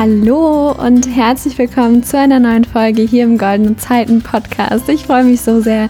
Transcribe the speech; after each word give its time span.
Hallo 0.00 0.70
und 0.70 1.08
herzlich 1.08 1.58
willkommen 1.58 2.04
zu 2.04 2.16
einer 2.16 2.38
neuen 2.38 2.62
Folge 2.62 3.02
hier 3.02 3.24
im 3.24 3.36
Goldenen 3.36 3.78
Zeiten 3.78 4.22
Podcast. 4.22 4.88
Ich 4.88 5.06
freue 5.06 5.24
mich 5.24 5.40
so 5.40 5.60
sehr, 5.60 5.88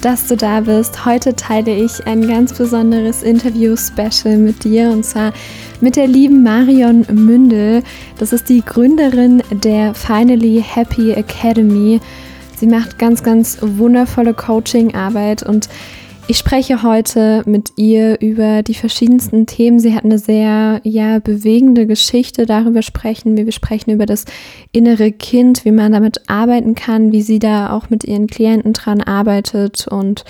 dass 0.00 0.28
du 0.28 0.34
da 0.38 0.60
bist. 0.62 1.04
Heute 1.04 1.36
teile 1.36 1.76
ich 1.76 2.06
ein 2.06 2.26
ganz 2.26 2.54
besonderes 2.54 3.22
Interview-Special 3.22 4.38
mit 4.38 4.64
dir 4.64 4.88
und 4.88 5.04
zwar 5.04 5.34
mit 5.82 5.96
der 5.96 6.06
lieben 6.06 6.42
Marion 6.42 7.04
Mündel. 7.12 7.82
Das 8.16 8.32
ist 8.32 8.48
die 8.48 8.62
Gründerin 8.64 9.42
der 9.50 9.92
Finally 9.92 10.64
Happy 10.66 11.12
Academy. 11.12 12.00
Sie 12.56 12.66
macht 12.66 12.98
ganz, 12.98 13.22
ganz 13.22 13.58
wundervolle 13.60 14.32
Coaching-Arbeit 14.32 15.42
und 15.42 15.68
ich 16.30 16.38
spreche 16.38 16.84
heute 16.84 17.42
mit 17.44 17.72
ihr 17.74 18.20
über 18.20 18.62
die 18.62 18.74
verschiedensten 18.74 19.46
Themen. 19.46 19.80
Sie 19.80 19.96
hat 19.96 20.04
eine 20.04 20.20
sehr 20.20 20.80
ja, 20.84 21.18
bewegende 21.18 21.88
Geschichte. 21.88 22.46
Darüber 22.46 22.82
sprechen 22.82 23.36
wir. 23.36 23.46
Wir 23.46 23.52
sprechen 23.52 23.90
über 23.90 24.06
das 24.06 24.26
innere 24.70 25.10
Kind, 25.10 25.64
wie 25.64 25.72
man 25.72 25.90
damit 25.90 26.30
arbeiten 26.30 26.76
kann, 26.76 27.10
wie 27.10 27.22
sie 27.22 27.40
da 27.40 27.72
auch 27.72 27.90
mit 27.90 28.04
ihren 28.04 28.28
Klienten 28.28 28.74
dran 28.74 29.00
arbeitet 29.00 29.88
und 29.88 30.24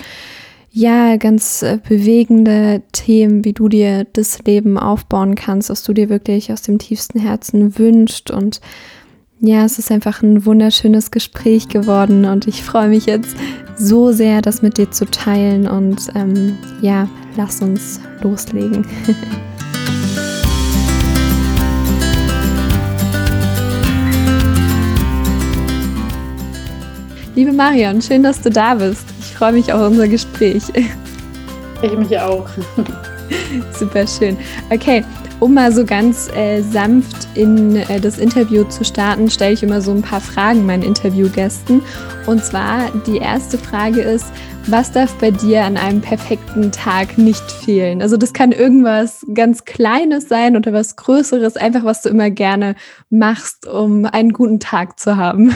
ja, 0.71 1.17
ganz 1.17 1.61
äh, 1.61 1.77
bewegende 1.87 2.81
Themen, 2.93 3.45
wie 3.45 3.53
du 3.53 3.69
dir 3.69 4.07
das 4.11 4.43
Leben 4.43 4.79
aufbauen 4.79 5.35
kannst, 5.35 5.69
was 5.69 5.83
du 5.83 5.93
dir 5.93 6.09
wirklich 6.09 6.51
aus 6.51 6.63
dem 6.63 6.79
tiefsten 6.79 7.19
Herzen 7.19 7.77
wünschst 7.77 8.31
und 8.31 8.59
ja, 9.43 9.65
es 9.65 9.79
ist 9.79 9.91
einfach 9.91 10.21
ein 10.21 10.45
wunderschönes 10.45 11.09
Gespräch 11.09 11.67
geworden 11.67 12.25
und 12.25 12.47
ich 12.47 12.63
freue 12.63 12.89
mich 12.89 13.07
jetzt 13.07 13.35
so 13.75 14.11
sehr, 14.11 14.43
das 14.43 14.61
mit 14.61 14.77
dir 14.77 14.91
zu 14.91 15.05
teilen 15.05 15.67
und 15.67 16.09
ähm, 16.13 16.59
ja, 16.81 17.09
lass 17.35 17.59
uns 17.59 17.99
loslegen. 18.21 18.85
Liebe 27.33 27.51
Marion, 27.51 27.99
schön, 27.99 28.21
dass 28.21 28.41
du 28.41 28.51
da 28.51 28.75
bist. 28.75 29.05
Ich 29.21 29.33
freue 29.35 29.53
mich 29.53 29.73
auf 29.73 29.89
unser 29.89 30.07
Gespräch. 30.07 30.61
Ich 31.81 31.97
mich 31.97 32.19
auch. 32.19 32.47
Super 33.73 34.05
schön. 34.05 34.37
Okay, 34.69 35.03
um 35.41 35.55
mal 35.55 35.71
so 35.71 35.85
ganz 35.85 36.29
äh, 36.35 36.61
sanft 36.61 37.27
in 37.33 37.75
äh, 37.75 37.99
das 37.99 38.19
Interview 38.19 38.63
zu 38.65 38.85
starten, 38.85 39.29
stelle 39.29 39.53
ich 39.53 39.63
immer 39.63 39.81
so 39.81 39.91
ein 39.91 40.03
paar 40.03 40.21
Fragen 40.21 40.67
meinen 40.67 40.83
Interviewgästen. 40.83 41.81
Und 42.27 42.45
zwar 42.45 42.91
die 43.07 43.17
erste 43.17 43.57
Frage 43.57 44.01
ist, 44.01 44.27
was 44.67 44.91
darf 44.91 45.15
bei 45.15 45.31
dir 45.31 45.63
an 45.63 45.77
einem 45.77 45.99
perfekten 45.99 46.71
Tag 46.71 47.17
nicht 47.17 47.51
fehlen? 47.51 48.03
Also 48.03 48.17
das 48.17 48.33
kann 48.33 48.51
irgendwas 48.51 49.25
ganz 49.33 49.65
Kleines 49.65 50.29
sein 50.29 50.55
oder 50.55 50.73
was 50.73 50.95
Größeres, 50.95 51.57
einfach 51.57 51.83
was 51.83 52.03
du 52.03 52.09
immer 52.09 52.29
gerne 52.29 52.75
machst, 53.09 53.67
um 53.67 54.05
einen 54.05 54.33
guten 54.33 54.59
Tag 54.59 54.99
zu 54.99 55.17
haben. 55.17 55.55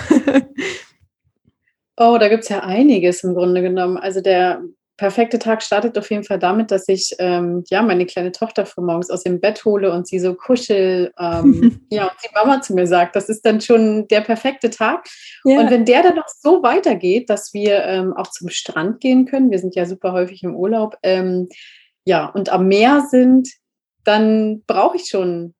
oh, 1.97 2.17
da 2.19 2.28
gibt 2.28 2.41
es 2.41 2.50
ja 2.50 2.61
einiges 2.61 3.23
im 3.23 3.36
Grunde 3.36 3.61
genommen. 3.61 3.97
Also 3.97 4.22
der 4.22 4.63
perfekte 4.97 5.39
Tag 5.39 5.61
startet 5.61 5.97
auf 5.97 6.09
jeden 6.09 6.23
Fall 6.23 6.39
damit, 6.39 6.71
dass 6.71 6.88
ich 6.88 7.15
ähm, 7.19 7.63
ja 7.69 7.81
meine 7.81 8.05
kleine 8.05 8.31
Tochter 8.31 8.65
von 8.65 8.85
morgens 8.85 9.09
aus 9.09 9.23
dem 9.23 9.41
Bett 9.41 9.65
hole 9.65 9.91
und 9.91 10.07
sie 10.07 10.19
so 10.19 10.33
kuschel, 10.33 11.11
ähm, 11.19 11.81
ja, 11.89 12.03
und 12.03 12.17
die 12.23 12.33
Mama 12.33 12.61
zu 12.61 12.73
mir 12.73 12.88
sagt, 12.88 13.16
das 13.16 13.29
ist 13.29 13.45
dann 13.45 13.61
schon 13.61 14.07
der 14.07 14.21
perfekte 14.21 14.69
Tag. 14.69 15.07
Ja. 15.43 15.59
Und 15.59 15.69
wenn 15.69 15.85
der 15.85 16.03
dann 16.03 16.16
noch 16.16 16.27
so 16.27 16.63
weitergeht, 16.63 17.29
dass 17.29 17.53
wir 17.53 17.83
ähm, 17.85 18.13
auch 18.13 18.27
zum 18.27 18.49
Strand 18.49 19.01
gehen 19.01 19.25
können, 19.25 19.51
wir 19.51 19.59
sind 19.59 19.75
ja 19.75 19.85
super 19.85 20.13
häufig 20.13 20.43
im 20.43 20.55
Urlaub, 20.55 20.97
ähm, 21.03 21.49
ja, 22.05 22.27
und 22.27 22.50
am 22.50 22.67
Meer 22.67 23.05
sind, 23.09 23.50
dann 24.03 24.63
brauche 24.67 24.97
ich 24.97 25.07
schon 25.09 25.55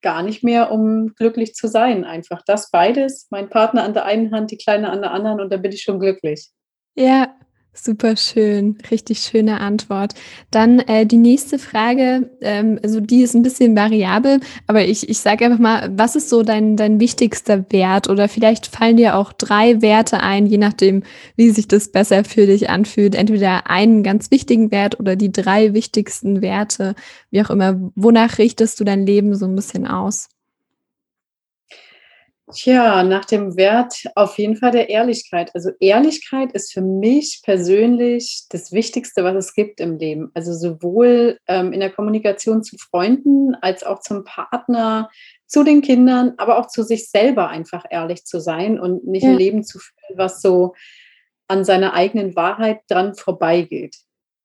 gar 0.00 0.22
nicht 0.22 0.42
mehr, 0.42 0.72
um 0.72 1.14
glücklich 1.14 1.54
zu 1.54 1.68
sein. 1.68 2.04
Einfach 2.04 2.42
das 2.44 2.70
beides, 2.70 3.28
mein 3.30 3.48
Partner 3.48 3.84
an 3.84 3.94
der 3.94 4.04
einen 4.04 4.32
Hand, 4.32 4.50
die 4.50 4.56
Kleine 4.56 4.90
an 4.90 5.02
der 5.02 5.12
anderen 5.12 5.40
und 5.40 5.50
dann 5.52 5.62
bin 5.62 5.70
ich 5.70 5.82
schon 5.82 6.00
glücklich. 6.00 6.48
Ja, 6.94 7.34
Super 7.74 8.16
schön, 8.18 8.76
richtig 8.90 9.20
schöne 9.20 9.58
Antwort. 9.60 10.12
Dann 10.50 10.80
äh, 10.80 11.06
die 11.06 11.16
nächste 11.16 11.58
Frage, 11.58 12.30
ähm, 12.42 12.78
also 12.82 13.00
die 13.00 13.22
ist 13.22 13.34
ein 13.34 13.42
bisschen 13.42 13.74
variabel, 13.74 14.40
aber 14.66 14.84
ich, 14.84 15.08
ich 15.08 15.20
sage 15.20 15.46
einfach 15.46 15.58
mal, 15.58 15.90
was 15.96 16.14
ist 16.14 16.28
so 16.28 16.42
dein, 16.42 16.76
dein 16.76 17.00
wichtigster 17.00 17.64
Wert? 17.70 18.10
Oder 18.10 18.28
vielleicht 18.28 18.66
fallen 18.66 18.98
dir 18.98 19.16
auch 19.16 19.32
drei 19.32 19.80
Werte 19.80 20.20
ein, 20.20 20.44
je 20.44 20.58
nachdem, 20.58 21.02
wie 21.36 21.48
sich 21.48 21.66
das 21.66 21.90
besser 21.90 22.24
für 22.24 22.44
dich 22.46 22.68
anfühlt. 22.68 23.14
Entweder 23.14 23.70
einen 23.70 24.02
ganz 24.02 24.30
wichtigen 24.30 24.70
Wert 24.70 25.00
oder 25.00 25.16
die 25.16 25.32
drei 25.32 25.72
wichtigsten 25.72 26.42
Werte, 26.42 26.94
wie 27.30 27.42
auch 27.42 27.48
immer. 27.48 27.90
Wonach 27.94 28.36
richtest 28.36 28.80
du 28.80 28.84
dein 28.84 29.06
Leben 29.06 29.34
so 29.34 29.46
ein 29.46 29.56
bisschen 29.56 29.86
aus? 29.86 30.28
Tja, 32.52 33.02
nach 33.02 33.24
dem 33.24 33.56
Wert 33.56 34.04
auf 34.14 34.38
jeden 34.38 34.56
Fall 34.56 34.70
der 34.70 34.88
Ehrlichkeit. 34.88 35.50
Also 35.54 35.70
Ehrlichkeit 35.80 36.52
ist 36.52 36.72
für 36.72 36.80
mich 36.80 37.40
persönlich 37.42 38.44
das 38.50 38.72
Wichtigste, 38.72 39.24
was 39.24 39.34
es 39.34 39.54
gibt 39.54 39.80
im 39.80 39.98
Leben. 39.98 40.30
Also 40.34 40.52
sowohl 40.52 41.38
ähm, 41.48 41.72
in 41.72 41.80
der 41.80 41.90
Kommunikation 41.90 42.62
zu 42.62 42.76
Freunden 42.78 43.54
als 43.56 43.84
auch 43.84 44.00
zum 44.00 44.24
Partner, 44.24 45.10
zu 45.46 45.64
den 45.64 45.82
Kindern, 45.82 46.34
aber 46.38 46.58
auch 46.58 46.66
zu 46.66 46.82
sich 46.82 47.10
selber 47.10 47.48
einfach 47.48 47.84
ehrlich 47.90 48.24
zu 48.24 48.40
sein 48.40 48.78
und 48.80 49.06
nicht 49.06 49.24
ja. 49.24 49.30
ein 49.30 49.38
Leben 49.38 49.64
zu 49.64 49.78
führen, 49.78 50.18
was 50.18 50.40
so 50.40 50.74
an 51.48 51.64
seiner 51.64 51.92
eigenen 51.92 52.36
Wahrheit 52.36 52.80
dran 52.88 53.14
vorbeigeht. 53.14 53.96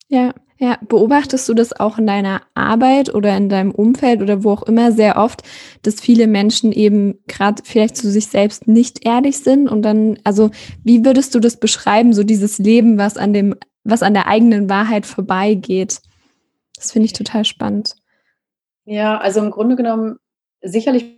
Ja, 0.09 0.33
ja. 0.59 0.77
Beobachtest 0.87 1.47
du 1.47 1.53
das 1.53 1.79
auch 1.79 1.97
in 1.97 2.07
deiner 2.07 2.41
Arbeit 2.55 3.13
oder 3.13 3.35
in 3.37 3.49
deinem 3.49 3.71
Umfeld 3.71 4.21
oder 4.21 4.43
wo 4.43 4.51
auch 4.51 4.63
immer 4.63 4.91
sehr 4.91 5.17
oft, 5.17 5.43
dass 5.83 6.01
viele 6.01 6.27
Menschen 6.27 6.71
eben 6.71 7.19
gerade 7.27 7.61
vielleicht 7.63 7.95
zu 7.95 8.09
sich 8.09 8.27
selbst 8.27 8.67
nicht 8.67 9.05
ehrlich 9.05 9.39
sind 9.39 9.69
und 9.69 9.83
dann, 9.83 10.19
also 10.23 10.49
wie 10.83 11.05
würdest 11.05 11.35
du 11.35 11.39
das 11.39 11.57
beschreiben, 11.59 12.13
so 12.13 12.23
dieses 12.23 12.57
Leben, 12.57 12.97
was 12.97 13.17
an 13.17 13.33
dem, 13.33 13.55
was 13.83 14.01
an 14.01 14.13
der 14.13 14.27
eigenen 14.27 14.69
Wahrheit 14.69 15.05
vorbeigeht? 15.05 16.01
Das 16.75 16.91
finde 16.91 17.05
ich 17.05 17.13
total 17.13 17.45
spannend. 17.45 17.95
Ja, 18.85 19.17
also 19.17 19.41
im 19.41 19.51
Grunde 19.51 19.75
genommen 19.75 20.17
sicherlich 20.61 21.16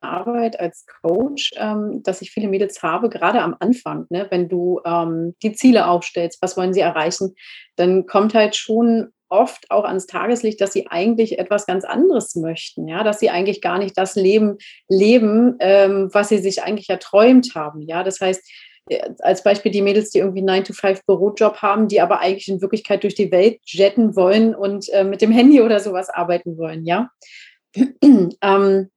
Arbeit 0.00 0.58
als 0.60 0.86
Coach, 1.02 1.52
ähm, 1.56 2.02
dass 2.02 2.22
ich 2.22 2.30
viele 2.30 2.48
Mädels 2.48 2.82
habe, 2.82 3.08
gerade 3.08 3.42
am 3.42 3.56
Anfang, 3.58 4.06
ne, 4.10 4.26
wenn 4.30 4.48
du 4.48 4.80
ähm, 4.84 5.34
die 5.42 5.52
Ziele 5.52 5.86
aufstellst, 5.86 6.40
was 6.42 6.56
wollen 6.56 6.74
sie 6.74 6.80
erreichen, 6.80 7.34
dann 7.76 8.06
kommt 8.06 8.34
halt 8.34 8.56
schon 8.56 9.12
oft 9.28 9.70
auch 9.70 9.84
ans 9.84 10.06
Tageslicht, 10.06 10.60
dass 10.60 10.72
sie 10.72 10.86
eigentlich 10.88 11.38
etwas 11.38 11.66
ganz 11.66 11.84
anderes 11.84 12.34
möchten, 12.34 12.88
ja, 12.88 13.04
dass 13.04 13.20
sie 13.20 13.30
eigentlich 13.30 13.60
gar 13.60 13.78
nicht 13.78 13.96
das 13.98 14.14
Leben 14.14 14.56
leben, 14.88 15.56
ähm, 15.60 16.08
was 16.12 16.30
sie 16.30 16.38
sich 16.38 16.62
eigentlich 16.62 16.88
erträumt 16.88 17.54
haben, 17.54 17.82
ja, 17.82 18.02
das 18.02 18.20
heißt, 18.20 18.42
äh, 18.88 19.10
als 19.20 19.42
Beispiel 19.42 19.72
die 19.72 19.82
Mädels, 19.82 20.10
die 20.10 20.18
irgendwie 20.18 20.42
9-to-5-Bürojob 20.42 21.58
haben, 21.58 21.88
die 21.88 22.00
aber 22.00 22.20
eigentlich 22.20 22.48
in 22.48 22.60
Wirklichkeit 22.60 23.02
durch 23.02 23.14
die 23.14 23.30
Welt 23.30 23.60
jetten 23.64 24.16
wollen 24.16 24.54
und 24.54 24.88
äh, 24.90 25.04
mit 25.04 25.20
dem 25.20 25.32
Handy 25.32 25.60
oder 25.60 25.80
sowas 25.80 26.08
arbeiten 26.08 26.56
wollen, 26.56 26.84
ja. 26.84 27.10
ähm, 28.02 28.90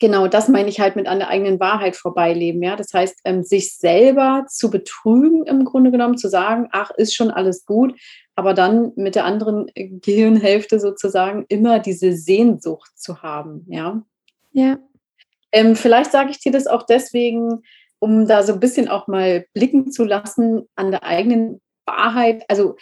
Genau, 0.00 0.28
das 0.28 0.48
meine 0.48 0.68
ich 0.68 0.78
halt 0.78 0.94
mit 0.94 1.08
an 1.08 1.18
der 1.18 1.28
eigenen 1.28 1.58
Wahrheit 1.58 1.96
vorbeileben. 1.96 2.62
Ja, 2.62 2.76
das 2.76 2.92
heißt, 2.94 3.20
ähm, 3.24 3.42
sich 3.42 3.76
selber 3.76 4.44
zu 4.48 4.70
betrügen 4.70 5.44
im 5.44 5.64
Grunde 5.64 5.90
genommen, 5.90 6.16
zu 6.16 6.28
sagen, 6.28 6.68
ach, 6.70 6.90
ist 6.92 7.16
schon 7.16 7.32
alles 7.32 7.66
gut, 7.66 7.98
aber 8.36 8.54
dann 8.54 8.92
mit 8.94 9.16
der 9.16 9.24
anderen 9.24 9.66
Gehirnhälfte 9.74 10.78
sozusagen 10.78 11.46
immer 11.48 11.80
diese 11.80 12.12
Sehnsucht 12.12 12.92
zu 12.94 13.22
haben. 13.22 13.64
Ja. 13.68 14.02
Ja. 14.52 14.78
Ähm, 15.50 15.74
vielleicht 15.74 16.12
sage 16.12 16.30
ich 16.30 16.38
dir 16.38 16.52
das 16.52 16.68
auch 16.68 16.84
deswegen, 16.84 17.62
um 17.98 18.28
da 18.28 18.44
so 18.44 18.52
ein 18.52 18.60
bisschen 18.60 18.88
auch 18.88 19.08
mal 19.08 19.46
blicken 19.52 19.90
zu 19.90 20.04
lassen 20.04 20.68
an 20.76 20.92
der 20.92 21.02
eigenen 21.02 21.60
Wahrheit. 21.86 22.44
Also 22.48 22.76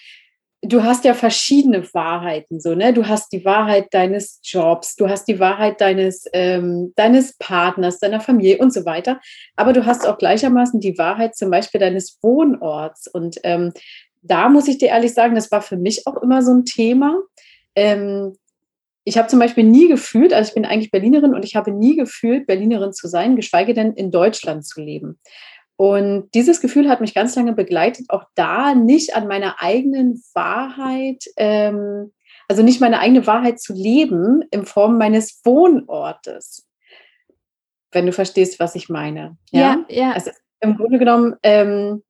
du 0.69 0.83
hast 0.83 1.05
ja 1.05 1.15
verschiedene 1.15 1.83
Wahrheiten, 1.95 2.61
so, 2.61 2.75
ne? 2.75 2.93
Du 2.93 3.07
hast 3.07 3.33
die 3.33 3.45
Wahrheit 3.45 3.87
deines 3.93 4.41
Jobs, 4.43 4.97
du 4.97 5.09
hast 5.09 5.27
die 5.27 5.39
Wahrheit 5.39 5.81
deines, 5.81 6.25
ähm, 6.33 6.93
deines 6.97 7.37
Partners, 7.39 7.99
deiner 7.99 8.21
Familie 8.21 8.59
und 8.59 8.73
so 8.73 8.85
weiter. 8.85 9.21
Aber 9.57 9.73
du 9.73 9.87
hast 9.87 10.07
auch 10.07 10.19
gleichermaßen 10.19 10.81
die 10.81 10.99
Wahrheit 10.99 11.37
zum 11.37 11.51
Beispiel 11.51 11.81
deines 11.81 12.19
Wohnorts. 12.23 13.07
Und 13.09 13.39
ähm, 13.45 13.73
da 14.23 14.49
muss 14.49 14.69
ich 14.69 14.79
dir 14.79 14.89
ehrlich 14.89 15.15
sagen, 15.15 15.35
das 15.35 15.51
war 15.51 15.63
für 15.63 15.77
mich 15.77 16.07
auch 16.07 16.23
immer 16.23 16.43
so 16.43 16.53
ein 16.53 16.65
Thema. 16.65 17.21
Ähm, 17.75 18.37
ich 19.05 19.17
habe 19.17 19.29
zum 19.29 19.39
Beispiel 19.39 19.63
nie 19.63 19.89
gefühlt, 19.89 20.33
also 20.33 20.49
ich 20.49 20.55
bin 20.55 20.65
eigentlich 20.65 20.91
Berlinerin 20.91 21.33
und 21.33 21.45
ich 21.45 21.55
habe 21.55 21.71
nie 21.71 21.97
gefühlt, 21.97 22.49
Berlinerin 22.49 22.93
zu 22.93 23.07
sein, 23.07 23.37
geschweige 23.37 23.73
denn 23.73 23.93
in 23.93 24.11
Deutschland 24.11 24.67
zu 24.67 24.81
leben. 24.81 25.21
Und 25.77 26.31
dieses 26.35 26.61
Gefühl 26.61 26.89
hat 26.89 27.01
mich 27.03 27.15
ganz 27.15 27.37
lange 27.37 27.53
begleitet, 27.53 28.07
auch 28.09 28.25
da 28.35 28.75
nicht 28.75 29.15
an 29.15 29.29
meiner 29.29 29.63
eigenen 29.63 30.23
Wahrheit, 30.33 31.25
ähm, 31.37 32.13
also 32.49 32.63
nicht 32.63 32.81
meine 32.81 33.01
eigene 33.01 33.27
Wahrheit 33.27 33.61
zu 33.61 33.75
leben 33.75 34.43
in 34.51 34.65
Form 34.65 34.97
meines 34.97 35.43
Wohnortes. 35.45 36.67
Wenn 37.93 38.07
du 38.07 38.13
verstehst, 38.13 38.59
was 38.59 38.75
ich 38.75 38.89
meine. 38.89 39.37
Ja, 39.51 39.85
ja. 39.89 39.97
ja. 39.97 40.13
Also 40.13 40.31
im 40.61 40.77
Grunde 40.77 40.99
genommen, 40.99 41.35
ähm, 41.43 42.03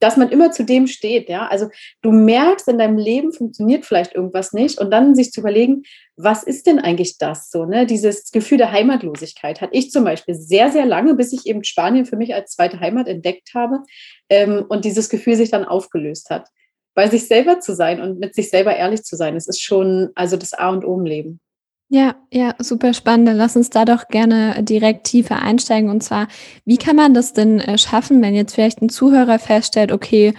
dass 0.00 0.16
man 0.16 0.30
immer 0.30 0.50
zu 0.50 0.64
dem 0.64 0.88
steht, 0.88 1.28
ja. 1.28 1.46
Also 1.46 1.68
du 2.02 2.10
merkst, 2.10 2.66
in 2.66 2.78
deinem 2.78 2.98
Leben 2.98 3.32
funktioniert 3.32 3.86
vielleicht 3.86 4.14
irgendwas 4.14 4.52
nicht 4.52 4.80
und 4.80 4.90
dann 4.90 5.14
sich 5.14 5.30
zu 5.30 5.40
überlegen, 5.40 5.84
was 6.22 6.42
ist 6.42 6.66
denn 6.66 6.78
eigentlich 6.78 7.18
das 7.18 7.50
so, 7.50 7.64
ne? 7.64 7.86
Dieses 7.86 8.30
Gefühl 8.30 8.58
der 8.58 8.72
Heimatlosigkeit 8.72 9.60
hatte 9.60 9.74
ich 9.74 9.90
zum 9.90 10.04
Beispiel 10.04 10.34
sehr, 10.34 10.70
sehr 10.70 10.86
lange, 10.86 11.14
bis 11.14 11.32
ich 11.32 11.46
eben 11.46 11.64
Spanien 11.64 12.06
für 12.06 12.16
mich 12.16 12.34
als 12.34 12.52
zweite 12.52 12.80
Heimat 12.80 13.08
entdeckt 13.08 13.50
habe 13.54 13.80
ähm, 14.28 14.64
und 14.68 14.84
dieses 14.84 15.08
Gefühl 15.08 15.36
sich 15.36 15.50
dann 15.50 15.64
aufgelöst 15.64 16.30
hat. 16.30 16.48
Bei 16.94 17.08
sich 17.08 17.26
selber 17.26 17.60
zu 17.60 17.74
sein 17.74 18.00
und 18.00 18.20
mit 18.20 18.34
sich 18.34 18.50
selber 18.50 18.76
ehrlich 18.76 19.02
zu 19.02 19.16
sein, 19.16 19.34
das 19.34 19.48
ist 19.48 19.62
schon 19.62 20.10
also 20.14 20.36
das 20.36 20.52
A 20.52 20.70
und 20.70 20.84
O 20.84 20.98
im 20.98 21.06
Leben. 21.06 21.40
Ja, 21.88 22.16
ja, 22.32 22.54
super 22.58 22.94
spannend. 22.94 23.28
Dann 23.28 23.36
lass 23.36 23.54
uns 23.54 23.68
da 23.68 23.84
doch 23.84 24.08
gerne 24.08 24.62
direkt 24.62 25.04
tiefer 25.04 25.42
einsteigen. 25.42 25.90
Und 25.90 26.02
zwar, 26.02 26.26
wie 26.64 26.78
kann 26.78 26.96
man 26.96 27.12
das 27.12 27.34
denn 27.34 27.60
äh, 27.60 27.76
schaffen, 27.76 28.22
wenn 28.22 28.34
jetzt 28.34 28.54
vielleicht 28.54 28.80
ein 28.80 28.88
Zuhörer 28.88 29.38
feststellt, 29.38 29.92
okay, 29.92 30.32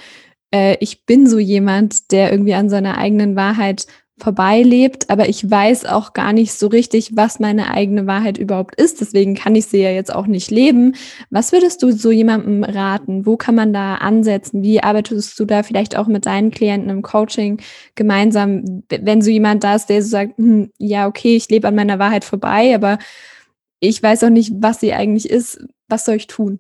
äh, 0.54 0.78
ich 0.80 1.06
bin 1.06 1.28
so 1.28 1.38
jemand, 1.38 2.12
der 2.12 2.32
irgendwie 2.32 2.56
an 2.56 2.70
seiner 2.70 2.98
eigenen 2.98 3.36
Wahrheit 3.36 3.86
vorbeilebt, 4.20 5.10
aber 5.10 5.28
ich 5.28 5.50
weiß 5.50 5.86
auch 5.86 6.14
gar 6.14 6.34
nicht 6.34 6.54
so 6.54 6.68
richtig, 6.68 7.16
was 7.16 7.40
meine 7.40 7.72
eigene 7.72 8.06
Wahrheit 8.06 8.38
überhaupt 8.38 8.76
ist. 8.76 9.02
Deswegen 9.02 9.34
kann 9.34 9.56
ich 9.56 9.66
sie 9.66 9.82
ja 9.82 9.90
jetzt 9.90 10.14
auch 10.14 10.28
nicht 10.28 10.52
leben. 10.52 10.96
Was 11.32 11.52
würdest 11.52 11.82
du 11.82 11.92
so 11.92 12.12
jemandem 12.12 12.64
raten? 12.64 13.26
Wo 13.26 13.38
kann 13.38 13.56
man 13.56 13.74
da 13.74 13.96
ansetzen? 13.96 14.62
Wie 14.62 14.84
arbeitest 14.84 15.40
du 15.40 15.46
da 15.46 15.64
vielleicht 15.64 15.98
auch 15.98 16.08
mit 16.08 16.28
deinen 16.28 16.52
Klienten 16.52 16.92
im 16.92 17.02
Coaching 17.02 17.60
gemeinsam, 17.96 18.84
wenn 18.90 19.22
so 19.22 19.32
jemand 19.32 19.64
da 19.64 19.76
ist, 19.76 19.88
der 19.88 20.04
so 20.04 20.10
sagt, 20.10 20.38
hm, 20.38 20.72
ja, 20.78 21.08
okay, 21.08 21.36
ich 21.36 21.50
lebe 21.50 21.68
an 21.68 21.76
meiner 21.76 21.98
Wahrheit 21.98 22.24
vorbei, 22.24 22.76
aber 22.76 23.00
ich 23.80 24.02
weiß 24.02 24.24
auch 24.26 24.30
nicht, 24.30 24.54
was 24.58 24.80
sie 24.80 24.94
eigentlich 24.94 25.30
ist. 25.30 25.66
Was 25.90 26.06
soll 26.06 26.16
ich 26.16 26.28
tun? 26.28 26.60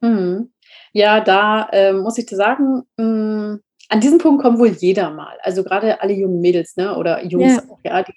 Mhm. 0.00 0.50
Ja, 0.92 1.20
da 1.20 1.68
äh, 1.72 1.92
muss 1.92 2.18
ich 2.18 2.26
dir 2.26 2.36
sagen, 2.36 2.82
mh, 2.96 3.04
hm, 3.04 3.60
an 3.88 4.00
diesem 4.00 4.18
Punkt 4.18 4.42
kommt 4.42 4.58
wohl 4.58 4.68
jeder 4.68 5.10
mal. 5.10 5.38
Also 5.42 5.64
gerade 5.64 6.00
alle 6.00 6.12
jungen 6.12 6.40
Mädels, 6.40 6.76
ne? 6.76 6.96
Oder 6.96 7.24
Jungs 7.24 7.56
ja. 7.56 7.62
auch, 7.70 7.80
ja, 7.84 8.02
die 8.02 8.12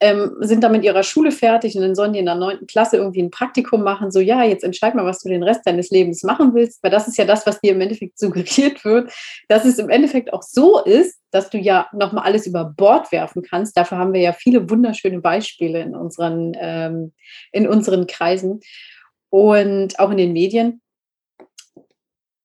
ähm, 0.00 0.36
sind 0.40 0.62
dann 0.62 0.72
mit 0.72 0.84
ihrer 0.84 1.02
Schule 1.02 1.32
fertig 1.32 1.74
und 1.74 1.82
dann 1.82 1.94
sollen 1.94 2.12
die 2.12 2.18
in 2.18 2.26
der 2.26 2.34
neunten 2.34 2.66
Klasse 2.66 2.96
irgendwie 2.96 3.22
ein 3.22 3.30
Praktikum 3.30 3.82
machen. 3.82 4.10
So, 4.10 4.20
ja, 4.20 4.44
jetzt 4.44 4.62
entscheid 4.62 4.94
mal, 4.94 5.06
was 5.06 5.22
du 5.22 5.28
den 5.28 5.42
Rest 5.42 5.62
deines 5.64 5.90
Lebens 5.90 6.22
machen 6.22 6.54
willst, 6.54 6.82
weil 6.82 6.90
das 6.90 7.08
ist 7.08 7.16
ja 7.16 7.24
das, 7.24 7.46
was 7.46 7.60
dir 7.60 7.72
im 7.72 7.80
Endeffekt 7.80 8.18
suggeriert 8.18 8.84
wird, 8.84 9.10
dass 9.48 9.64
es 9.64 9.78
im 9.78 9.88
Endeffekt 9.88 10.32
auch 10.32 10.42
so 10.42 10.82
ist, 10.82 11.20
dass 11.30 11.50
du 11.50 11.58
ja 11.58 11.88
nochmal 11.92 12.24
alles 12.24 12.46
über 12.46 12.64
Bord 12.64 13.10
werfen 13.10 13.42
kannst. 13.42 13.76
Dafür 13.76 13.98
haben 13.98 14.12
wir 14.12 14.20
ja 14.20 14.32
viele 14.32 14.68
wunderschöne 14.68 15.20
Beispiele 15.20 15.80
in 15.80 15.94
unseren, 15.94 16.52
ähm, 16.60 17.12
in 17.52 17.66
unseren 17.66 18.06
Kreisen 18.06 18.60
und 19.30 19.98
auch 19.98 20.10
in 20.10 20.18
den 20.18 20.32
Medien. 20.32 20.82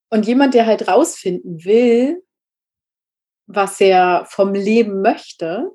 Und 0.09 0.25
jemand, 0.25 0.53
der 0.53 0.65
halt 0.65 0.87
rausfinden 0.87 1.63
will, 1.63 2.21
was 3.55 3.79
er 3.81 4.25
vom 4.27 4.53
Leben 4.53 5.01
möchte. 5.01 5.71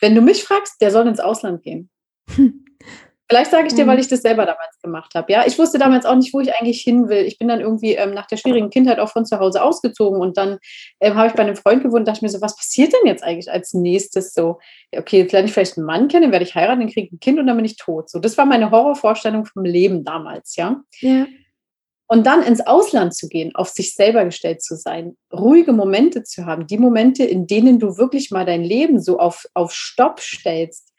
Wenn 0.00 0.14
du 0.14 0.20
mich 0.20 0.44
fragst, 0.44 0.80
der 0.80 0.90
soll 0.90 1.06
ins 1.06 1.20
Ausland 1.20 1.62
gehen. 1.62 1.90
Vielleicht 3.30 3.52
sage 3.52 3.66
ich 3.66 3.74
dir, 3.74 3.86
weil 3.86 3.96
mhm. 3.96 4.02
ich 4.02 4.08
das 4.08 4.20
selber 4.20 4.44
damals 4.44 4.78
gemacht 4.82 5.14
habe. 5.14 5.32
Ja, 5.32 5.44
ich 5.46 5.58
wusste 5.58 5.78
damals 5.78 6.04
auch 6.04 6.14
nicht, 6.14 6.34
wo 6.34 6.40
ich 6.40 6.54
eigentlich 6.54 6.82
hin 6.82 7.08
will. 7.08 7.24
Ich 7.24 7.38
bin 7.38 7.48
dann 7.48 7.60
irgendwie 7.60 7.94
ähm, 7.94 8.12
nach 8.12 8.26
der 8.26 8.36
schwierigen 8.36 8.68
Kindheit 8.68 8.98
auch 8.98 9.08
von 9.08 9.24
zu 9.24 9.38
Hause 9.38 9.62
ausgezogen 9.62 10.20
und 10.20 10.36
dann 10.36 10.58
ähm, 11.00 11.14
habe 11.14 11.28
ich 11.28 11.32
bei 11.32 11.42
einem 11.42 11.56
Freund 11.56 11.82
gewohnt 11.82 12.00
und 12.00 12.08
dachte 12.08 12.22
mir 12.22 12.28
so, 12.28 12.42
was 12.42 12.54
passiert 12.54 12.92
denn 12.92 13.06
jetzt 13.06 13.24
eigentlich 13.24 13.50
als 13.50 13.72
nächstes? 13.72 14.34
So, 14.34 14.58
okay, 14.94 15.20
jetzt 15.20 15.32
lerne 15.32 15.46
ich 15.46 15.54
vielleicht 15.54 15.78
einen 15.78 15.86
Mann 15.86 16.08
kennen, 16.08 16.24
dann 16.24 16.32
werde 16.32 16.44
ich 16.44 16.54
heiraten, 16.54 16.80
dann 16.80 16.90
kriege 16.90 17.06
ich 17.06 17.12
ein 17.12 17.20
Kind 17.20 17.38
und 17.38 17.46
dann 17.46 17.56
bin 17.56 17.64
ich 17.64 17.76
tot. 17.76 18.10
So, 18.10 18.18
das 18.18 18.36
war 18.36 18.44
meine 18.44 18.70
Horrorvorstellung 18.70 19.46
vom 19.46 19.64
Leben 19.64 20.04
damals, 20.04 20.56
ja. 20.56 20.82
Ja. 21.00 21.26
Und 22.14 22.28
dann 22.28 22.44
ins 22.44 22.64
Ausland 22.64 23.12
zu 23.12 23.26
gehen, 23.26 23.56
auf 23.56 23.70
sich 23.70 23.92
selber 23.96 24.24
gestellt 24.24 24.62
zu 24.62 24.76
sein, 24.76 25.16
ruhige 25.32 25.72
Momente 25.72 26.22
zu 26.22 26.46
haben, 26.46 26.68
die 26.68 26.78
Momente, 26.78 27.24
in 27.24 27.48
denen 27.48 27.80
du 27.80 27.98
wirklich 27.98 28.30
mal 28.30 28.46
dein 28.46 28.62
Leben 28.62 29.00
so 29.00 29.18
auf, 29.18 29.46
auf 29.52 29.72
Stopp 29.72 30.20
stellst. 30.20 30.92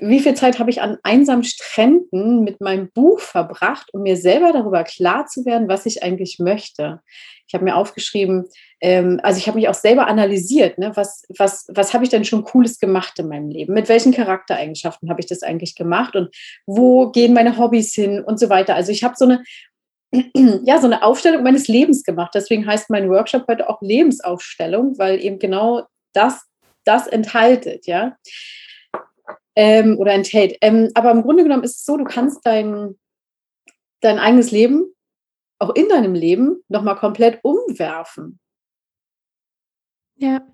Wie 0.00 0.20
viel 0.20 0.34
Zeit 0.34 0.60
habe 0.60 0.70
ich 0.70 0.80
an 0.80 0.96
einsamen 1.02 1.42
Stränden 1.42 2.44
mit 2.44 2.60
meinem 2.60 2.88
Buch 2.92 3.18
verbracht, 3.18 3.92
um 3.92 4.02
mir 4.02 4.16
selber 4.16 4.52
darüber 4.52 4.84
klar 4.84 5.26
zu 5.26 5.44
werden, 5.44 5.66
was 5.66 5.86
ich 5.86 6.04
eigentlich 6.04 6.38
möchte? 6.38 7.00
Ich 7.48 7.54
habe 7.54 7.64
mir 7.64 7.74
aufgeschrieben, 7.74 8.44
ähm, 8.80 9.18
also 9.24 9.38
ich 9.38 9.48
habe 9.48 9.58
mich 9.58 9.68
auch 9.68 9.74
selber 9.74 10.06
analysiert, 10.06 10.78
ne? 10.78 10.92
was, 10.94 11.24
was, 11.36 11.66
was 11.68 11.94
habe 11.94 12.04
ich 12.04 12.10
denn 12.10 12.24
schon 12.24 12.44
Cooles 12.44 12.78
gemacht 12.78 13.18
in 13.18 13.26
meinem 13.26 13.48
Leben? 13.48 13.74
Mit 13.74 13.88
welchen 13.88 14.12
Charaktereigenschaften 14.12 15.10
habe 15.10 15.20
ich 15.20 15.26
das 15.26 15.42
eigentlich 15.42 15.74
gemacht 15.74 16.14
und 16.14 16.32
wo 16.64 17.10
gehen 17.10 17.34
meine 17.34 17.58
Hobbys 17.58 17.92
hin 17.92 18.22
und 18.22 18.38
so 18.38 18.48
weiter? 18.48 18.76
Also 18.76 18.92
ich 18.92 19.02
habe 19.02 19.14
so 19.16 19.24
eine 19.24 19.42
ja, 20.12 20.78
so 20.80 20.86
eine 20.86 21.02
Aufstellung 21.02 21.42
meines 21.42 21.68
Lebens 21.68 22.02
gemacht. 22.02 22.32
Deswegen 22.34 22.66
heißt 22.66 22.90
mein 22.90 23.10
Workshop 23.10 23.46
heute 23.48 23.68
auch 23.68 23.82
Lebensaufstellung, 23.82 24.98
weil 24.98 25.22
eben 25.22 25.38
genau 25.38 25.86
das, 26.12 26.46
das 26.84 27.06
enthaltet, 27.06 27.86
ja. 27.86 28.16
Ähm, 29.54 29.98
oder 29.98 30.12
enthält. 30.12 30.56
Ähm, 30.60 30.90
aber 30.94 31.10
im 31.10 31.22
Grunde 31.22 31.42
genommen 31.42 31.64
ist 31.64 31.78
es 31.78 31.84
so, 31.84 31.96
du 31.96 32.04
kannst 32.04 32.46
dein, 32.46 32.98
dein 34.00 34.18
eigenes 34.18 34.50
Leben, 34.50 34.94
auch 35.58 35.74
in 35.74 35.88
deinem 35.88 36.14
Leben, 36.14 36.62
nochmal 36.68 36.96
komplett 36.96 37.40
umwerfen. 37.42 38.38
Ja. 40.16 40.46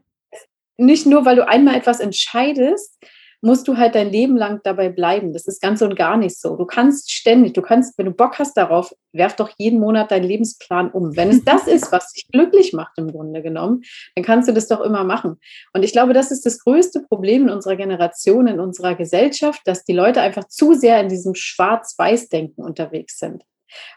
Nicht 0.76 1.06
nur, 1.06 1.24
weil 1.24 1.36
du 1.36 1.46
einmal 1.46 1.76
etwas 1.76 2.00
entscheidest, 2.00 2.98
musst 3.44 3.68
du 3.68 3.76
halt 3.76 3.94
dein 3.94 4.10
Leben 4.10 4.36
lang 4.36 4.60
dabei 4.64 4.88
bleiben. 4.88 5.34
Das 5.34 5.46
ist 5.46 5.60
ganz 5.60 5.82
und 5.82 5.96
gar 5.96 6.16
nicht 6.16 6.40
so. 6.40 6.56
Du 6.56 6.64
kannst 6.64 7.12
ständig, 7.12 7.52
du 7.52 7.60
kannst, 7.60 7.98
wenn 7.98 8.06
du 8.06 8.12
Bock 8.12 8.38
hast 8.38 8.56
darauf, 8.56 8.94
werf 9.12 9.36
doch 9.36 9.50
jeden 9.58 9.80
Monat 9.80 10.10
deinen 10.10 10.24
Lebensplan 10.24 10.90
um. 10.90 11.14
Wenn 11.14 11.28
es 11.28 11.44
das 11.44 11.66
ist, 11.66 11.92
was 11.92 12.12
dich 12.12 12.26
glücklich 12.32 12.72
macht 12.72 12.96
im 12.96 13.12
Grunde 13.12 13.42
genommen, 13.42 13.82
dann 14.16 14.24
kannst 14.24 14.48
du 14.48 14.52
das 14.52 14.66
doch 14.66 14.80
immer 14.80 15.04
machen. 15.04 15.38
Und 15.74 15.82
ich 15.82 15.92
glaube, 15.92 16.14
das 16.14 16.30
ist 16.30 16.46
das 16.46 16.58
größte 16.60 17.02
Problem 17.02 17.42
in 17.42 17.50
unserer 17.50 17.76
Generation, 17.76 18.46
in 18.46 18.60
unserer 18.60 18.94
Gesellschaft, 18.94 19.60
dass 19.66 19.84
die 19.84 19.92
Leute 19.92 20.22
einfach 20.22 20.48
zu 20.48 20.72
sehr 20.72 21.00
in 21.00 21.08
diesem 21.10 21.34
Schwarz-Weiß-Denken 21.34 22.64
unterwegs 22.64 23.18
sind. 23.18 23.44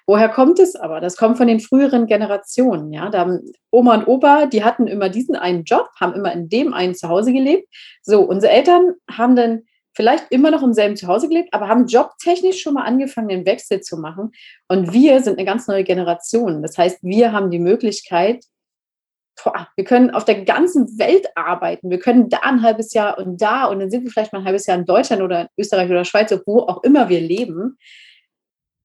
Woher 0.06 0.30
kommt 0.30 0.60
es 0.60 0.76
aber? 0.76 1.02
Das 1.02 1.18
kommt 1.18 1.38
von 1.38 1.48
den 1.48 1.60
früheren 1.60 2.08
Generationen. 2.08 2.94
Ja, 2.94 3.10
da 3.10 3.40
Oma 3.72 3.96
und 3.96 4.08
Opa, 4.08 4.46
die 4.46 4.64
hatten 4.64 4.88
immer 4.88 5.10
diesen 5.10 5.36
einen 5.36 5.64
Job, 5.64 5.90
haben 6.00 6.14
immer 6.14 6.32
in 6.32 6.50
dem 6.50 6.74
einen 6.74 6.96
Zuhause 6.96 7.34
gelebt. 7.34 7.68
So, 8.02 8.22
unsere 8.22 8.54
Eltern 8.54 8.94
haben 9.10 9.36
dann 9.36 9.64
vielleicht 9.98 10.26
immer 10.30 10.52
noch 10.52 10.62
im 10.62 10.74
selben 10.74 10.96
Zuhause 10.96 11.28
gelebt, 11.28 11.50
aber 11.54 11.68
haben 11.68 11.88
jobtechnisch 11.88 12.62
schon 12.62 12.76
mal 12.76 12.84
angefangen, 12.84 13.30
den 13.30 13.46
Wechsel 13.48 13.82
zu 13.82 13.98
machen. 13.98 14.32
Und 14.68 14.94
wir 14.94 15.22
sind 15.22 15.40
eine 15.40 15.46
ganz 15.46 15.68
neue 15.68 15.84
Generation. 15.84 16.62
Das 16.62 16.78
heißt, 16.78 17.00
wir 17.02 17.32
haben 17.32 17.50
die 17.50 17.60
Möglichkeit, 17.60 18.46
wir 19.76 19.86
können 19.86 20.12
auf 20.12 20.26
der 20.26 20.44
ganzen 20.46 20.98
Welt 21.00 21.28
arbeiten. 21.36 21.90
Wir 21.90 22.00
können 22.00 22.30
da 22.30 22.40
ein 22.42 22.62
halbes 22.62 22.94
Jahr 22.94 23.18
und 23.18 23.42
da 23.42 23.66
und 23.66 23.80
dann 23.80 23.90
sind 23.92 24.04
wir 24.04 24.12
vielleicht 24.12 24.34
mal 24.34 24.40
ein 24.40 24.46
halbes 24.46 24.66
Jahr 24.66 24.78
in 24.78 24.86
Deutschland 24.86 25.22
oder 25.22 25.42
in 25.42 25.48
Österreich 25.58 25.90
oder 25.90 26.06
Schweiz, 26.06 26.32
wo 26.46 26.62
auch 26.62 26.84
immer 26.84 27.10
wir 27.10 27.22
leben 27.22 27.78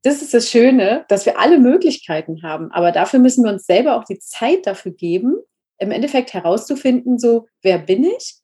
das 0.03 0.21
ist 0.21 0.35
das 0.35 0.51
Schöne, 0.51 1.05
dass 1.09 1.27
wir 1.27 1.39
alle 1.39 1.59
Möglichkeiten 1.59 2.43
haben. 2.43 2.71
Aber 2.73 2.93
dafür 2.93 3.21
müssen 3.21 3.45
wir 3.45 3.53
uns 3.53 3.67
selber 3.67 3.97
auch 3.97 4.05
die 4.05 4.19
Zeit 4.19 4.67
dafür 4.67 4.93
geben, 4.93 5.37
im 5.79 5.91
Endeffekt 5.91 6.33
herauszufinden, 6.33 7.19
so, 7.19 7.47
wer 7.63 7.79
bin 7.79 8.05
ich? 8.05 8.37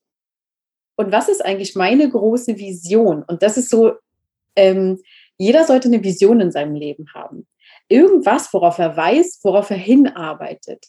Und 0.97 1.13
was 1.13 1.29
ist 1.29 1.45
eigentlich 1.45 1.77
meine 1.77 2.09
große 2.09 2.57
Vision? 2.59 3.23
Und 3.23 3.43
das 3.43 3.57
ist 3.57 3.71
so, 3.71 3.93
ähm, 4.57 5.01
jeder 5.37 5.65
sollte 5.65 5.89
eine 5.89 6.03
Vision 6.03 6.41
in 6.41 6.51
seinem 6.51 6.75
Leben 6.75 7.07
haben. 7.15 7.47
Irgendwas, 7.89 8.53
worauf 8.53 8.79
er 8.79 8.97
weiß, 8.97 9.41
worauf 9.45 9.71
er 9.71 9.77
hinarbeitet. 9.77 10.87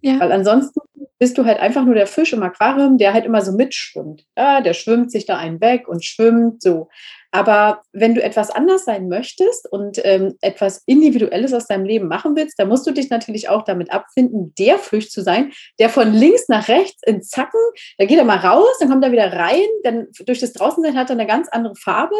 Ja. 0.00 0.20
Weil 0.20 0.32
ansonsten 0.32 0.80
bist 1.18 1.36
du 1.36 1.44
halt 1.44 1.58
einfach 1.58 1.84
nur 1.84 1.94
der 1.94 2.06
Fisch 2.06 2.32
im 2.32 2.42
Aquarium, 2.42 2.98
der 2.98 3.12
halt 3.12 3.24
immer 3.24 3.42
so 3.42 3.52
mitschwimmt. 3.52 4.24
Ja, 4.36 4.60
der 4.60 4.74
schwimmt 4.74 5.10
sich 5.10 5.26
da 5.26 5.36
einen 5.36 5.60
weg 5.60 5.88
und 5.88 6.04
schwimmt 6.04 6.62
so. 6.62 6.88
Aber 7.30 7.82
wenn 7.92 8.14
du 8.14 8.22
etwas 8.22 8.50
anders 8.50 8.86
sein 8.86 9.08
möchtest 9.08 9.70
und 9.70 10.00
ähm, 10.04 10.36
etwas 10.40 10.82
Individuelles 10.86 11.52
aus 11.52 11.66
deinem 11.66 11.84
Leben 11.84 12.08
machen 12.08 12.34
willst, 12.36 12.58
dann 12.58 12.68
musst 12.68 12.86
du 12.86 12.90
dich 12.90 13.10
natürlich 13.10 13.50
auch 13.50 13.64
damit 13.64 13.92
abfinden, 13.92 14.54
der 14.58 14.78
Fisch 14.78 15.10
zu 15.10 15.22
sein, 15.22 15.52
der 15.78 15.90
von 15.90 16.12
links 16.12 16.48
nach 16.48 16.68
rechts 16.68 17.02
in 17.04 17.22
Zacken, 17.22 17.60
da 17.98 18.06
geht 18.06 18.18
er 18.18 18.24
mal 18.24 18.38
raus, 18.38 18.78
dann 18.80 18.88
kommt 18.88 19.04
er 19.04 19.12
wieder 19.12 19.30
rein, 19.30 19.66
dann 19.82 20.08
durch 20.24 20.40
das 20.40 20.54
Draußensein 20.54 20.96
hat 20.96 21.10
er 21.10 21.14
eine 21.14 21.26
ganz 21.26 21.48
andere 21.50 21.76
Farbe. 21.76 22.16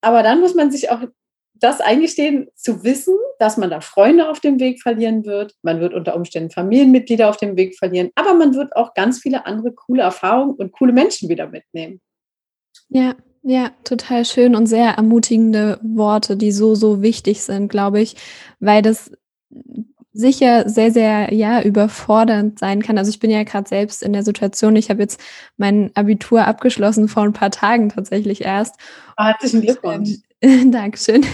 Aber 0.00 0.22
dann 0.22 0.40
muss 0.40 0.54
man 0.54 0.70
sich 0.70 0.90
auch 0.90 1.00
das 1.54 1.80
eingestehen, 1.80 2.48
zu 2.54 2.84
wissen, 2.84 3.16
dass 3.38 3.56
man 3.56 3.70
da 3.70 3.80
Freunde 3.80 4.28
auf 4.28 4.40
dem 4.40 4.60
Weg 4.60 4.82
verlieren 4.82 5.24
wird. 5.24 5.54
Man 5.62 5.80
wird 5.80 5.94
unter 5.94 6.16
Umständen 6.16 6.50
Familienmitglieder 6.50 7.28
auf 7.28 7.36
dem 7.36 7.56
Weg 7.56 7.76
verlieren, 7.76 8.10
aber 8.14 8.34
man 8.34 8.54
wird 8.54 8.74
auch 8.76 8.94
ganz 8.94 9.20
viele 9.20 9.46
andere 9.46 9.72
coole 9.72 10.02
Erfahrungen 10.02 10.54
und 10.54 10.72
coole 10.72 10.92
Menschen 10.92 11.28
wieder 11.28 11.48
mitnehmen. 11.48 12.00
Ja, 12.88 13.14
ja, 13.42 13.70
total 13.84 14.24
schön 14.24 14.54
und 14.54 14.66
sehr 14.66 14.90
ermutigende 14.90 15.80
Worte, 15.82 16.36
die 16.36 16.52
so, 16.52 16.74
so 16.74 17.02
wichtig 17.02 17.42
sind, 17.42 17.68
glaube 17.68 18.00
ich, 18.00 18.16
weil 18.60 18.82
das 18.82 19.10
sicher 20.12 20.68
sehr, 20.68 20.92
sehr, 20.92 21.32
ja, 21.32 21.62
überfordernd 21.62 22.58
sein 22.58 22.82
kann. 22.82 22.98
Also 22.98 23.10
ich 23.10 23.18
bin 23.18 23.30
ja 23.30 23.42
gerade 23.44 23.68
selbst 23.68 24.02
in 24.02 24.12
der 24.12 24.22
Situation, 24.22 24.76
ich 24.76 24.90
habe 24.90 25.00
jetzt 25.00 25.20
mein 25.56 25.90
Abitur 25.94 26.46
abgeschlossen 26.46 27.08
vor 27.08 27.22
ein 27.24 27.32
paar 27.32 27.50
Tagen 27.50 27.88
tatsächlich 27.88 28.42
erst. 28.42 28.76
Herzlichen 29.16 29.62
Glückwunsch. 29.62 30.18
Dankeschön. 30.66 31.24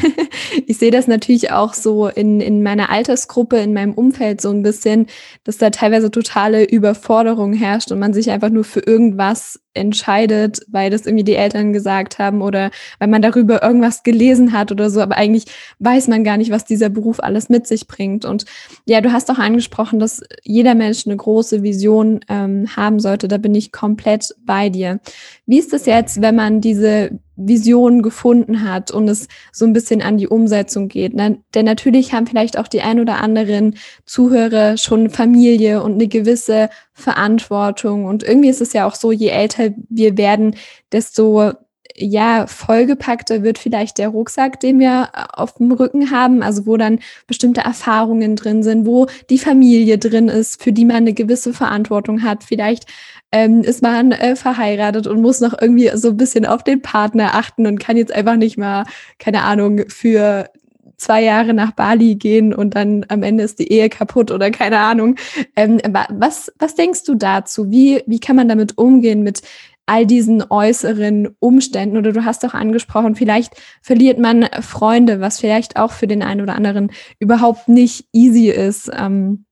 Ich 0.67 0.77
sehe 0.79 0.91
das 0.91 1.07
natürlich 1.07 1.51
auch 1.51 1.73
so 1.73 2.09
in, 2.09 2.41
in 2.41 2.63
meiner 2.63 2.91
Altersgruppe, 2.91 3.57
in 3.59 3.73
meinem 3.73 3.95
Umfeld 3.95 4.41
so 4.41 4.51
ein 4.51 4.63
bisschen, 4.63 5.07
dass 5.45 5.57
da 5.57 5.71
teilweise 5.71 6.11
totale 6.11 6.65
Überforderung 6.65 7.55
herrscht 7.55 7.91
und 7.91 7.99
man 7.99 8.13
sich 8.13 8.31
einfach 8.31 8.51
nur 8.51 8.65
für 8.65 8.81
irgendwas 8.81 9.61
entscheidet, 9.79 10.61
weil 10.69 10.91
das 10.91 11.07
irgendwie 11.07 11.25
die 11.25 11.35
Eltern 11.35 11.73
gesagt 11.73 12.19
haben 12.19 12.43
oder 12.43 12.71
weil 12.99 13.09
man 13.09 13.23
darüber 13.23 13.63
irgendwas 13.63 14.03
gelesen 14.03 14.53
hat 14.53 14.71
oder 14.73 14.91
so, 14.91 15.01
aber 15.01 15.17
eigentlich 15.17 15.47
weiß 15.79 16.09
man 16.09 16.25
gar 16.25 16.37
nicht, 16.37 16.51
was 16.51 16.65
dieser 16.65 16.89
Beruf 16.89 17.21
alles 17.21 17.49
mit 17.49 17.67
sich 17.67 17.87
bringt. 17.87 18.25
Und 18.25 18.45
ja, 18.85 19.01
du 19.01 19.13
hast 19.13 19.31
auch 19.31 19.39
angesprochen, 19.39 19.99
dass 19.99 20.23
jeder 20.43 20.75
Mensch 20.75 21.07
eine 21.07 21.17
große 21.17 21.63
Vision 21.63 22.21
ähm, 22.29 22.67
haben 22.77 23.01
sollte. 23.01 23.29
Da 23.29 23.39
bin 23.39 23.55
ich 23.55 23.73
komplett 23.73 24.35
bei 24.45 24.69
dir. 24.69 25.01
Wie 25.47 25.59
ist 25.59 25.73
es 25.73 25.87
jetzt, 25.87 26.21
wenn 26.21 26.37
man 26.37 26.61
diese 26.61 27.19
Vision 27.39 28.03
gefunden 28.03 28.69
hat 28.69 28.91
und 28.91 29.09
es 29.09 29.29
so 29.53 29.65
ein 29.65 29.73
bisschen 29.73 30.03
an 30.03 30.19
die 30.19 30.29
Umsetzung 30.29 30.89
geht. 30.89 31.15
Ne? 31.15 31.39
Denn 31.55 31.65
natürlich 31.65 32.13
haben 32.13 32.27
vielleicht 32.27 32.59
auch 32.59 32.69
die 32.69 32.83
ein 32.83 33.01
oder 33.01 33.23
anderen 33.23 33.77
Zuhörer 34.05 34.77
schon 34.77 35.09
Familie 35.09 35.83
und 35.83 35.95
eine 35.95 36.09
gewisse 36.09 36.69
Verantwortung. 36.93 38.05
Und 38.05 38.25
irgendwie 38.25 38.49
ist 38.49 38.61
es 38.61 38.73
ja 38.73 38.87
auch 38.87 38.97
so, 38.97 39.13
je 39.13 39.29
älter 39.29 39.71
wir 39.89 40.19
werden, 40.19 40.57
desto 40.93 41.53
ja, 42.01 42.47
vollgepackter 42.47 43.43
wird 43.43 43.59
vielleicht 43.59 43.99
der 43.99 44.09
Rucksack, 44.09 44.61
den 44.61 44.79
wir 44.79 45.09
auf 45.33 45.55
dem 45.55 45.73
Rücken 45.73 46.11
haben, 46.11 46.43
also 46.43 46.67
wo 46.67 46.77
dann 46.77 47.01
bestimmte 47.27 47.63
Erfahrungen 47.63 48.37
drin 48.37 48.63
sind, 48.63 48.87
wo 48.87 49.07
die 49.31 49.39
Familie 49.39 49.99
drin 49.99 50.29
ist, 50.29 50.63
für 50.63 50.73
die 50.73 50.85
man 50.85 50.97
eine 50.97 51.13
gewisse 51.13 51.53
Verantwortung 51.53 52.23
hat. 52.23 52.45
Vielleicht 52.45 52.87
ähm, 53.33 53.63
ist 53.63 53.83
man 53.83 54.13
äh, 54.13 54.37
verheiratet 54.37 55.07
und 55.07 55.21
muss 55.21 55.41
noch 55.41 55.55
irgendwie 55.61 55.91
so 55.95 56.11
ein 56.11 56.17
bisschen 56.17 56.47
auf 56.47 56.63
den 56.63 56.83
Partner 56.83 57.35
achten 57.35 57.67
und 57.67 57.79
kann 57.79 57.97
jetzt 57.97 58.13
einfach 58.13 58.37
nicht 58.37 58.57
mal, 58.57 58.85
keine 59.19 59.43
Ahnung, 59.43 59.83
für 59.89 60.51
zwei 60.97 61.23
Jahre 61.23 61.55
nach 61.55 61.73
Bali 61.73 62.17
gehen 62.17 62.53
und 62.53 62.75
dann 62.75 63.07
am 63.09 63.23
Ende 63.23 63.45
ist 63.45 63.59
die 63.59 63.71
Ehe 63.71 63.89
kaputt 63.89 64.31
oder 64.31 64.51
keine 64.51 64.81
Ahnung. 64.81 65.17
Ähm, 65.57 65.81
was, 66.11 66.53
was 66.59 66.75
denkst 66.75 67.05
du 67.05 67.15
dazu? 67.15 67.71
Wie, 67.71 68.03
wie 68.07 68.19
kann 68.19 68.37
man 68.37 68.49
damit 68.49 68.77
umgehen 68.77 69.23
mit 69.23 69.43
all 69.87 70.07
diesen 70.07 70.43
äußeren 70.51 71.37
Umständen? 71.39 71.97
Oder 71.97 72.13
du 72.13 72.25
hast 72.25 72.45
auch 72.45 72.55
angesprochen, 72.55 73.15
vielleicht 73.15 73.55
verliert 73.81 74.19
man 74.19 74.49
Freunde, 74.61 75.21
was 75.21 75.39
vielleicht 75.39 75.77
auch 75.77 75.93
für 75.93 76.07
den 76.07 76.23
einen 76.23 76.41
oder 76.41 76.57
anderen 76.57 76.91
überhaupt 77.21 77.69
nicht 77.69 78.07
easy 78.13 78.49
ist. 78.49 78.91
Ähm, 78.93 79.45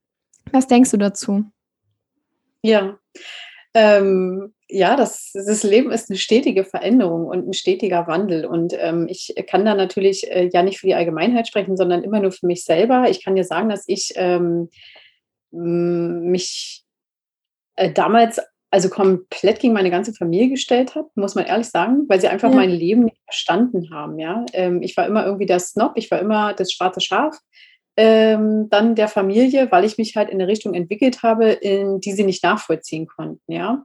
was 0.51 0.67
denkst 0.67 0.91
du 0.91 0.97
dazu? 0.97 1.45
Ja, 2.61 2.97
ähm, 3.77 4.53
ja, 4.67 4.95
das, 4.95 5.31
das 5.33 5.61
Leben 5.61 5.91
ist 5.91 6.09
eine 6.09 6.17
stetige 6.17 6.65
Veränderung 6.65 7.27
und 7.27 7.47
ein 7.47 7.53
stetiger 7.53 8.07
Wandel. 8.07 8.45
Und 8.45 8.73
ähm, 8.79 9.07
ich 9.07 9.35
kann 9.47 9.65
da 9.65 9.75
natürlich 9.75 10.29
äh, 10.31 10.49
ja 10.51 10.63
nicht 10.63 10.79
für 10.79 10.87
die 10.87 10.95
Allgemeinheit 10.95 11.47
sprechen, 11.47 11.77
sondern 11.77 12.03
immer 12.03 12.19
nur 12.19 12.31
für 12.31 12.47
mich 12.47 12.63
selber. 12.63 13.05
Ich 13.07 13.23
kann 13.23 13.35
dir 13.35 13.43
sagen, 13.43 13.69
dass 13.69 13.83
ich 13.87 14.13
ähm, 14.15 14.69
mich 15.51 16.83
äh, 17.75 17.91
damals 17.91 18.41
also 18.69 18.89
komplett 18.89 19.59
gegen 19.59 19.73
meine 19.73 19.91
ganze 19.91 20.13
Familie 20.13 20.49
gestellt 20.49 20.95
habe, 20.95 21.09
muss 21.15 21.35
man 21.35 21.45
ehrlich 21.45 21.67
sagen, 21.67 22.03
weil 22.09 22.19
sie 22.19 22.27
einfach 22.27 22.49
ja. 22.49 22.55
mein 22.55 22.71
Leben 22.71 23.05
nicht 23.05 23.21
verstanden 23.23 23.91
haben. 23.91 24.19
Ja, 24.19 24.43
ähm, 24.53 24.81
ich 24.81 24.97
war 24.97 25.05
immer 25.05 25.25
irgendwie 25.25 25.45
der 25.45 25.59
Snob, 25.59 25.93
ich 25.95 26.09
war 26.11 26.19
immer 26.19 26.53
das 26.53 26.71
schwarze 26.71 26.99
Schaf 26.99 27.37
ähm, 27.97 28.69
dann 28.69 28.95
der 28.95 29.07
Familie, 29.07 29.71
weil 29.71 29.83
ich 29.83 29.97
mich 29.97 30.15
halt 30.15 30.29
in 30.29 30.39
eine 30.39 30.47
Richtung 30.47 30.73
entwickelt 30.75 31.23
habe, 31.23 31.49
in 31.49 31.99
die 31.99 32.13
sie 32.13 32.23
nicht 32.23 32.43
nachvollziehen 32.43 33.07
konnten, 33.07 33.51
ja. 33.51 33.83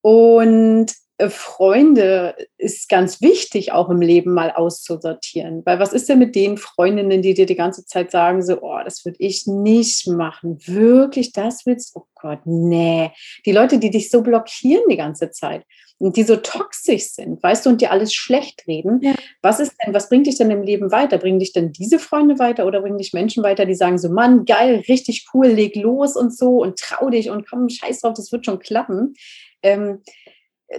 Und 0.00 0.92
äh, 1.18 1.28
Freunde 1.28 2.36
ist 2.58 2.88
ganz 2.88 3.20
wichtig, 3.20 3.72
auch 3.72 3.90
im 3.90 4.00
Leben 4.00 4.32
mal 4.32 4.50
auszusortieren. 4.50 5.62
Weil 5.64 5.78
was 5.78 5.92
ist 5.92 6.08
denn 6.08 6.18
mit 6.18 6.34
den 6.34 6.56
Freundinnen, 6.58 7.22
die 7.22 7.34
dir 7.34 7.46
die 7.46 7.56
ganze 7.56 7.84
Zeit 7.86 8.10
sagen, 8.10 8.42
so, 8.42 8.60
oh, 8.60 8.78
das 8.84 9.04
würde 9.04 9.18
ich 9.20 9.46
nicht 9.46 10.06
machen. 10.08 10.58
Wirklich, 10.66 11.32
das 11.32 11.66
willst 11.66 11.94
du? 11.94 12.00
Oh 12.00 12.06
Gott, 12.14 12.40
nee. 12.44 13.10
Die 13.46 13.52
Leute, 13.52 13.78
die 13.78 13.90
dich 13.90 14.10
so 14.10 14.22
blockieren 14.22 14.84
die 14.90 14.96
ganze 14.96 15.30
Zeit 15.30 15.64
die 16.10 16.24
so 16.24 16.36
toxisch 16.36 17.12
sind, 17.12 17.40
weißt 17.42 17.64
du, 17.64 17.70
und 17.70 17.80
dir 17.80 17.92
alles 17.92 18.12
schlecht 18.12 18.66
reden. 18.66 19.00
Ja. 19.02 19.14
Was 19.40 19.60
ist 19.60 19.74
denn, 19.84 19.94
was 19.94 20.08
bringt 20.08 20.26
dich 20.26 20.36
denn 20.36 20.50
im 20.50 20.62
Leben 20.62 20.90
weiter? 20.90 21.16
Bringen 21.18 21.38
dich 21.38 21.52
denn 21.52 21.72
diese 21.72 22.00
Freunde 22.00 22.40
weiter 22.40 22.66
oder 22.66 22.80
bringen 22.80 22.98
dich 22.98 23.12
Menschen 23.12 23.44
weiter, 23.44 23.66
die 23.66 23.76
sagen 23.76 23.98
so, 23.98 24.08
Mann, 24.08 24.44
geil, 24.44 24.82
richtig 24.88 25.26
cool, 25.32 25.46
leg 25.46 25.76
los 25.76 26.16
und 26.16 26.36
so 26.36 26.62
und 26.62 26.78
trau 26.78 27.08
dich 27.08 27.30
und 27.30 27.48
komm, 27.48 27.68
scheiß 27.68 28.00
drauf, 28.00 28.14
das 28.14 28.32
wird 28.32 28.44
schon 28.46 28.58
klappen. 28.58 29.14
Ähm, 29.62 30.02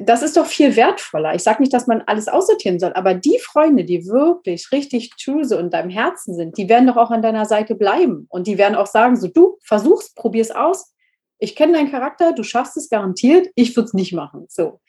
das 0.01 0.24
ist 0.24 0.38
doch 0.38 0.46
viel 0.46 0.75
wertvoller. 0.75 1.36
Ich 1.36 1.44
sage 1.44 1.62
nicht, 1.62 1.74
dass 1.74 1.88
man 1.88 2.01
alles 2.06 2.27
aussortieren 2.27 2.80
soll, 2.80 2.94
aber 2.94 3.13
die 3.13 3.39
Freunde, 3.39 3.86
die 3.86 4.08
wirklich 4.08 4.72
richtig 4.72 5.12
true 5.18 5.46
so 5.46 5.58
in 5.58 5.70
deinem 5.70 5.89
Herzen 5.89 6.36
sind, 6.36 6.58
die 6.58 6.68
werden 6.68 6.88
doch 6.88 6.98
auch 6.98 7.12
an 7.12 7.22
deiner 7.22 7.46
Seite 7.46 7.75
bleiben 7.75 8.25
und 8.30 8.48
die 8.48 8.58
werden 8.58 8.75
auch 8.75 8.88
sagen, 8.88 9.15
so 9.15 9.27
du 9.27 9.58
versuchst, 9.63 10.15
probier's 10.15 10.51
aus. 10.51 10.94
Ich 11.38 11.56
kenne 11.56 11.74
deinen 11.74 11.92
Charakter, 11.92 12.34
du 12.34 12.44
schaffst 12.44 12.75
es 12.77 12.89
garantiert, 12.89 13.48
ich 13.56 13.75
würde 13.75 13.88
es 13.88 13.94
nicht 13.94 14.13
machen. 14.13 14.46
So 14.50 14.80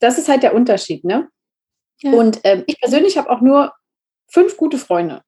das 0.00 0.18
ist 0.18 0.28
halt 0.28 0.42
der 0.42 0.54
Unterschied, 0.54 1.04
ne? 1.04 1.28
Ja. 2.00 2.12
Und 2.12 2.40
ähm, 2.44 2.64
ich 2.66 2.80
persönlich 2.80 3.16
habe 3.16 3.30
auch 3.30 3.40
nur 3.40 3.72
fünf 4.28 4.56
gute 4.56 4.78
Freunde. 4.78 5.22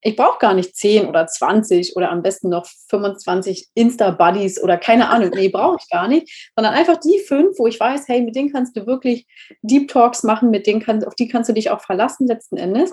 Ich 0.00 0.14
brauche 0.14 0.38
gar 0.38 0.54
nicht 0.54 0.76
zehn 0.76 1.08
oder 1.08 1.26
20 1.26 1.96
oder 1.96 2.10
am 2.10 2.22
besten 2.22 2.50
noch 2.50 2.66
25 2.88 3.68
Insta-Buddies 3.74 4.62
oder 4.62 4.76
keine 4.76 5.08
Ahnung. 5.08 5.30
Nee, 5.34 5.48
brauche 5.48 5.78
ich 5.80 5.90
gar 5.90 6.06
nicht. 6.06 6.52
Sondern 6.54 6.74
einfach 6.74 6.98
die 6.98 7.18
fünf, 7.26 7.58
wo 7.58 7.66
ich 7.66 7.80
weiß, 7.80 8.06
hey, 8.06 8.22
mit 8.22 8.36
denen 8.36 8.52
kannst 8.52 8.76
du 8.76 8.86
wirklich 8.86 9.26
Deep 9.62 9.88
Talks 9.88 10.22
machen, 10.22 10.50
mit 10.50 10.68
denen 10.68 10.80
kann, 10.80 11.02
auf 11.02 11.16
die 11.16 11.26
kannst 11.26 11.48
du 11.48 11.52
dich 11.52 11.70
auch 11.70 11.80
verlassen 11.80 12.28
letzten 12.28 12.58
Endes. 12.58 12.92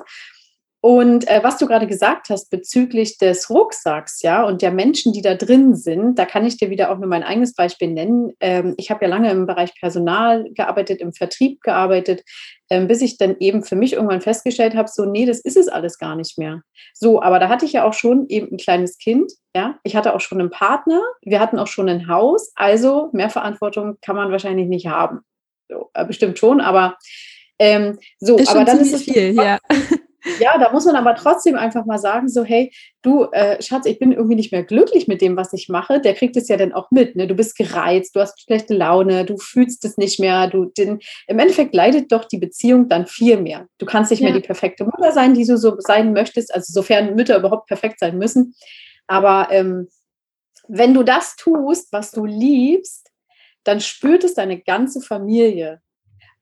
Und 0.86 1.28
äh, 1.28 1.40
was 1.42 1.58
du 1.58 1.66
gerade 1.66 1.88
gesagt 1.88 2.30
hast 2.30 2.52
bezüglich 2.52 3.18
des 3.18 3.50
Rucksacks, 3.50 4.22
ja, 4.22 4.44
und 4.44 4.62
der 4.62 4.70
Menschen, 4.70 5.14
die 5.14 5.24
da 5.24 5.34
drin 5.34 5.74
sind, 5.74 6.20
da 6.20 6.26
kann 6.26 6.46
ich 6.46 6.58
dir 6.58 6.70
wieder 6.70 6.92
auch 6.92 7.00
nur 7.00 7.08
mein 7.08 7.24
eigenes 7.24 7.56
Beispiel 7.56 7.88
nennen. 7.88 8.34
Ähm, 8.40 8.76
ich 8.78 8.92
habe 8.92 9.04
ja 9.04 9.10
lange 9.10 9.32
im 9.32 9.48
Bereich 9.48 9.74
Personal 9.80 10.48
gearbeitet, 10.52 11.02
im 11.02 11.12
Vertrieb 11.12 11.62
gearbeitet, 11.62 12.22
ähm, 12.70 12.88
bis 12.88 13.02
ich 13.02 13.18
dann 13.18 13.36
eben 13.40 13.64
für 13.64 13.76
mich 13.76 13.94
irgendwann 13.94 14.22
festgestellt 14.22 14.76
habe, 14.76 14.88
so, 14.88 15.06
nee, 15.06 15.26
das 15.26 15.40
ist 15.40 15.58
es 15.58 15.70
alles 15.70 15.98
gar 15.98 16.16
nicht 16.16 16.38
mehr. 16.38 16.62
So, 16.94 17.20
aber 17.20 17.40
da 17.40 17.50
hatte 17.50 17.66
ich 17.66 17.74
ja 17.74 17.84
auch 17.84 17.94
schon 17.94 18.28
eben 18.30 18.52
ein 18.52 18.58
kleines 18.58 19.00
Kind, 19.00 19.32
ja, 19.56 19.80
ich 19.82 19.96
hatte 19.96 20.14
auch 20.14 20.22
schon 20.22 20.40
einen 20.40 20.52
Partner, 20.52 21.02
wir 21.24 21.40
hatten 21.40 21.58
auch 21.58 21.66
schon 21.66 21.90
ein 21.90 22.08
Haus, 22.08 22.52
also 22.54 23.10
mehr 23.12 23.32
Verantwortung 23.32 23.98
kann 24.04 24.16
man 24.16 24.32
wahrscheinlich 24.32 24.68
nicht 24.68 24.86
haben. 24.86 25.22
So, 25.68 25.90
äh, 25.96 26.06
bestimmt 26.06 26.38
schon, 26.38 26.62
aber 26.62 26.96
ähm, 27.58 27.98
so, 28.20 28.38
ist 28.38 28.50
aber 28.50 28.66
dann 28.66 28.82
ist 28.82 28.94
es 28.94 29.02
viel, 29.02 29.34
ja. 29.34 29.58
Ja, 30.40 30.58
da 30.58 30.72
muss 30.72 30.86
man 30.86 30.96
aber 30.96 31.16
trotzdem 31.16 31.56
einfach 31.56 31.86
mal 31.86 32.00
sagen, 32.00 32.28
so, 32.28 32.44
hey, 32.44 32.72
du, 33.02 33.26
äh, 33.32 33.62
Schatz, 33.62 33.86
ich 33.86 34.00
bin 34.00 34.12
irgendwie 34.12 34.36
nicht 34.36 34.52
mehr 34.52 34.64
glücklich 34.64 35.08
mit 35.08 35.22
dem, 35.22 35.38
was 35.38 35.54
ich 35.54 35.70
mache. 35.70 36.02
Der 36.02 36.16
kriegt 36.16 36.36
es 36.36 36.48
ja 36.48 36.58
dann 36.58 36.74
auch 36.74 36.90
mit. 36.92 37.16
Ne? 37.16 37.28
Du 37.28 37.36
bist 37.36 37.56
gereizt, 37.56 38.16
du 38.16 38.22
hast 38.22 38.42
schlechte 38.42 38.74
Laune, 38.74 39.26
du 39.26 39.38
fühlst 39.38 39.86
es 39.86 39.98
nicht 39.98 40.20
mehr. 40.20 40.48
Du, 40.48 40.66
den, 40.66 41.00
Im 41.28 41.40
Endeffekt 41.40 41.76
leidet 41.76 42.12
doch 42.12 42.26
die 42.26 42.40
Beziehung 42.40 42.90
dann 42.90 43.06
viel 43.06 43.38
mehr. 43.40 43.68
Du 43.78 43.86
kannst 43.86 44.12
nicht 44.12 44.22
ja. 44.22 44.30
mehr 44.30 44.40
die 44.40 44.46
perfekte 44.46 44.86
Mutter 44.86 45.12
sein, 45.12 45.34
die 45.34 45.46
du 45.46 45.58
so 45.58 45.76
sein 45.80 46.14
möchtest, 46.14 46.54
also 46.54 46.74
sofern 46.74 47.16
Mütter 47.16 47.38
überhaupt 47.38 47.68
perfekt 47.68 48.00
sein 48.00 48.18
müssen. 48.18 48.56
Aber 49.08 49.50
ähm, 49.52 49.88
wenn 50.68 50.94
du 50.94 51.04
das 51.04 51.36
tust, 51.36 51.92
was 51.92 52.12
du 52.12 52.26
liebst, 52.26 53.12
dann 53.64 53.80
spürt 53.80 54.24
es 54.24 54.34
deine 54.34 54.60
ganze 54.60 55.02
Familie. 55.02 55.82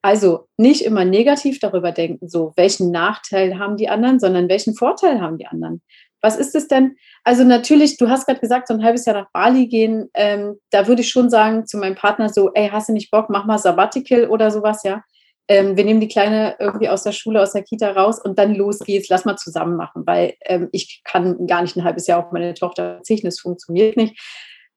Also 0.04 0.48
nicht 0.58 0.84
immer 0.84 1.06
negativ 1.06 1.60
darüber 1.60 1.94
denken, 1.94 2.28
so 2.28 2.52
welchen 2.58 2.92
Nachteil 2.92 3.58
haben 3.58 3.78
die 3.78 3.88
anderen, 3.88 4.20
sondern 4.20 4.50
welchen 4.50 4.76
Vorteil 4.76 5.22
haben 5.22 5.38
die 5.38 5.48
anderen. 5.48 5.82
Was 6.22 6.36
ist 6.38 6.56
es 6.56 6.68
denn? 6.68 6.98
Also 7.24 7.46
natürlich, 7.46 7.98
du 7.98 8.10
hast 8.10 8.26
gerade 8.26 8.42
gesagt, 8.42 8.68
so 8.68 8.74
ein 8.74 8.84
halbes 8.84 9.06
Jahr 9.06 9.16
nach 9.16 9.32
Bali 9.32 9.68
gehen, 9.68 10.10
ähm, 10.14 10.60
da 10.72 10.88
würde 10.88 11.02
ich 11.02 11.10
schon 11.10 11.30
sagen 11.30 11.66
zu 11.66 11.78
meinem 11.78 11.96
Partner 11.96 12.28
so, 12.28 12.52
ey, 12.54 12.68
hast 12.70 12.90
du 12.90 12.94
nicht 12.94 13.12
Bock, 13.12 13.30
mach 13.30 13.46
mal 13.46 13.58
Sabbatical 13.58 14.30
oder 14.30 14.52
sowas, 14.52 14.84
ja. 14.84 15.04
Ähm, 15.48 15.78
wir 15.78 15.86
nehmen 15.86 16.02
die 16.02 16.08
Kleine 16.10 16.56
irgendwie 16.60 16.90
aus 16.90 17.04
der 17.04 17.12
Schule, 17.14 17.42
aus 17.42 17.54
der 17.54 17.64
Kita 17.64 17.92
raus 17.92 18.20
und 18.22 18.38
dann 18.38 18.56
los 18.56 18.80
geht's, 18.80 19.08
lass 19.10 19.26
mal 19.26 19.38
zusammen 19.38 19.78
machen, 19.78 20.04
weil 20.06 20.36
ähm, 20.46 20.68
ich 20.74 21.02
kann 21.06 21.48
gar 21.48 21.62
nicht 21.62 21.78
ein 21.78 21.84
halbes 21.86 22.08
Jahr 22.08 22.26
auf 22.26 22.32
meine 22.34 22.54
Tochter 22.54 22.96
verzichten, 22.96 23.28
das 23.28 23.40
funktioniert 23.40 23.96
nicht. 23.96 24.20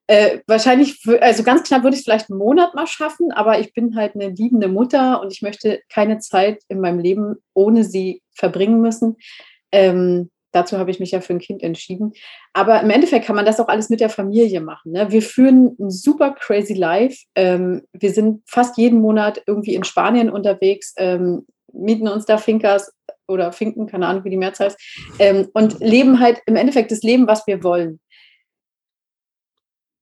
Äh, 0.09 0.41
wahrscheinlich, 0.47 1.01
also 1.21 1.43
ganz 1.43 1.65
knapp 1.65 1.83
würde 1.83 1.95
ich 1.95 2.01
es 2.01 2.05
vielleicht 2.05 2.31
einen 2.31 2.39
Monat 2.39 2.75
mal 2.75 2.87
schaffen, 2.87 3.33
aber 3.33 3.59
ich 3.59 3.73
bin 3.73 3.97
halt 3.97 4.15
eine 4.15 4.29
liebende 4.29 4.69
Mutter 4.69 5.21
und 5.21 5.33
ich 5.33 5.43
möchte 5.43 5.81
keine 5.89 6.19
Zeit 6.19 6.63
in 6.69 6.81
meinem 6.81 7.01
Leben 7.01 7.37
ohne 7.55 7.83
sie 7.83 8.23
verbringen 8.33 8.81
müssen. 8.81 9.17
Ähm, 9.73 10.31
dazu 10.53 10.79
habe 10.79 10.91
ich 10.91 11.01
mich 11.01 11.11
ja 11.11 11.21
für 11.21 11.35
ein 11.35 11.41
Kind 11.41 11.63
entschieden. 11.63 12.13
Aber 12.53 12.81
im 12.81 12.91
Endeffekt 12.91 13.27
kann 13.27 13.37
man 13.37 13.45
das 13.45 13.61
auch 13.61 13.69
alles 13.69 13.91
mit 13.91 14.01
der 14.01 14.09
Familie 14.09 14.61
machen. 14.61 14.93
Ne? 14.93 15.11
Wir 15.11 15.23
führen 15.23 15.77
ein 15.79 15.91
super 15.91 16.33
crazy 16.33 16.75
Life. 16.75 17.25
Ähm, 17.35 17.83
wir 17.93 18.13
sind 18.13 18.43
fast 18.47 18.79
jeden 18.79 19.01
Monat 19.01 19.43
irgendwie 19.47 19.75
in 19.75 19.85
Spanien 19.85 20.31
unterwegs, 20.31 20.95
ähm, 20.97 21.47
mieten 21.73 22.09
uns 22.09 22.25
da 22.25 22.39
Finkers 22.39 22.93
oder 23.29 23.53
Finken, 23.53 23.87
keine 23.87 24.07
Ahnung, 24.07 24.25
wie 24.25 24.31
die 24.31 24.37
Mehrzahl 24.37 24.69
heißt, 24.69 24.79
ähm, 25.19 25.49
und 25.53 25.81
leben 25.81 26.21
halt 26.21 26.41
im 26.47 26.57
Endeffekt 26.57 26.93
das 26.93 27.03
Leben, 27.03 27.27
was 27.27 27.47
wir 27.47 27.63
wollen. 27.63 28.01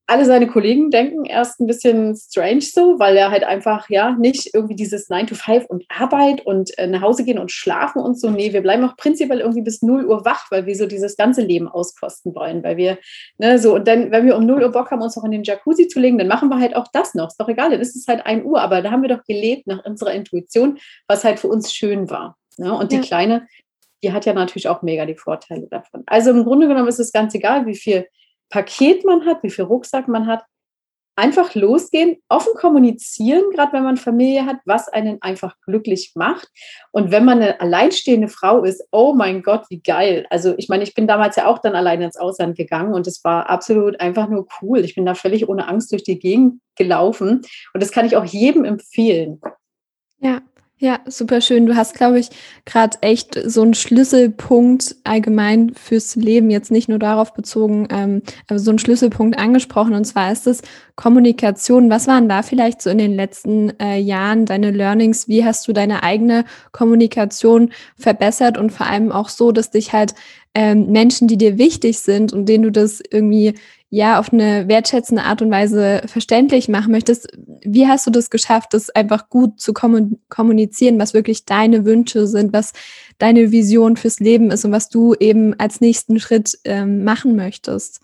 Alle 0.07 0.25
seine 0.25 0.47
Kollegen 0.47 0.91
denken 0.91 1.25
erst 1.25 1.59
ein 1.59 1.65
bisschen 1.65 2.15
strange 2.15 2.61
so, 2.61 2.99
weil 2.99 3.17
er 3.17 3.31
halt 3.31 3.43
einfach, 3.43 3.89
ja, 3.89 4.11
nicht 4.11 4.53
irgendwie 4.53 4.75
dieses 4.75 5.09
9 5.09 5.27
to 5.27 5.35
5 5.35 5.65
und 5.65 5.83
Arbeit 5.89 6.45
und 6.45 6.77
äh, 6.77 6.85
nach 6.85 7.01
Hause 7.01 7.25
gehen 7.25 7.39
und 7.39 7.51
schlafen 7.51 8.01
und 8.01 8.19
so. 8.19 8.29
Nee, 8.29 8.53
wir 8.53 8.61
bleiben 8.61 8.83
auch 8.83 8.95
prinzipiell 8.97 9.39
irgendwie 9.39 9.63
bis 9.63 9.81
0 9.81 10.05
Uhr 10.05 10.23
wach, 10.23 10.51
weil 10.51 10.67
wir 10.67 10.75
so 10.75 10.85
dieses 10.85 11.17
ganze 11.17 11.41
Leben 11.41 11.67
auskosten 11.67 12.35
wollen, 12.35 12.63
weil 12.63 12.77
wir, 12.77 12.99
ne, 13.39 13.57
so, 13.57 13.73
und 13.75 13.87
dann, 13.87 14.11
wenn 14.11 14.25
wir 14.25 14.37
um 14.37 14.45
0 14.45 14.61
Uhr 14.61 14.71
Bock 14.71 14.91
haben, 14.91 15.01
uns 15.01 15.15
noch 15.15 15.23
in 15.23 15.31
den 15.31 15.43
Jacuzzi 15.43 15.87
zu 15.87 15.99
legen, 15.99 16.19
dann 16.19 16.27
machen 16.27 16.49
wir 16.49 16.59
halt 16.59 16.75
auch 16.75 16.87
das 16.93 17.15
noch. 17.15 17.29
Ist 17.29 17.39
doch 17.39 17.49
egal, 17.49 17.71
dann 17.71 17.81
ist 17.81 17.95
es 17.95 18.07
halt 18.07 18.25
1 18.25 18.45
Uhr, 18.45 18.61
aber 18.61 18.83
da 18.83 18.91
haben 18.91 19.01
wir 19.01 19.09
doch 19.09 19.23
gelebt 19.23 19.65
nach 19.65 19.83
unserer 19.85 20.13
Intuition, 20.13 20.77
was 21.07 21.23
halt 21.23 21.39
für 21.39 21.47
uns 21.47 21.73
schön 21.73 22.11
war. 22.11 22.37
Ne? 22.57 22.71
Und 22.71 22.91
die 22.91 22.97
ja. 22.97 23.01
Kleine, 23.01 23.47
die 24.03 24.13
hat 24.13 24.27
ja 24.27 24.33
natürlich 24.33 24.67
auch 24.67 24.83
mega 24.83 25.07
die 25.07 25.15
Vorteile 25.15 25.67
davon. 25.67 26.03
Also 26.05 26.29
im 26.29 26.43
Grunde 26.43 26.67
genommen 26.67 26.87
ist 26.87 26.99
es 26.99 27.11
ganz 27.11 27.33
egal, 27.33 27.65
wie 27.65 27.75
viel 27.75 28.05
Paket 28.49 29.05
man 29.05 29.25
hat, 29.25 29.43
wie 29.43 29.49
viel 29.49 29.65
Rucksack 29.65 30.07
man 30.07 30.27
hat, 30.27 30.43
einfach 31.17 31.55
losgehen, 31.55 32.17
offen 32.27 32.53
kommunizieren, 32.55 33.49
gerade 33.51 33.73
wenn 33.73 33.83
man 33.83 33.97
Familie 33.97 34.45
hat, 34.45 34.57
was 34.65 34.89
einen 34.89 35.21
einfach 35.21 35.55
glücklich 35.65 36.11
macht. 36.15 36.49
Und 36.91 37.11
wenn 37.11 37.23
man 37.23 37.41
eine 37.41 37.61
alleinstehende 37.61 38.27
Frau 38.27 38.63
ist, 38.63 38.85
oh 38.91 39.13
mein 39.13 39.41
Gott, 39.41 39.65
wie 39.69 39.81
geil. 39.81 40.25
Also 40.29 40.55
ich 40.57 40.67
meine, 40.67 40.83
ich 40.83 40.93
bin 40.93 41.07
damals 41.07 41.37
ja 41.37 41.47
auch 41.47 41.59
dann 41.59 41.75
alleine 41.75 42.05
ins 42.05 42.17
Ausland 42.17 42.57
gegangen 42.57 42.93
und 42.93 43.07
es 43.07 43.23
war 43.23 43.49
absolut 43.49 43.99
einfach 44.01 44.27
nur 44.27 44.47
cool. 44.61 44.79
Ich 44.79 44.95
bin 44.95 45.05
da 45.05 45.15
völlig 45.15 45.47
ohne 45.47 45.67
Angst 45.67 45.91
durch 45.91 46.03
die 46.03 46.19
Gegend 46.19 46.61
gelaufen 46.75 47.41
und 47.73 47.81
das 47.81 47.91
kann 47.91 48.05
ich 48.05 48.17
auch 48.17 48.25
jedem 48.25 48.65
empfehlen. 48.65 49.39
Ja, 50.19 50.41
ja, 50.77 50.99
super 51.05 51.39
schön. 51.39 51.65
Du 51.65 51.75
hast, 51.77 51.95
glaube 51.95 52.19
ich, 52.19 52.29
gerade 52.65 52.97
echt 52.99 53.39
so 53.45 53.61
einen 53.61 53.73
Schlüsselpunkt 53.73 54.97
allgemein 55.05 55.73
fürs 55.73 56.17
Leben, 56.17 56.49
jetzt 56.49 56.69
nicht 56.69 56.89
nur 56.89 56.99
darauf 56.99 57.33
bezogen, 57.33 57.87
ähm, 57.91 58.21
aber 58.49 58.59
so 58.59 58.71
einen 58.71 58.79
Schlüsselpunkt 58.79 59.39
angesprochen. 59.39 59.93
Und 59.93 60.03
zwar 60.03 60.33
ist 60.33 60.47
es 60.47 60.61
Kommunikation. 60.95 61.89
Was 61.89 62.07
waren 62.07 62.27
da 62.27 62.41
vielleicht 62.41 62.81
so 62.81 62.89
in 62.89 62.97
den 62.97 63.15
letzten 63.15 63.71
äh, 63.79 63.97
Jahren 63.99 64.45
deine 64.45 64.71
Learnings? 64.71 65.29
Wie 65.29 65.45
hast 65.45 65.65
du 65.69 65.71
deine 65.71 66.03
eigene 66.03 66.43
Kommunikation 66.73 67.71
verbessert 67.97 68.57
und 68.57 68.71
vor 68.71 68.87
allem 68.87 69.13
auch 69.13 69.29
so, 69.29 69.53
dass 69.53 69.71
dich 69.71 69.93
halt 69.93 70.13
ähm, 70.53 70.91
Menschen, 70.91 71.29
die 71.29 71.37
dir 71.37 71.57
wichtig 71.57 71.99
sind 71.99 72.33
und 72.33 72.47
denen 72.47 72.63
du 72.63 72.71
das 72.71 73.01
irgendwie 73.11 73.55
ja 73.89 74.19
auf 74.19 74.33
eine 74.33 74.67
wertschätzende 74.67 75.23
Art 75.23 75.41
und 75.41 75.51
Weise 75.51 76.01
verständlich 76.07 76.67
machen 76.67 76.91
möchtest. 76.91 77.27
Wie 77.61 77.87
hast 77.87 78.05
du 78.07 78.11
das 78.11 78.29
geschafft, 78.29 78.73
das 78.73 78.89
einfach 78.89 79.29
gut 79.29 79.59
zu 79.59 79.73
kommunizieren, 79.73 80.99
was 80.99 81.13
wirklich 81.13 81.45
deine 81.45 81.85
Wünsche 81.85 82.27
sind, 82.27 82.51
was 82.53 82.73
deine 83.17 83.51
Vision 83.51 83.95
fürs 83.95 84.19
Leben 84.19 84.51
ist 84.51 84.65
und 84.65 84.71
was 84.71 84.89
du 84.89 85.13
eben 85.15 85.57
als 85.59 85.81
nächsten 85.81 86.19
Schritt 86.19 86.57
ähm, 86.65 87.03
machen 87.03 87.35
möchtest? 87.35 88.01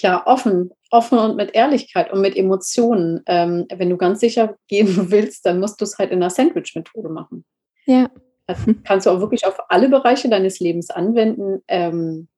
Ja, 0.00 0.26
offen, 0.26 0.70
offen 0.90 1.18
und 1.18 1.36
mit 1.36 1.54
Ehrlichkeit 1.54 2.12
und 2.12 2.20
mit 2.20 2.36
Emotionen. 2.36 3.22
Ähm, 3.26 3.66
wenn 3.72 3.90
du 3.90 3.96
ganz 3.96 4.20
sicher 4.20 4.56
gehen 4.68 4.88
willst, 5.10 5.46
dann 5.46 5.60
musst 5.60 5.80
du 5.80 5.84
es 5.84 5.98
halt 5.98 6.10
in 6.10 6.20
der 6.20 6.30
Sandwich-Methode 6.30 7.08
machen. 7.08 7.44
Ja. 7.86 8.10
Das 8.46 8.58
kannst 8.84 9.06
du 9.06 9.10
auch 9.10 9.20
wirklich 9.20 9.46
auf 9.46 9.58
alle 9.68 9.88
Bereiche 9.88 10.28
deines 10.28 10.58
Lebens 10.58 10.90
anwenden. 10.90 11.62
Ähm, 11.68 12.28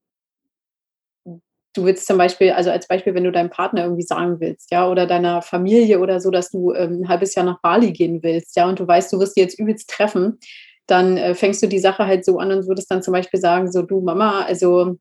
du 1.74 1.84
willst 1.84 2.06
zum 2.06 2.18
Beispiel, 2.18 2.50
also 2.50 2.70
als 2.70 2.86
Beispiel, 2.86 3.14
wenn 3.14 3.24
du 3.24 3.32
deinem 3.32 3.50
Partner 3.50 3.84
irgendwie 3.84 4.02
sagen 4.02 4.40
willst, 4.40 4.70
ja, 4.70 4.88
oder 4.88 5.06
deiner 5.06 5.42
Familie 5.42 6.00
oder 6.00 6.20
so, 6.20 6.30
dass 6.30 6.50
du 6.50 6.72
ähm, 6.72 7.02
ein 7.02 7.08
halbes 7.08 7.34
Jahr 7.34 7.44
nach 7.44 7.60
Bali 7.60 7.92
gehen 7.92 8.22
willst, 8.22 8.56
ja, 8.56 8.68
und 8.68 8.78
du 8.78 8.86
weißt, 8.86 9.12
du 9.12 9.18
wirst 9.18 9.36
die 9.36 9.40
jetzt 9.40 9.58
übelst 9.58 9.88
treffen, 9.90 10.38
dann 10.86 11.16
äh, 11.16 11.34
fängst 11.34 11.62
du 11.62 11.68
die 11.68 11.78
Sache 11.78 12.06
halt 12.06 12.24
so 12.24 12.38
an 12.38 12.52
und 12.52 12.66
würdest 12.68 12.90
dann 12.90 13.02
zum 13.02 13.12
Beispiel 13.12 13.40
sagen, 13.40 13.70
so 13.70 13.82
du 13.82 14.00
Mama, 14.00 14.42
also 14.42 14.96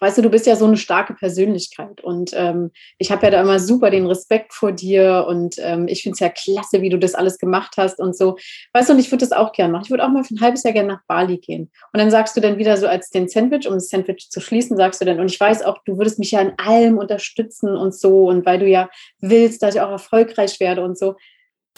weißt 0.00 0.18
du, 0.18 0.22
du 0.22 0.30
bist 0.30 0.46
ja 0.46 0.56
so 0.56 0.66
eine 0.66 0.76
starke 0.76 1.14
Persönlichkeit 1.14 2.00
und 2.02 2.32
ähm, 2.34 2.70
ich 2.98 3.10
habe 3.10 3.24
ja 3.26 3.30
da 3.30 3.40
immer 3.40 3.60
super 3.60 3.90
den 3.90 4.06
Respekt 4.06 4.54
vor 4.54 4.72
dir 4.72 5.26
und 5.28 5.56
ähm, 5.58 5.86
ich 5.88 6.02
finde 6.02 6.14
es 6.14 6.20
ja 6.20 6.30
klasse, 6.30 6.82
wie 6.82 6.88
du 6.88 6.98
das 6.98 7.14
alles 7.14 7.38
gemacht 7.38 7.74
hast 7.76 8.00
und 8.00 8.16
so. 8.16 8.36
Weißt 8.72 8.88
du, 8.88 8.94
und 8.94 8.98
ich 8.98 9.10
würde 9.10 9.24
das 9.26 9.32
auch 9.32 9.52
gerne 9.52 9.72
machen. 9.72 9.84
Ich 9.84 9.90
würde 9.90 10.04
auch 10.04 10.08
mal 10.08 10.24
für 10.24 10.34
ein 10.34 10.40
halbes 10.40 10.62
Jahr 10.62 10.72
gerne 10.72 10.88
nach 10.88 11.02
Bali 11.06 11.38
gehen. 11.38 11.70
Und 11.92 12.00
dann 12.00 12.10
sagst 12.10 12.36
du 12.36 12.40
dann 12.40 12.58
wieder 12.58 12.76
so 12.76 12.86
als 12.86 13.10
den 13.10 13.28
Sandwich, 13.28 13.68
um 13.68 13.74
das 13.74 13.88
Sandwich 13.88 14.30
zu 14.30 14.40
schließen, 14.40 14.76
sagst 14.76 15.00
du 15.00 15.04
dann, 15.04 15.20
und 15.20 15.30
ich 15.30 15.38
weiß 15.38 15.62
auch, 15.62 15.78
du 15.84 15.98
würdest 15.98 16.18
mich 16.18 16.32
ja 16.32 16.40
in 16.40 16.52
allem 16.58 16.98
unterstützen 16.98 17.76
und 17.76 17.94
so 17.94 18.28
und 18.28 18.46
weil 18.46 18.58
du 18.58 18.66
ja 18.66 18.88
willst, 19.20 19.62
dass 19.62 19.74
ich 19.74 19.80
auch 19.80 19.90
erfolgreich 19.90 20.60
werde 20.60 20.82
und 20.82 20.98
so. 20.98 21.16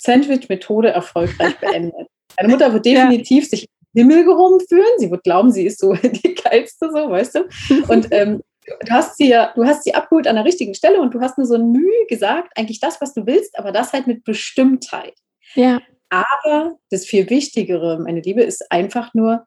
Sandwich-Methode 0.00 0.90
erfolgreich 0.90 1.58
beendet. 1.60 2.08
Deine 2.36 2.52
Mutter 2.52 2.72
wird 2.72 2.86
definitiv 2.86 3.44
ja. 3.44 3.50
sich 3.50 3.68
Himmel 3.94 4.28
rumführen. 4.28 4.98
Sie 4.98 5.10
wird 5.10 5.24
glauben, 5.24 5.50
sie 5.50 5.66
ist 5.66 5.80
so 5.80 5.92
die 6.02 6.34
geilste, 6.34 6.90
so, 6.92 7.10
weißt 7.10 7.34
du? 7.36 7.84
Und 7.88 8.08
ähm, 8.10 8.42
du 8.64 8.90
hast 8.90 9.16
sie 9.16 9.28
ja, 9.28 9.52
du 9.54 9.64
hast 9.64 9.84
sie 9.84 9.94
abgeholt 9.94 10.26
an 10.26 10.36
der 10.36 10.44
richtigen 10.44 10.74
Stelle 10.74 11.00
und 11.00 11.14
du 11.14 11.20
hast 11.20 11.38
nur 11.38 11.46
so 11.46 11.54
ein 11.54 11.70
Mühe 11.72 12.06
gesagt, 12.08 12.52
eigentlich 12.56 12.80
das, 12.80 13.00
was 13.00 13.14
du 13.14 13.26
willst, 13.26 13.58
aber 13.58 13.72
das 13.72 13.92
halt 13.92 14.06
mit 14.06 14.24
Bestimmtheit. 14.24 15.14
Ja. 15.54 15.80
Aber 16.10 16.76
das 16.90 17.06
viel 17.06 17.28
Wichtigere, 17.30 17.98
meine 17.98 18.20
Liebe, 18.20 18.42
ist 18.42 18.70
einfach 18.70 19.14
nur, 19.14 19.46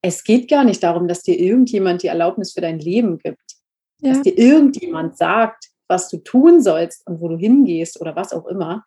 es 0.00 0.22
geht 0.22 0.48
gar 0.48 0.64
nicht 0.64 0.82
darum, 0.82 1.08
dass 1.08 1.22
dir 1.22 1.38
irgendjemand 1.38 2.02
die 2.02 2.06
Erlaubnis 2.06 2.52
für 2.52 2.60
dein 2.60 2.78
Leben 2.78 3.18
gibt. 3.18 3.42
Ja. 4.00 4.12
Dass 4.12 4.22
dir 4.22 4.38
irgendjemand 4.38 5.18
sagt, 5.18 5.70
was 5.88 6.08
du 6.08 6.18
tun 6.18 6.62
sollst 6.62 7.04
und 7.06 7.20
wo 7.20 7.28
du 7.28 7.36
hingehst 7.36 8.00
oder 8.00 8.14
was 8.14 8.32
auch 8.32 8.46
immer, 8.46 8.84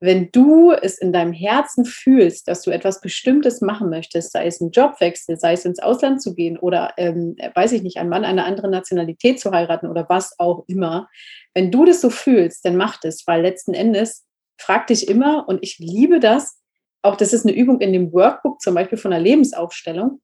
wenn 0.00 0.30
du 0.30 0.72
es 0.72 0.98
in 0.98 1.12
deinem 1.12 1.32
Herzen 1.32 1.84
fühlst, 1.84 2.46
dass 2.46 2.62
du 2.62 2.70
etwas 2.70 3.00
Bestimmtes 3.00 3.60
machen 3.60 3.90
möchtest, 3.90 4.32
sei 4.32 4.46
es 4.46 4.60
ein 4.60 4.70
Jobwechsel, 4.70 5.36
sei 5.36 5.54
es 5.54 5.64
ins 5.64 5.80
Ausland 5.80 6.22
zu 6.22 6.34
gehen 6.34 6.56
oder, 6.56 6.92
ähm, 6.96 7.36
weiß 7.54 7.72
ich 7.72 7.82
nicht, 7.82 7.96
einen 7.96 8.10
Mann 8.10 8.24
einer 8.24 8.46
anderen 8.46 8.70
Nationalität 8.70 9.40
zu 9.40 9.50
heiraten 9.50 9.88
oder 9.88 10.06
was 10.08 10.38
auch 10.38 10.64
immer, 10.68 11.08
wenn 11.54 11.72
du 11.72 11.84
das 11.84 12.00
so 12.00 12.10
fühlst, 12.10 12.64
dann 12.64 12.76
mach 12.76 13.00
das, 13.00 13.26
weil 13.26 13.42
letzten 13.42 13.74
Endes 13.74 14.24
frag 14.56 14.86
dich 14.86 15.08
immer, 15.08 15.48
und 15.48 15.58
ich 15.62 15.78
liebe 15.78 16.20
das, 16.20 16.60
auch 17.02 17.16
das 17.16 17.32
ist 17.32 17.46
eine 17.46 17.56
Übung 17.56 17.80
in 17.80 17.92
dem 17.92 18.12
Workbook, 18.12 18.60
zum 18.60 18.74
Beispiel 18.74 18.98
von 18.98 19.10
der 19.10 19.20
Lebensaufstellung, 19.20 20.20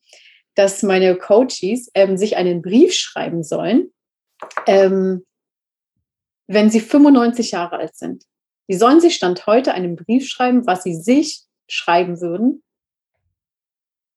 dass 0.55 0.83
meine 0.85 1.17
Coaches 1.17 1.91
ähm, 1.95 2.17
sich 2.17 2.37
einen 2.37 2.63
Brief 2.63 2.95
schreiben 2.95 3.43
sollen, 3.43 3.93
ähm, 4.67 5.25
wenn 6.47 6.71
sie 6.71 6.81
95 6.81 7.53
Jahre 7.53 7.79
alt 7.79 7.97
sind. 7.97 8.25
Die 8.68 8.77
sollen 8.77 9.00
sich 9.00 9.14
Stand 9.14 9.46
heute 9.46 9.74
einen 9.74 9.96
Brief 9.96 10.29
schreiben, 10.29 10.66
was 10.66 10.83
sie 10.83 10.94
sich 10.94 11.42
schreiben 11.68 12.20
würden. 12.20 12.62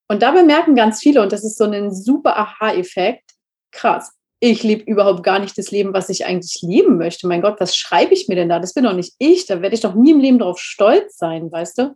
Und 0.07 0.21
dabei 0.21 0.43
merken 0.43 0.75
ganz 0.75 0.99
viele, 0.99 1.21
und 1.21 1.31
das 1.31 1.43
ist 1.43 1.57
so 1.57 1.65
ein 1.65 1.93
super 1.93 2.37
Aha-Effekt, 2.37 3.31
krass, 3.71 4.17
ich 4.39 4.63
lebe 4.63 4.83
überhaupt 4.83 5.23
gar 5.23 5.39
nicht 5.39 5.57
das 5.57 5.71
Leben, 5.71 5.93
was 5.93 6.09
ich 6.09 6.25
eigentlich 6.25 6.61
leben 6.61 6.97
möchte. 6.97 7.27
Mein 7.27 7.41
Gott, 7.41 7.59
was 7.59 7.75
schreibe 7.75 8.13
ich 8.13 8.27
mir 8.27 8.35
denn 8.35 8.49
da? 8.49 8.59
Das 8.59 8.73
bin 8.73 8.83
doch 8.83 8.93
nicht 8.93 9.13
ich, 9.17 9.47
da 9.47 9.61
werde 9.61 9.75
ich 9.75 9.81
doch 9.81 9.95
nie 9.95 10.11
im 10.11 10.19
Leben 10.19 10.39
drauf 10.39 10.59
stolz 10.59 11.17
sein, 11.17 11.51
weißt 11.51 11.79
du? 11.79 11.95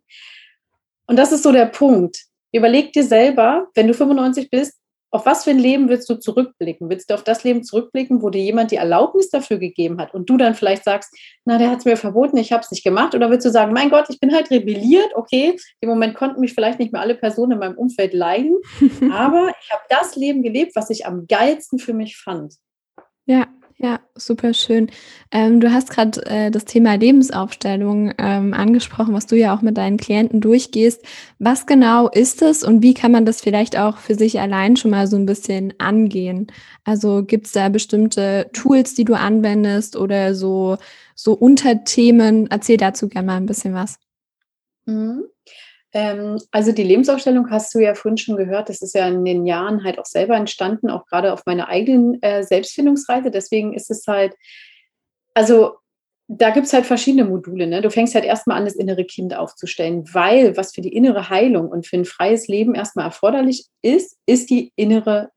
Und 1.05 1.17
das 1.17 1.31
ist 1.31 1.43
so 1.43 1.51
der 1.51 1.67
Punkt. 1.67 2.25
Überleg 2.51 2.93
dir 2.93 3.03
selber, 3.03 3.67
wenn 3.75 3.87
du 3.87 3.93
95 3.93 4.49
bist, 4.49 4.80
auf 5.11 5.25
was 5.25 5.43
für 5.43 5.51
ein 5.51 5.59
Leben 5.59 5.89
willst 5.89 6.09
du 6.09 6.15
zurückblicken? 6.15 6.89
Willst 6.89 7.09
du 7.09 7.13
auf 7.13 7.23
das 7.23 7.43
Leben 7.43 7.63
zurückblicken, 7.63 8.21
wo 8.21 8.29
dir 8.29 8.41
jemand 8.41 8.71
die 8.71 8.77
Erlaubnis 8.77 9.29
dafür 9.29 9.57
gegeben 9.57 9.99
hat 9.99 10.13
und 10.13 10.29
du 10.29 10.37
dann 10.37 10.55
vielleicht 10.55 10.85
sagst, 10.85 11.13
na, 11.43 11.57
der 11.57 11.69
hat 11.69 11.79
es 11.79 11.85
mir 11.85 11.97
verboten, 11.97 12.37
ich 12.37 12.53
habe 12.53 12.63
es 12.63 12.71
nicht 12.71 12.83
gemacht? 12.83 13.13
Oder 13.13 13.29
willst 13.29 13.45
du 13.45 13.51
sagen, 13.51 13.73
mein 13.73 13.89
Gott, 13.89 14.05
ich 14.09 14.19
bin 14.19 14.33
halt 14.33 14.49
rebelliert, 14.49 15.11
okay, 15.15 15.57
im 15.81 15.89
Moment 15.89 16.15
konnten 16.15 16.39
mich 16.39 16.53
vielleicht 16.53 16.79
nicht 16.79 16.93
mehr 16.93 17.01
alle 17.01 17.15
Personen 17.15 17.53
in 17.53 17.59
meinem 17.59 17.77
Umfeld 17.77 18.13
leiden, 18.13 18.57
aber 19.11 19.51
ich 19.61 19.71
habe 19.71 19.83
das 19.89 20.15
Leben 20.15 20.43
gelebt, 20.43 20.75
was 20.75 20.89
ich 20.89 21.05
am 21.05 21.27
geilsten 21.27 21.77
für 21.77 21.93
mich 21.93 22.17
fand. 22.17 22.55
Ja, 23.25 23.47
ja, 23.83 23.99
super 24.13 24.53
schön. 24.53 24.91
Ähm, 25.31 25.59
du 25.59 25.73
hast 25.73 25.89
gerade 25.89 26.23
äh, 26.27 26.51
das 26.51 26.65
Thema 26.65 26.93
Lebensaufstellung 26.95 28.13
ähm, 28.19 28.53
angesprochen, 28.53 29.15
was 29.15 29.25
du 29.25 29.35
ja 29.35 29.55
auch 29.55 29.63
mit 29.63 29.75
deinen 29.75 29.97
Klienten 29.97 30.39
durchgehst. 30.39 31.03
Was 31.39 31.65
genau 31.65 32.07
ist 32.07 32.43
es 32.43 32.63
und 32.63 32.83
wie 32.83 32.93
kann 32.93 33.11
man 33.11 33.25
das 33.25 33.41
vielleicht 33.41 33.79
auch 33.79 33.97
für 33.97 34.13
sich 34.13 34.39
allein 34.39 34.75
schon 34.75 34.91
mal 34.91 35.07
so 35.07 35.15
ein 35.15 35.25
bisschen 35.25 35.73
angehen? 35.79 36.51
Also 36.83 37.23
gibt 37.23 37.47
es 37.47 37.53
da 37.53 37.69
bestimmte 37.69 38.51
Tools, 38.53 38.93
die 38.93 39.05
du 39.05 39.15
anwendest 39.15 39.95
oder 39.95 40.35
so, 40.35 40.77
so 41.15 41.33
Unterthemen? 41.33 42.47
Erzähl 42.51 42.77
dazu 42.77 43.09
gerne 43.09 43.25
mal 43.25 43.37
ein 43.37 43.47
bisschen 43.47 43.73
was. 43.73 43.97
Mhm. 44.85 45.23
Ähm, 45.93 46.39
also 46.51 46.71
die 46.71 46.83
Lebensaufstellung 46.83 47.49
hast 47.49 47.73
du 47.75 47.79
ja 47.79 47.95
vorhin 47.95 48.17
schon 48.17 48.37
gehört, 48.37 48.69
das 48.69 48.81
ist 48.81 48.95
ja 48.95 49.07
in 49.07 49.25
den 49.25 49.45
Jahren 49.45 49.83
halt 49.83 49.99
auch 49.99 50.05
selber 50.05 50.35
entstanden, 50.35 50.89
auch 50.89 51.05
gerade 51.05 51.33
auf 51.33 51.45
meiner 51.45 51.67
eigenen 51.67 52.21
äh, 52.21 52.43
Selbstfindungsreise. 52.43 53.31
Deswegen 53.31 53.73
ist 53.73 53.91
es 53.91 54.07
halt, 54.07 54.35
also 55.33 55.75
da 56.33 56.51
gibt 56.51 56.67
es 56.67 56.73
halt 56.73 56.85
verschiedene 56.85 57.25
Module. 57.25 57.67
Ne? 57.67 57.81
Du 57.81 57.89
fängst 57.89 58.15
halt 58.15 58.23
erstmal 58.23 58.57
an, 58.57 58.65
das 58.65 58.75
innere 58.75 59.03
Kind 59.03 59.35
aufzustellen, 59.35 60.05
weil 60.13 60.55
was 60.55 60.73
für 60.73 60.81
die 60.81 60.95
innere 60.95 61.29
Heilung 61.29 61.67
und 61.67 61.85
für 61.85 61.97
ein 61.97 62.05
freies 62.05 62.47
Leben 62.47 62.73
erstmal 62.73 63.05
erforderlich 63.05 63.65
ist, 63.81 64.17
ist 64.25 64.49
die 64.49 64.71
innere 64.77 65.29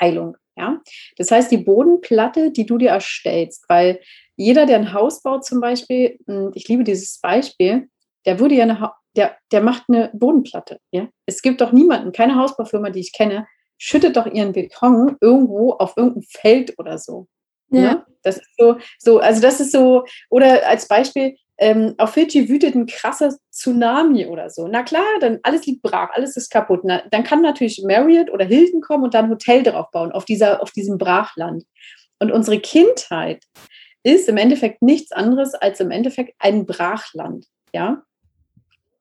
Heilung. 0.00 0.36
Ja? 0.56 0.80
Das 1.16 1.30
heißt, 1.30 1.52
die 1.52 1.58
Bodenplatte, 1.58 2.50
die 2.50 2.66
du 2.66 2.78
dir 2.78 2.90
erstellst, 2.90 3.64
weil 3.68 4.00
jeder, 4.34 4.66
der 4.66 4.78
ein 4.78 4.92
Haus 4.92 5.22
baut 5.22 5.44
zum 5.44 5.60
Beispiel, 5.60 6.18
hm, 6.26 6.50
ich 6.54 6.66
liebe 6.66 6.82
dieses 6.82 7.20
Beispiel, 7.20 7.88
der 8.26 8.40
würde 8.40 8.56
ja 8.56 8.64
eine 8.64 8.80
der, 9.16 9.36
der 9.52 9.62
macht 9.62 9.84
eine 9.88 10.10
Bodenplatte. 10.12 10.78
Ja? 10.90 11.08
Es 11.26 11.42
gibt 11.42 11.60
doch 11.60 11.72
niemanden, 11.72 12.12
keine 12.12 12.36
Hausbaufirma, 12.36 12.90
die 12.90 13.00
ich 13.00 13.12
kenne, 13.12 13.46
schüttet 13.78 14.16
doch 14.16 14.26
ihren 14.26 14.52
Beton 14.52 15.16
irgendwo 15.20 15.72
auf 15.72 15.96
irgendein 15.96 16.24
Feld 16.24 16.78
oder 16.78 16.98
so. 16.98 17.26
Ja. 17.70 17.80
Ne? 17.80 18.06
Das 18.22 18.36
ist 18.36 18.50
so, 18.58 18.76
so, 18.98 19.18
also 19.18 19.40
das 19.40 19.60
ist 19.60 19.72
so, 19.72 20.04
oder 20.28 20.66
als 20.68 20.86
Beispiel, 20.86 21.36
ähm, 21.56 21.94
auf 21.98 22.12
Fidschi 22.12 22.48
wütet 22.48 22.74
ein 22.74 22.86
krasser 22.86 23.34
Tsunami 23.52 24.26
oder 24.26 24.48
so. 24.48 24.66
Na 24.66 24.82
klar, 24.82 25.04
dann 25.20 25.40
alles 25.42 25.66
liegt 25.66 25.82
brach, 25.82 26.08
alles 26.12 26.36
ist 26.36 26.50
kaputt. 26.50 26.80
Na, 26.84 27.02
dann 27.10 27.22
kann 27.22 27.42
natürlich 27.42 27.82
Marriott 27.86 28.30
oder 28.30 28.46
Hilton 28.46 28.80
kommen 28.80 29.04
und 29.04 29.14
dann 29.14 29.26
ein 29.26 29.30
Hotel 29.30 29.62
drauf 29.62 29.90
bauen, 29.90 30.10
auf, 30.10 30.24
dieser, 30.24 30.62
auf 30.62 30.70
diesem 30.70 30.96
Brachland. 30.96 31.64
Und 32.18 32.32
unsere 32.32 32.60
Kindheit 32.60 33.44
ist 34.02 34.28
im 34.28 34.38
Endeffekt 34.38 34.80
nichts 34.80 35.12
anderes 35.12 35.54
als 35.54 35.80
im 35.80 35.90
Endeffekt 35.90 36.34
ein 36.38 36.64
Brachland. 36.64 37.46
Ja? 37.74 38.02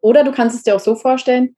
Oder 0.02 0.24
du 0.24 0.32
kannst 0.32 0.56
es 0.56 0.64
dir 0.64 0.76
auch 0.76 0.80
so 0.80 0.96
vorstellen, 0.96 1.56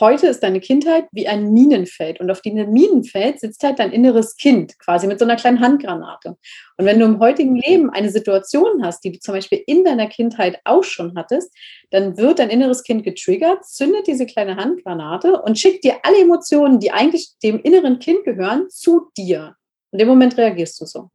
heute 0.00 0.26
ist 0.26 0.42
deine 0.42 0.60
Kindheit 0.60 1.06
wie 1.12 1.28
ein 1.28 1.52
Minenfeld 1.52 2.20
und 2.20 2.30
auf 2.30 2.40
diesem 2.40 2.72
Minenfeld 2.72 3.40
sitzt 3.40 3.62
halt 3.62 3.78
dein 3.78 3.92
inneres 3.92 4.36
Kind 4.36 4.78
quasi 4.78 5.06
mit 5.06 5.18
so 5.18 5.24
einer 5.24 5.36
kleinen 5.36 5.60
Handgranate. 5.60 6.36
Und 6.78 6.86
wenn 6.86 6.98
du 6.98 7.04
im 7.04 7.20
heutigen 7.20 7.56
Leben 7.56 7.90
eine 7.90 8.10
Situation 8.10 8.82
hast, 8.82 9.04
die 9.04 9.12
du 9.12 9.18
zum 9.18 9.34
Beispiel 9.34 9.62
in 9.66 9.84
deiner 9.84 10.06
Kindheit 10.06 10.60
auch 10.64 10.84
schon 10.84 11.14
hattest, 11.16 11.54
dann 11.90 12.16
wird 12.16 12.38
dein 12.38 12.50
inneres 12.50 12.82
Kind 12.82 13.04
getriggert, 13.04 13.66
zündet 13.66 14.06
diese 14.06 14.26
kleine 14.26 14.56
Handgranate 14.56 15.42
und 15.42 15.58
schickt 15.58 15.84
dir 15.84 15.96
alle 16.02 16.20
Emotionen, 16.20 16.80
die 16.80 16.90
eigentlich 16.90 17.32
dem 17.42 17.60
inneren 17.60 17.98
Kind 17.98 18.24
gehören, 18.24 18.70
zu 18.70 19.10
dir. 19.16 19.56
In 19.90 19.98
dem 19.98 20.08
Moment 20.08 20.38
reagierst 20.38 20.80
du 20.80 20.86
so. 20.86 21.10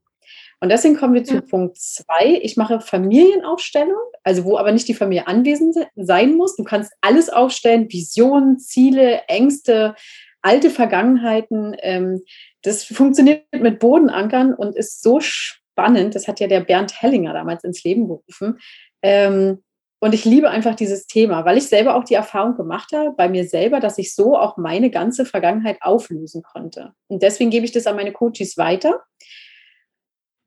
Und 0.60 0.70
deswegen 0.70 0.98
kommen 0.98 1.14
wir 1.14 1.24
zu 1.24 1.36
ja. 1.36 1.42
Punkt 1.42 1.78
zwei. 1.78 2.40
Ich 2.42 2.58
mache 2.58 2.82
Familienaufstellung, 2.82 4.02
also 4.24 4.44
wo 4.44 4.58
aber 4.58 4.72
nicht 4.72 4.88
die 4.88 4.96
Familie 4.96 5.28
anwesend 5.28 5.76
sein 5.96 6.36
muss. 6.36 6.56
Du 6.56 6.64
kannst 6.64 6.94
alles 7.02 7.30
aufstellen, 7.30 7.92
Visionen, 7.92 8.58
Ziele, 8.58 9.22
Ängste, 9.28 9.96
alte 10.42 10.70
Vergangenheiten. 10.70 11.76
Ähm, 11.80 12.22
das 12.64 12.84
funktioniert 12.84 13.44
mit 13.54 13.80
Bodenankern 13.80 14.54
und 14.54 14.76
ist 14.76 15.04
so 15.04 15.20
spannend. 15.20 16.16
Das 16.16 16.28
hat 16.28 16.40
ja 16.40 16.48
der 16.48 16.62
Bernd 16.62 17.02
Hellinger 17.02 17.34
damals 17.34 17.64
ins 17.64 17.84
Leben 17.84 18.08
gerufen. 18.08 18.60
Ähm, 19.04 19.64
und 20.00 20.14
ich 20.14 20.26
liebe 20.26 20.50
einfach 20.50 20.76
dieses 20.76 21.08
Thema, 21.08 21.44
weil 21.46 21.58
ich 21.58 21.68
selber 21.68 21.96
auch 21.96 22.04
die 22.04 22.14
Erfahrung 22.14 22.56
gemacht 22.56 22.92
habe 22.94 23.14
bei 23.18 23.30
mir 23.30 23.48
selber, 23.48 23.80
dass 23.80 23.98
ich 23.98 24.14
so 24.14 24.38
auch 24.38 24.58
meine 24.58 24.92
ganze 24.92 25.26
Vergangenheit 25.26 25.78
auflösen 25.82 26.44
konnte. 26.44 26.94
Und 27.08 27.24
deswegen 27.24 27.50
gebe 27.50 27.66
ich 27.66 27.72
das 27.72 27.88
an 27.88 27.96
meine 27.96 28.12
Coaches 28.12 28.58
weiter. 28.58 29.02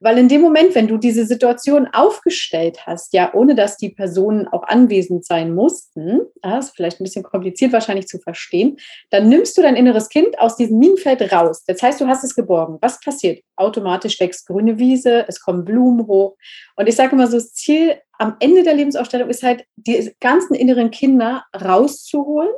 Weil 0.00 0.18
in 0.18 0.28
dem 0.28 0.40
Moment, 0.40 0.74
wenn 0.74 0.88
du 0.88 0.96
diese 0.96 1.26
Situation 1.26 1.86
aufgestellt 1.92 2.86
hast, 2.86 3.12
ja, 3.12 3.32
ohne 3.34 3.54
dass 3.54 3.76
die 3.76 3.90
Personen 3.90 4.48
auch 4.48 4.62
anwesend 4.62 5.26
sein 5.26 5.54
mussten, 5.54 6.20
das 6.42 6.66
ist 6.66 6.76
vielleicht 6.76 7.00
ein 7.00 7.04
bisschen 7.04 7.22
kompliziert 7.22 7.72
wahrscheinlich 7.72 8.08
zu 8.08 8.18
verstehen, 8.18 8.78
dann 9.10 9.28
nimmst 9.28 9.56
du 9.58 9.62
dein 9.62 9.76
inneres 9.76 10.08
Kind 10.08 10.38
aus 10.38 10.56
diesem 10.56 10.78
Minenfeld 10.78 11.32
raus. 11.32 11.64
Das 11.66 11.82
heißt, 11.82 12.00
du 12.00 12.06
hast 12.06 12.24
es 12.24 12.34
geborgen. 12.34 12.78
Was 12.80 12.98
passiert? 13.00 13.42
Automatisch 13.56 14.18
wächst 14.20 14.46
grüne 14.46 14.78
Wiese, 14.78 15.26
es 15.28 15.40
kommen 15.40 15.64
Blumen 15.64 16.06
hoch. 16.06 16.36
Und 16.76 16.88
ich 16.88 16.96
sage 16.96 17.14
immer 17.14 17.26
so, 17.26 17.36
das 17.36 17.52
Ziel 17.52 17.96
am 18.18 18.36
Ende 18.40 18.62
der 18.62 18.74
Lebensaufstellung 18.74 19.28
ist 19.28 19.42
halt, 19.42 19.64
die 19.76 20.14
ganzen 20.20 20.54
inneren 20.54 20.90
Kinder 20.90 21.44
rauszuholen 21.54 22.50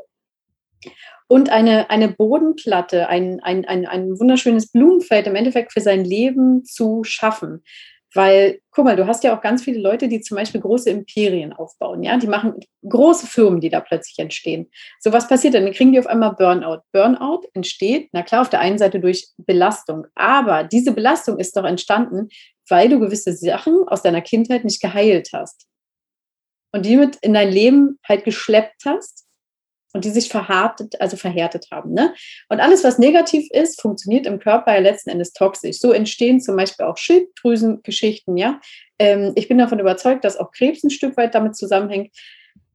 und 1.32 1.48
eine, 1.48 1.88
eine 1.88 2.08
Bodenplatte, 2.08 3.08
ein, 3.08 3.40
ein, 3.40 3.64
ein, 3.64 3.86
ein 3.86 4.20
wunderschönes 4.20 4.70
Blumenfeld 4.70 5.26
im 5.26 5.34
Endeffekt 5.34 5.72
für 5.72 5.80
sein 5.80 6.04
Leben 6.04 6.62
zu 6.62 7.04
schaffen. 7.04 7.64
Weil, 8.12 8.60
guck 8.70 8.84
mal, 8.84 8.96
du 8.96 9.06
hast 9.06 9.24
ja 9.24 9.34
auch 9.34 9.40
ganz 9.40 9.64
viele 9.64 9.80
Leute, 9.80 10.08
die 10.08 10.20
zum 10.20 10.36
Beispiel 10.36 10.60
große 10.60 10.90
Imperien 10.90 11.54
aufbauen, 11.54 12.02
ja, 12.02 12.18
die 12.18 12.26
machen 12.26 12.60
große 12.86 13.26
Firmen, 13.26 13.62
die 13.62 13.70
da 13.70 13.80
plötzlich 13.80 14.18
entstehen. 14.18 14.70
So 15.00 15.14
was 15.14 15.26
passiert 15.26 15.54
dann? 15.54 15.64
Dann 15.64 15.72
kriegen 15.72 15.92
die 15.92 15.98
auf 15.98 16.06
einmal 16.06 16.34
Burnout. 16.34 16.82
Burnout 16.92 17.48
entsteht, 17.54 18.10
na 18.12 18.22
klar, 18.22 18.42
auf 18.42 18.50
der 18.50 18.60
einen 18.60 18.76
Seite 18.76 19.00
durch 19.00 19.28
Belastung, 19.38 20.04
aber 20.14 20.64
diese 20.64 20.92
Belastung 20.92 21.38
ist 21.38 21.56
doch 21.56 21.64
entstanden, 21.64 22.28
weil 22.68 22.90
du 22.90 23.00
gewisse 23.00 23.32
Sachen 23.32 23.88
aus 23.88 24.02
deiner 24.02 24.20
Kindheit 24.20 24.64
nicht 24.64 24.82
geheilt 24.82 25.30
hast 25.32 25.66
und 26.74 26.84
die 26.84 26.98
mit 26.98 27.16
in 27.22 27.32
dein 27.32 27.50
Leben 27.50 27.98
halt 28.06 28.24
geschleppt 28.24 28.82
hast 28.84 29.21
und 29.92 30.04
die 30.04 30.10
sich 30.10 30.28
verhärtet, 30.28 31.00
also 31.00 31.16
verhärtet 31.16 31.68
haben. 31.70 31.92
Ne? 31.92 32.14
Und 32.48 32.60
alles, 32.60 32.84
was 32.84 32.98
negativ 32.98 33.48
ist, 33.50 33.80
funktioniert 33.80 34.26
im 34.26 34.38
Körper 34.38 34.74
ja 34.74 34.80
letzten 34.80 35.10
Endes 35.10 35.32
toxisch. 35.32 35.78
So 35.78 35.92
entstehen 35.92 36.40
zum 36.40 36.56
Beispiel 36.56 36.86
auch 36.86 36.96
Schilddrüsengeschichten. 36.96 38.36
Ja? 38.36 38.60
Ähm, 38.98 39.32
ich 39.34 39.48
bin 39.48 39.58
davon 39.58 39.78
überzeugt, 39.78 40.24
dass 40.24 40.36
auch 40.36 40.50
Krebs 40.50 40.82
ein 40.82 40.90
Stück 40.90 41.16
weit 41.16 41.34
damit 41.34 41.56
zusammenhängt. 41.56 42.10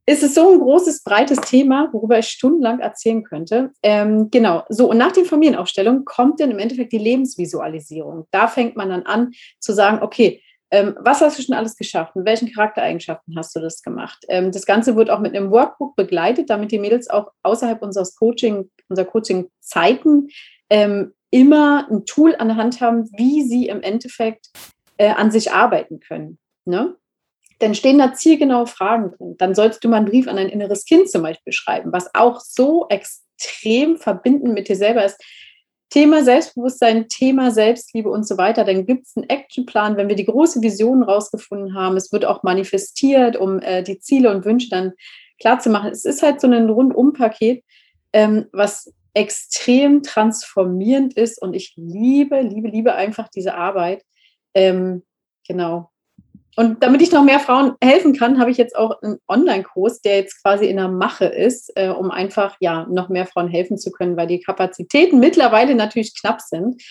Es 0.09 0.23
ist 0.23 0.35
so 0.35 0.49
ein 0.49 0.59
großes, 0.59 1.03
breites 1.03 1.41
Thema, 1.41 1.89
worüber 1.91 2.17
ich 2.17 2.29
stundenlang 2.29 2.79
erzählen 2.79 3.23
könnte. 3.25 3.71
Ähm, 3.83 4.29
genau, 4.31 4.63
so 4.69 4.89
und 4.89 4.97
nach 4.97 5.11
den 5.11 5.25
Familienaufstellungen 5.25 6.05
kommt 6.05 6.39
dann 6.39 6.49
im 6.49 6.59
Endeffekt 6.59 6.93
die 6.93 6.97
Lebensvisualisierung. 6.97 8.25
Da 8.31 8.47
fängt 8.47 8.77
man 8.77 8.89
dann 8.89 9.03
an 9.03 9.31
zu 9.59 9.73
sagen, 9.73 9.99
okay, 10.01 10.41
ähm, 10.71 10.95
was 10.99 11.21
hast 11.21 11.39
du 11.39 11.43
schon 11.43 11.55
alles 11.55 11.77
geschafft? 11.77 12.15
Mit 12.15 12.25
welchen 12.25 12.51
Charaktereigenschaften 12.51 13.37
hast 13.37 13.55
du 13.55 13.59
das 13.59 13.81
gemacht? 13.81 14.25
Ähm, 14.27 14.51
das 14.51 14.65
Ganze 14.65 14.95
wird 14.95 15.09
auch 15.09 15.19
mit 15.19 15.35
einem 15.35 15.51
Workbook 15.51 15.95
begleitet, 15.95 16.49
damit 16.49 16.71
die 16.71 16.79
Mädels 16.79 17.09
auch 17.09 17.31
außerhalb 17.43 17.81
unseres 17.81 18.15
Coaching, 18.15 18.69
unserer 18.89 19.05
Coaching-Zeiten 19.05 20.27
ähm, 20.69 21.13
immer 21.29 21.87
ein 21.89 22.05
Tool 22.05 22.35
an 22.35 22.49
der 22.49 22.57
Hand 22.57 22.81
haben, 22.81 23.09
wie 23.17 23.43
sie 23.43 23.67
im 23.67 23.81
Endeffekt 23.81 24.47
äh, 24.97 25.09
an 25.09 25.31
sich 25.31 25.51
arbeiten 25.51 25.99
können. 25.99 26.37
Ne? 26.65 26.95
Dann 27.59 27.73
stehen 27.73 27.97
da 27.97 28.13
zielgenaue 28.13 28.67
Fragen 28.67 29.11
drin. 29.11 29.35
Dann 29.37 29.55
solltest 29.55 29.83
du 29.83 29.89
mal 29.89 29.97
einen 29.97 30.05
Brief 30.05 30.27
an 30.27 30.35
dein 30.35 30.49
inneres 30.49 30.85
Kind 30.85 31.09
zum 31.09 31.23
Beispiel 31.23 31.53
schreiben, 31.53 31.91
was 31.91 32.13
auch 32.13 32.39
so 32.41 32.87
extrem 32.89 33.97
verbindend 33.97 34.53
mit 34.53 34.67
dir 34.67 34.75
selber 34.75 35.05
ist. 35.05 35.21
Thema 35.89 36.23
Selbstbewusstsein, 36.23 37.07
Thema 37.07 37.51
Selbstliebe 37.51 38.09
und 38.09 38.27
so 38.27 38.37
weiter, 38.37 38.65
dann 38.65 38.85
gibt 38.85 39.07
es 39.07 39.15
einen 39.15 39.29
Actionplan, 39.29 39.95
wenn 39.95 40.09
wir 40.09 40.15
die 40.15 40.25
große 40.25 40.61
Vision 40.61 41.01
rausgefunden 41.01 41.75
haben. 41.75 41.95
Es 41.95 42.11
wird 42.11 42.25
auch 42.25 42.43
manifestiert, 42.43 43.37
um 43.37 43.59
äh, 43.59 43.83
die 43.83 43.99
Ziele 43.99 44.29
und 44.31 44.43
Wünsche 44.43 44.69
dann 44.69 44.93
klar 45.39 45.59
zu 45.59 45.69
machen. 45.69 45.91
Es 45.91 46.03
ist 46.03 46.23
halt 46.23 46.41
so 46.41 46.47
ein 46.47 46.69
Rundum-Paket, 46.69 47.63
ähm, 48.13 48.47
was 48.51 48.93
extrem 49.13 50.03
transformierend 50.03 51.13
ist 51.13 51.41
und 51.41 51.53
ich 51.53 51.73
liebe, 51.75 52.41
liebe, 52.41 52.67
liebe 52.67 52.93
einfach 52.93 53.29
diese 53.29 53.55
Arbeit. 53.55 54.03
Ähm, 54.53 55.03
genau. 55.47 55.89
Und 56.59 56.81
damit 56.81 57.03
ich 57.03 57.11
noch 57.11 57.23
mehr 57.23 57.39
Frauen 57.39 57.73
helfen 57.83 58.13
kann, 58.13 58.39
habe 58.39 58.49
ich 58.49 58.57
jetzt 58.57 58.75
auch 58.75 58.99
einen 59.03 59.19
Online-Kurs, 59.27 60.01
der 60.01 60.17
jetzt 60.17 60.41
quasi 60.41 60.65
in 60.65 60.77
der 60.77 60.87
Mache 60.87 61.25
ist, 61.25 61.71
äh, 61.75 61.89
um 61.89 62.09
einfach 62.09 62.57
ja 62.59 62.87
noch 62.89 63.09
mehr 63.09 63.27
Frauen 63.27 63.47
helfen 63.47 63.77
zu 63.77 63.91
können, 63.91 64.17
weil 64.17 64.25
die 64.25 64.39
Kapazitäten 64.41 65.19
mittlerweile 65.19 65.75
natürlich 65.75 66.19
knapp 66.19 66.41
sind. 66.41 66.81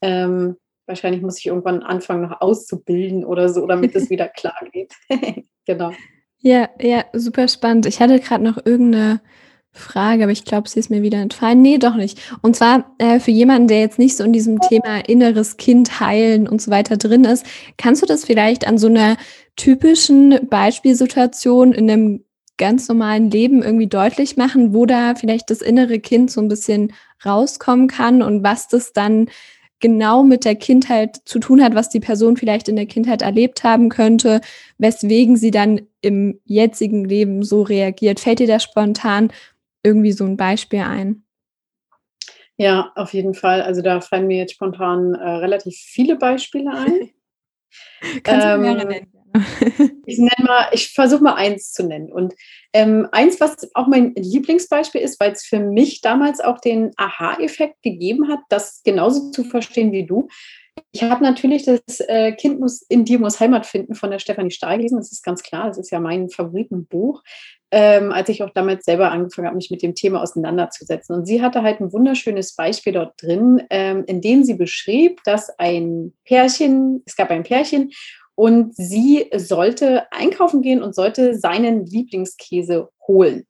Ähm, 0.00 0.56
wahrscheinlich 0.86 1.22
muss 1.22 1.38
ich 1.38 1.46
irgendwann 1.46 1.84
anfangen, 1.84 2.22
noch 2.22 2.40
auszubilden 2.40 3.24
oder 3.24 3.48
so, 3.48 3.64
damit 3.68 3.94
es 3.94 4.10
wieder 4.10 4.26
klar 4.26 4.58
geht. 4.72 4.92
genau. 5.66 5.92
Ja, 6.40 6.68
ja, 6.80 7.04
super 7.12 7.46
spannend. 7.46 7.86
Ich 7.86 8.00
hatte 8.00 8.18
gerade 8.18 8.42
noch 8.42 8.58
irgendeine 8.66 9.20
Frage, 9.74 10.24
aber 10.24 10.32
ich 10.32 10.44
glaube, 10.44 10.68
sie 10.68 10.78
ist 10.78 10.90
mir 10.90 11.02
wieder 11.02 11.18
entfallen. 11.18 11.62
Nee, 11.62 11.78
doch 11.78 11.96
nicht. 11.96 12.20
Und 12.42 12.56
zwar 12.56 12.94
äh, 12.98 13.18
für 13.18 13.30
jemanden, 13.30 13.68
der 13.68 13.80
jetzt 13.80 13.98
nicht 13.98 14.16
so 14.16 14.24
in 14.24 14.32
diesem 14.32 14.60
Thema 14.60 14.98
inneres 15.08 15.56
Kind 15.56 15.98
heilen 15.98 16.46
und 16.46 16.60
so 16.60 16.70
weiter 16.70 16.98
drin 16.98 17.24
ist, 17.24 17.46
kannst 17.78 18.02
du 18.02 18.06
das 18.06 18.24
vielleicht 18.24 18.66
an 18.66 18.76
so 18.76 18.88
einer 18.88 19.16
typischen 19.56 20.46
Beispielsituation 20.48 21.72
in 21.72 21.90
einem 21.90 22.24
ganz 22.58 22.86
normalen 22.88 23.30
Leben 23.30 23.62
irgendwie 23.62 23.86
deutlich 23.86 24.36
machen, 24.36 24.74
wo 24.74 24.84
da 24.84 25.14
vielleicht 25.14 25.50
das 25.50 25.62
innere 25.62 26.00
Kind 26.00 26.30
so 26.30 26.40
ein 26.42 26.48
bisschen 26.48 26.92
rauskommen 27.24 27.88
kann 27.88 28.22
und 28.22 28.42
was 28.42 28.68
das 28.68 28.92
dann 28.92 29.28
genau 29.80 30.22
mit 30.22 30.44
der 30.44 30.54
Kindheit 30.54 31.20
zu 31.24 31.40
tun 31.40 31.62
hat, 31.62 31.74
was 31.74 31.88
die 31.88 32.00
Person 32.00 32.36
vielleicht 32.36 32.68
in 32.68 32.76
der 32.76 32.86
Kindheit 32.86 33.20
erlebt 33.20 33.64
haben 33.64 33.88
könnte, 33.88 34.40
weswegen 34.78 35.36
sie 35.36 35.50
dann 35.50 35.82
im 36.00 36.40
jetzigen 36.44 37.04
Leben 37.04 37.42
so 37.42 37.62
reagiert. 37.62 38.20
Fällt 38.20 38.38
dir 38.38 38.46
das 38.46 38.62
spontan 38.62 39.32
irgendwie 39.82 40.12
so 40.12 40.24
ein 40.24 40.36
Beispiel 40.36 40.80
ein? 40.80 41.24
Ja, 42.56 42.92
auf 42.94 43.12
jeden 43.12 43.34
Fall. 43.34 43.62
Also 43.62 43.82
da 43.82 44.00
fallen 44.00 44.26
mir 44.26 44.36
jetzt 44.36 44.52
spontan 44.52 45.14
äh, 45.14 45.28
relativ 45.28 45.74
viele 45.76 46.16
Beispiele 46.16 46.70
ein. 46.70 47.10
Kannst 48.22 48.46
ähm, 48.46 48.60
du 48.62 48.68
mehrere 48.68 48.86
nennen? 48.86 49.12
ich 50.06 50.18
nenne 50.18 50.46
mal, 50.46 50.68
ich 50.72 50.92
versuche 50.92 51.22
mal 51.22 51.34
eins 51.34 51.72
zu 51.72 51.84
nennen. 51.84 52.12
Und 52.12 52.34
ähm, 52.72 53.08
eins, 53.12 53.40
was 53.40 53.74
auch 53.74 53.86
mein 53.86 54.14
Lieblingsbeispiel 54.14 55.00
ist, 55.00 55.18
weil 55.20 55.32
es 55.32 55.44
für 55.44 55.58
mich 55.58 56.02
damals 56.02 56.40
auch 56.40 56.60
den 56.60 56.90
Aha-Effekt 56.96 57.82
gegeben 57.82 58.28
hat, 58.28 58.40
das 58.50 58.82
genauso 58.84 59.30
zu 59.30 59.44
verstehen 59.44 59.92
wie 59.92 60.06
du. 60.06 60.28
Ich 60.92 61.02
habe 61.02 61.22
natürlich 61.22 61.64
das 61.64 62.00
äh, 62.00 62.32
Kind 62.32 62.60
muss 62.60 62.82
in 62.82 63.04
dir 63.04 63.18
muss 63.18 63.40
Heimat 63.40 63.66
finden 63.66 63.94
von 63.94 64.10
der 64.10 64.18
Stefanie 64.18 64.50
Stahl 64.50 64.76
gelesen. 64.76 64.98
Das 64.98 65.12
ist 65.12 65.22
ganz 65.22 65.42
klar. 65.42 65.68
Das 65.68 65.78
ist 65.78 65.90
ja 65.90 66.00
mein 66.00 66.28
Favoritenbuch 66.28 67.22
ähm, 67.72 68.12
als 68.12 68.28
ich 68.28 68.42
auch 68.42 68.50
damals 68.50 68.84
selber 68.84 69.10
angefangen 69.10 69.46
habe, 69.46 69.56
mich 69.56 69.70
mit 69.70 69.82
dem 69.82 69.94
Thema 69.94 70.22
auseinanderzusetzen. 70.22 71.16
Und 71.16 71.26
sie 71.26 71.40
hatte 71.40 71.62
halt 71.62 71.80
ein 71.80 71.92
wunderschönes 71.92 72.54
Beispiel 72.54 72.92
dort 72.92 73.20
drin, 73.20 73.62
ähm, 73.70 74.04
in 74.06 74.20
dem 74.20 74.44
sie 74.44 74.54
beschrieb, 74.54 75.20
dass 75.24 75.50
ein 75.58 76.12
Pärchen, 76.26 77.02
es 77.06 77.16
gab 77.16 77.30
ein 77.30 77.44
Pärchen 77.44 77.90
und 78.34 78.76
sie 78.76 79.30
sollte 79.34 80.04
einkaufen 80.12 80.60
gehen 80.60 80.82
und 80.82 80.94
sollte 80.94 81.34
seinen 81.38 81.86
Lieblingskäse 81.86 82.90
holen. 83.08 83.46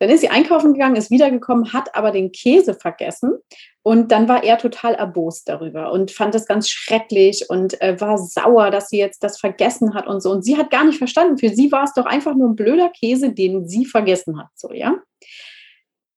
Dann 0.00 0.10
ist 0.10 0.20
sie 0.20 0.28
einkaufen 0.28 0.72
gegangen, 0.72 0.96
ist 0.96 1.10
wiedergekommen, 1.10 1.72
hat 1.72 1.94
aber 1.94 2.10
den 2.10 2.32
Käse 2.32 2.74
vergessen. 2.74 3.38
Und 3.82 4.10
dann 4.12 4.28
war 4.28 4.42
er 4.42 4.58
total 4.58 4.94
erbost 4.94 5.48
darüber 5.48 5.92
und 5.92 6.10
fand 6.10 6.34
das 6.34 6.46
ganz 6.46 6.68
schrecklich 6.68 7.48
und 7.48 7.80
äh, 7.80 8.00
war 8.00 8.18
sauer, 8.18 8.70
dass 8.70 8.88
sie 8.88 8.98
jetzt 8.98 9.22
das 9.22 9.38
vergessen 9.38 9.94
hat 9.94 10.06
und 10.06 10.22
so. 10.22 10.30
Und 10.30 10.42
sie 10.42 10.56
hat 10.56 10.70
gar 10.70 10.84
nicht 10.84 10.98
verstanden. 10.98 11.38
Für 11.38 11.50
sie 11.50 11.70
war 11.70 11.84
es 11.84 11.94
doch 11.94 12.06
einfach 12.06 12.34
nur 12.34 12.48
ein 12.48 12.56
blöder 12.56 12.90
Käse, 12.90 13.32
den 13.32 13.68
sie 13.68 13.84
vergessen 13.84 14.38
hat. 14.38 14.48
So, 14.54 14.72
ja. 14.72 14.96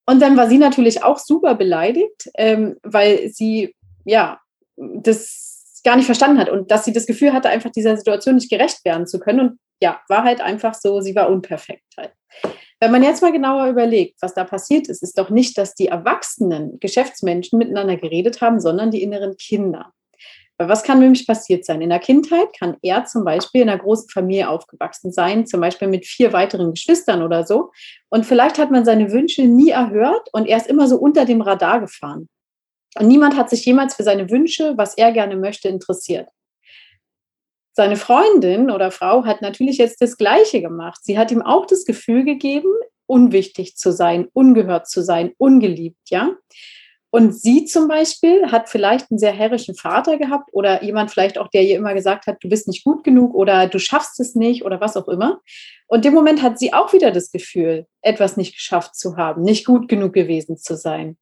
Und 0.05 0.21
dann 0.21 0.37
war 0.37 0.47
sie 0.47 0.57
natürlich 0.57 1.03
auch 1.03 1.19
super 1.19 1.55
beleidigt, 1.55 2.29
ähm, 2.35 2.77
weil 2.83 3.29
sie, 3.29 3.75
ja, 4.05 4.39
das 4.77 5.81
gar 5.83 5.97
nicht 5.97 6.05
verstanden 6.05 6.39
hat 6.39 6.49
und 6.49 6.71
dass 6.71 6.85
sie 6.85 6.93
das 6.93 7.05
Gefühl 7.05 7.33
hatte, 7.33 7.49
einfach 7.49 7.71
dieser 7.71 7.95
Situation 7.97 8.35
nicht 8.35 8.49
gerecht 8.49 8.83
werden 8.85 9.07
zu 9.07 9.19
können. 9.19 9.39
Und 9.39 9.59
ja, 9.81 10.01
war 10.07 10.23
halt 10.23 10.41
einfach 10.41 10.73
so, 10.73 11.01
sie 11.01 11.15
war 11.15 11.29
unperfekt 11.29 11.85
halt. 11.97 12.13
Wenn 12.79 12.91
man 12.91 13.01
jetzt 13.01 13.23
mal 13.23 13.31
genauer 13.31 13.67
überlegt, 13.67 14.21
was 14.21 14.35
da 14.35 14.43
passiert 14.43 14.87
ist, 14.87 15.01
ist 15.01 15.17
doch 15.17 15.31
nicht, 15.31 15.57
dass 15.57 15.73
die 15.73 15.87
erwachsenen 15.87 16.79
Geschäftsmenschen 16.79 17.57
miteinander 17.57 17.97
geredet 17.97 18.39
haben, 18.41 18.59
sondern 18.59 18.91
die 18.91 19.01
inneren 19.01 19.35
Kinder. 19.37 19.93
Weil 20.57 20.69
was 20.69 20.83
kann 20.83 20.99
nämlich 20.99 21.27
passiert 21.27 21.65
sein? 21.65 21.81
In 21.81 21.89
der 21.89 21.99
Kindheit 21.99 22.47
kann 22.57 22.77
er 22.81 23.05
zum 23.05 23.23
Beispiel 23.23 23.61
in 23.61 23.69
einer 23.69 23.81
großen 23.81 24.09
Familie 24.09 24.49
aufgewachsen 24.49 25.11
sein, 25.11 25.45
zum 25.45 25.61
Beispiel 25.61 25.87
mit 25.87 26.05
vier 26.05 26.33
weiteren 26.33 26.71
Geschwistern 26.71 27.21
oder 27.21 27.45
so. 27.45 27.71
Und 28.09 28.25
vielleicht 28.25 28.57
hat 28.57 28.71
man 28.71 28.85
seine 28.85 29.11
Wünsche 29.11 29.43
nie 29.43 29.69
erhört 29.69 30.29
und 30.33 30.47
er 30.47 30.57
ist 30.57 30.67
immer 30.67 30.87
so 30.87 30.97
unter 30.97 31.25
dem 31.25 31.41
Radar 31.41 31.79
gefahren. 31.79 32.27
Und 32.99 33.07
niemand 33.07 33.35
hat 33.37 33.49
sich 33.49 33.65
jemals 33.65 33.95
für 33.95 34.03
seine 34.03 34.29
Wünsche, 34.31 34.73
was 34.77 34.97
er 34.97 35.11
gerne 35.11 35.35
möchte, 35.35 35.67
interessiert. 35.67 36.29
Seine 37.77 37.95
Freundin 37.95 38.71
oder 38.71 38.89
Frau 38.89 39.25
hat 39.25 39.43
natürlich 39.43 39.77
jetzt 39.77 40.01
das 40.01 40.17
Gleiche 40.17 40.63
gemacht. 40.63 40.97
Sie 41.03 41.15
hat 41.15 41.29
ihm 41.29 41.43
auch 41.43 41.67
das 41.67 41.85
Gefühl 41.85 42.25
gegeben, 42.25 42.73
unwichtig 43.05 43.77
zu 43.77 43.91
sein, 43.91 44.29
ungehört 44.33 44.89
zu 44.89 45.03
sein, 45.03 45.33
ungeliebt, 45.37 46.09
ja. 46.09 46.31
Und 47.11 47.39
sie 47.39 47.65
zum 47.65 47.87
Beispiel 47.87 48.51
hat 48.51 48.67
vielleicht 48.67 49.11
einen 49.11 49.19
sehr 49.19 49.31
herrischen 49.31 49.75
Vater 49.75 50.17
gehabt 50.17 50.49
oder 50.53 50.83
jemand 50.83 51.11
vielleicht 51.11 51.37
auch, 51.37 51.49
der 51.49 51.61
ihr 51.61 51.75
immer 51.75 51.93
gesagt 51.93 52.25
hat, 52.25 52.37
du 52.41 52.49
bist 52.49 52.67
nicht 52.67 52.83
gut 52.83 53.03
genug 53.03 53.35
oder 53.35 53.67
du 53.67 53.77
schaffst 53.77 54.19
es 54.19 54.33
nicht 54.33 54.65
oder 54.65 54.81
was 54.81 54.97
auch 54.97 55.07
immer. 55.07 55.41
Und 55.85 56.03
im 56.03 56.15
Moment 56.15 56.41
hat 56.41 56.57
sie 56.57 56.73
auch 56.73 56.93
wieder 56.93 57.11
das 57.11 57.31
Gefühl, 57.31 57.85
etwas 58.01 58.37
nicht 58.37 58.55
geschafft 58.55 58.95
zu 58.95 59.17
haben, 59.17 59.43
nicht 59.43 59.67
gut 59.67 59.87
genug 59.87 60.13
gewesen 60.13 60.57
zu 60.57 60.75
sein. 60.75 61.15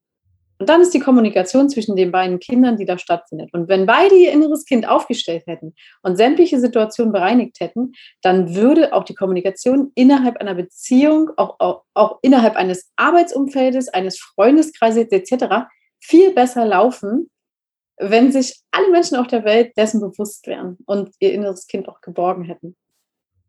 Und 0.58 0.68
dann 0.68 0.80
ist 0.80 0.94
die 0.94 1.00
Kommunikation 1.00 1.68
zwischen 1.68 1.96
den 1.96 2.10
beiden 2.10 2.38
Kindern, 2.38 2.76
die 2.76 2.86
da 2.86 2.98
stattfindet. 2.98 3.50
Und 3.52 3.68
wenn 3.68 3.86
beide 3.86 4.14
ihr 4.14 4.32
inneres 4.32 4.64
Kind 4.64 4.88
aufgestellt 4.88 5.44
hätten 5.46 5.74
und 6.02 6.16
sämtliche 6.16 6.60
Situationen 6.60 7.12
bereinigt 7.12 7.60
hätten, 7.60 7.92
dann 8.22 8.54
würde 8.54 8.94
auch 8.94 9.04
die 9.04 9.14
Kommunikation 9.14 9.92
innerhalb 9.94 10.38
einer 10.38 10.54
Beziehung, 10.54 11.30
auch, 11.36 11.56
auch, 11.58 11.82
auch 11.94 12.18
innerhalb 12.22 12.56
eines 12.56 12.90
Arbeitsumfeldes, 12.96 13.88
eines 13.88 14.18
Freundeskreises 14.18 15.08
etc. 15.10 15.66
viel 16.00 16.32
besser 16.32 16.64
laufen, 16.64 17.30
wenn 17.98 18.32
sich 18.32 18.60
alle 18.70 18.90
Menschen 18.90 19.16
auf 19.16 19.26
der 19.26 19.44
Welt 19.44 19.72
dessen 19.76 20.00
bewusst 20.00 20.46
wären 20.46 20.78
und 20.86 21.10
ihr 21.18 21.32
inneres 21.32 21.66
Kind 21.66 21.88
auch 21.88 22.00
geborgen 22.00 22.44
hätten. 22.44 22.76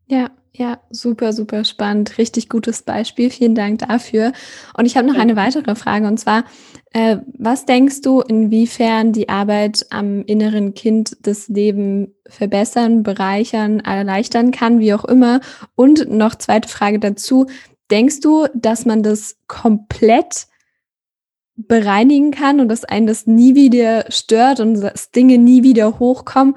Ja, 0.07 0.31
ja, 0.53 0.79
super, 0.89 1.33
super 1.33 1.63
spannend. 1.65 2.17
Richtig 2.17 2.49
gutes 2.49 2.81
Beispiel. 2.81 3.29
Vielen 3.29 3.53
Dank 3.53 3.79
dafür. 3.79 4.31
Und 4.75 4.85
ich 4.85 4.97
habe 4.97 5.07
noch 5.07 5.17
eine 5.17 5.35
weitere 5.35 5.75
Frage 5.75 6.07
und 6.07 6.17
zwar, 6.17 6.45
äh, 6.93 7.17
was 7.37 7.65
denkst 7.65 8.01
du, 8.01 8.21
inwiefern 8.21 9.13
die 9.13 9.29
Arbeit 9.29 9.85
am 9.91 10.23
inneren 10.23 10.73
Kind 10.73 11.15
das 11.21 11.47
Leben 11.47 12.15
verbessern, 12.27 13.03
bereichern, 13.03 13.81
erleichtern 13.81 14.49
kann, 14.51 14.79
wie 14.79 14.93
auch 14.95 15.05
immer? 15.05 15.41
Und 15.75 16.09
noch 16.09 16.33
zweite 16.35 16.67
Frage 16.67 16.99
dazu, 16.99 17.45
denkst 17.91 18.21
du, 18.21 18.47
dass 18.55 18.85
man 18.85 19.03
das 19.03 19.37
komplett 19.47 20.47
bereinigen 21.55 22.31
kann 22.31 22.59
und 22.59 22.69
dass 22.69 22.83
einen 22.83 23.07
das 23.07 23.27
nie 23.27 23.53
wieder 23.53 24.05
stört 24.09 24.59
und 24.59 24.81
dass 24.81 25.11
Dinge 25.11 25.37
nie 25.37 25.61
wieder 25.61 25.99
hochkommen? 25.99 26.55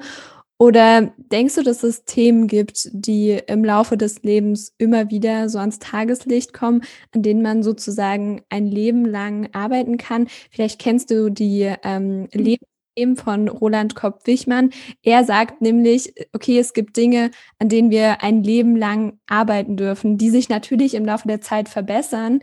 Oder 0.61 1.11
denkst 1.17 1.55
du, 1.55 1.63
dass 1.63 1.81
es 1.81 2.05
Themen 2.05 2.45
gibt, 2.45 2.87
die 2.93 3.41
im 3.47 3.65
Laufe 3.65 3.97
des 3.97 4.21
Lebens 4.21 4.75
immer 4.77 5.09
wieder 5.09 5.49
so 5.49 5.57
ans 5.57 5.79
Tageslicht 5.79 6.53
kommen, 6.53 6.83
an 7.15 7.23
denen 7.23 7.41
man 7.41 7.63
sozusagen 7.63 8.43
ein 8.49 8.67
Leben 8.67 9.03
lang 9.05 9.49
arbeiten 9.53 9.97
kann? 9.97 10.27
Vielleicht 10.51 10.79
kennst 10.79 11.09
du 11.09 11.31
die 11.31 11.73
ähm, 11.81 12.27
mhm. 12.31 12.57
Lebensthemen 12.95 13.17
von 13.17 13.47
Roland 13.47 13.95
Kopp-Wichmann. 13.95 14.69
Er 15.01 15.23
sagt 15.23 15.63
nämlich, 15.63 16.13
okay, 16.31 16.59
es 16.59 16.73
gibt 16.73 16.95
Dinge, 16.95 17.31
an 17.57 17.67
denen 17.67 17.89
wir 17.89 18.21
ein 18.21 18.43
Leben 18.43 18.75
lang 18.75 19.17
arbeiten 19.25 19.77
dürfen, 19.77 20.19
die 20.19 20.29
sich 20.29 20.47
natürlich 20.47 20.93
im 20.93 21.05
Laufe 21.05 21.27
der 21.27 21.41
Zeit 21.41 21.69
verbessern, 21.69 22.39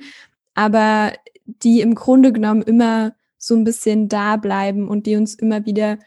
aber 0.55 1.13
die 1.47 1.83
im 1.83 1.95
Grunde 1.95 2.33
genommen 2.33 2.63
immer 2.63 3.15
so 3.37 3.55
ein 3.55 3.63
bisschen 3.63 4.09
da 4.09 4.37
bleiben 4.39 4.89
und 4.89 5.07
die 5.07 5.15
uns 5.15 5.37
immer 5.37 5.67
wieder 5.67 5.99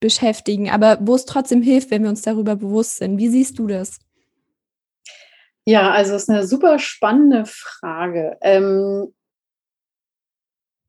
beschäftigen, 0.00 0.70
aber 0.70 0.98
wo 1.00 1.14
es 1.14 1.24
trotzdem 1.24 1.62
hilft, 1.62 1.90
wenn 1.90 2.02
wir 2.02 2.10
uns 2.10 2.22
darüber 2.22 2.56
bewusst 2.56 2.98
sind. 2.98 3.18
Wie 3.18 3.28
siehst 3.28 3.58
du 3.58 3.66
das? 3.66 3.98
Ja, 5.64 5.90
also 5.90 6.14
es 6.14 6.22
ist 6.22 6.30
eine 6.30 6.46
super 6.46 6.78
spannende 6.78 7.44
Frage. 7.44 8.38
Ähm, 8.40 9.12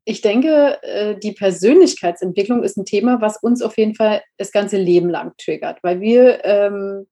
ich 0.06 0.22
denke, 0.22 0.82
äh, 0.84 1.20
die 1.20 1.34
Persönlichkeitsentwicklung 1.34 2.64
ist 2.64 2.78
ein 2.78 2.86
Thema, 2.86 3.22
was 3.22 3.38
uns 3.38 3.62
auf 3.62 3.78
jeden 3.78 3.94
Fall 3.94 4.24
das 4.38 4.52
ganze 4.52 4.78
Leben 4.78 5.10
lang 5.10 5.34
triggert, 5.38 5.80
weil 5.84 6.02
wir, 6.02 6.44
ähm, 6.46 7.08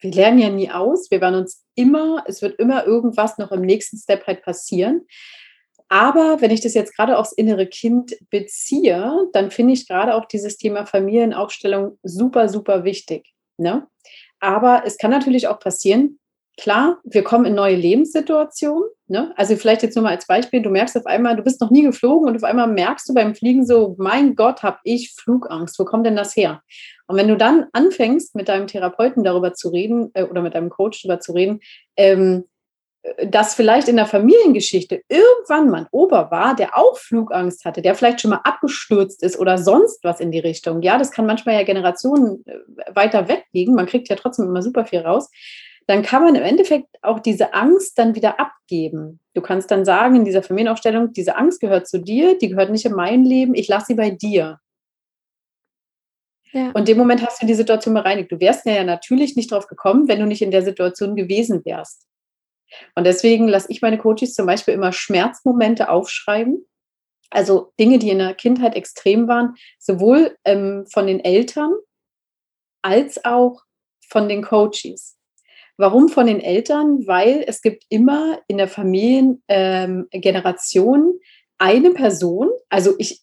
wir 0.00 0.12
lernen 0.12 0.38
ja 0.38 0.50
nie 0.50 0.70
aus. 0.70 1.10
Wir 1.10 1.20
werden 1.20 1.40
uns 1.40 1.64
immer, 1.74 2.24
es 2.26 2.42
wird 2.42 2.58
immer 2.58 2.86
irgendwas 2.86 3.38
noch 3.38 3.52
im 3.52 3.62
nächsten 3.62 3.98
Step 3.98 4.26
halt 4.26 4.42
passieren. 4.42 5.06
Aber 5.94 6.40
wenn 6.40 6.50
ich 6.50 6.60
das 6.60 6.74
jetzt 6.74 6.96
gerade 6.96 7.16
aufs 7.16 7.30
innere 7.30 7.68
Kind 7.68 8.16
beziehe, 8.28 9.28
dann 9.32 9.52
finde 9.52 9.74
ich 9.74 9.86
gerade 9.86 10.16
auch 10.16 10.24
dieses 10.24 10.56
Thema 10.56 10.86
Familienaufstellung 10.86 12.00
super, 12.02 12.48
super 12.48 12.82
wichtig. 12.82 13.32
Ne? 13.58 13.86
Aber 14.40 14.82
es 14.84 14.98
kann 14.98 15.12
natürlich 15.12 15.46
auch 15.46 15.60
passieren, 15.60 16.18
klar, 16.56 16.98
wir 17.04 17.22
kommen 17.22 17.44
in 17.44 17.54
neue 17.54 17.76
Lebenssituationen. 17.76 18.88
Ne? 19.06 19.32
Also 19.36 19.54
vielleicht 19.54 19.84
jetzt 19.84 19.94
nur 19.94 20.02
mal 20.02 20.10
als 20.10 20.26
Beispiel, 20.26 20.62
du 20.62 20.70
merkst 20.70 20.96
auf 20.96 21.06
einmal, 21.06 21.36
du 21.36 21.44
bist 21.44 21.60
noch 21.60 21.70
nie 21.70 21.82
geflogen 21.82 22.28
und 22.28 22.34
auf 22.34 22.42
einmal 22.42 22.66
merkst 22.66 23.08
du 23.08 23.14
beim 23.14 23.36
Fliegen 23.36 23.64
so, 23.64 23.94
mein 23.96 24.34
Gott, 24.34 24.64
habe 24.64 24.78
ich 24.82 25.14
Flugangst, 25.14 25.78
wo 25.78 25.84
kommt 25.84 26.06
denn 26.06 26.16
das 26.16 26.34
her? 26.34 26.60
Und 27.06 27.16
wenn 27.16 27.28
du 27.28 27.36
dann 27.36 27.66
anfängst, 27.72 28.34
mit 28.34 28.48
deinem 28.48 28.66
Therapeuten 28.66 29.22
darüber 29.22 29.54
zu 29.54 29.68
reden 29.68 30.10
äh, 30.14 30.24
oder 30.24 30.42
mit 30.42 30.56
deinem 30.56 30.70
Coach 30.70 31.02
darüber 31.02 31.20
zu 31.20 31.34
reden, 31.34 31.60
ähm, 31.96 32.46
dass 33.26 33.54
vielleicht 33.54 33.88
in 33.88 33.96
der 33.96 34.06
Familiengeschichte 34.06 35.02
irgendwann 35.08 35.68
mal 35.68 35.80
ein 35.82 35.86
Opa 35.90 36.30
war, 36.30 36.56
der 36.56 36.76
auch 36.76 36.96
Flugangst 36.96 37.64
hatte, 37.64 37.82
der 37.82 37.94
vielleicht 37.94 38.20
schon 38.20 38.30
mal 38.30 38.40
abgestürzt 38.44 39.22
ist 39.22 39.38
oder 39.38 39.58
sonst 39.58 40.02
was 40.04 40.20
in 40.20 40.30
die 40.30 40.38
Richtung. 40.38 40.80
Ja, 40.80 40.96
das 40.96 41.10
kann 41.10 41.26
manchmal 41.26 41.56
ja 41.56 41.64
Generationen 41.64 42.44
äh, 42.46 42.54
weiter 42.94 43.28
weg 43.28 43.44
liegen. 43.52 43.74
Man 43.74 43.86
kriegt 43.86 44.08
ja 44.08 44.16
trotzdem 44.16 44.46
immer 44.46 44.62
super 44.62 44.86
viel 44.86 45.00
raus. 45.00 45.30
Dann 45.86 46.02
kann 46.02 46.22
man 46.22 46.34
im 46.34 46.42
Endeffekt 46.42 46.88
auch 47.02 47.20
diese 47.20 47.52
Angst 47.52 47.98
dann 47.98 48.14
wieder 48.14 48.40
abgeben. 48.40 49.20
Du 49.34 49.42
kannst 49.42 49.70
dann 49.70 49.84
sagen 49.84 50.16
in 50.16 50.24
dieser 50.24 50.42
Familienaufstellung, 50.42 51.12
diese 51.12 51.36
Angst 51.36 51.60
gehört 51.60 51.86
zu 51.86 51.98
dir, 51.98 52.38
die 52.38 52.48
gehört 52.48 52.70
nicht 52.70 52.86
in 52.86 52.94
mein 52.94 53.24
Leben, 53.24 53.54
ich 53.54 53.68
lasse 53.68 53.88
sie 53.88 53.94
bei 53.94 54.10
dir. 54.10 54.60
Ja. 56.52 56.68
Und 56.68 56.78
in 56.78 56.84
dem 56.86 56.98
Moment 56.98 57.20
hast 57.26 57.42
du 57.42 57.46
die 57.46 57.54
Situation 57.54 57.92
bereinigt. 57.92 58.32
Du 58.32 58.40
wärst 58.40 58.64
ja 58.64 58.82
natürlich 58.82 59.36
nicht 59.36 59.50
drauf 59.50 59.66
gekommen, 59.66 60.08
wenn 60.08 60.20
du 60.20 60.26
nicht 60.26 60.40
in 60.40 60.52
der 60.52 60.62
Situation 60.62 61.16
gewesen 61.16 61.62
wärst. 61.66 62.06
Und 62.94 63.04
deswegen 63.04 63.48
lasse 63.48 63.66
ich 63.70 63.82
meine 63.82 63.98
Coaches 63.98 64.34
zum 64.34 64.46
Beispiel 64.46 64.74
immer 64.74 64.92
Schmerzmomente 64.92 65.88
aufschreiben. 65.88 66.64
Also 67.30 67.72
Dinge, 67.80 67.98
die 67.98 68.10
in 68.10 68.18
der 68.18 68.34
Kindheit 68.34 68.76
extrem 68.76 69.26
waren, 69.28 69.54
sowohl 69.78 70.36
ähm, 70.44 70.84
von 70.90 71.06
den 71.06 71.20
Eltern 71.20 71.72
als 72.82 73.24
auch 73.24 73.62
von 74.08 74.28
den 74.28 74.42
Coaches. 74.42 75.16
Warum 75.76 76.08
von 76.08 76.28
den 76.28 76.40
Eltern? 76.40 77.04
Weil 77.06 77.44
es 77.46 77.60
gibt 77.60 77.84
immer 77.88 78.40
in 78.46 78.58
der 78.58 78.68
Familiengeneration 78.68 81.00
ähm, 81.00 81.20
eine 81.58 81.90
Person, 81.90 82.50
also 82.68 82.94
ich, 82.98 83.22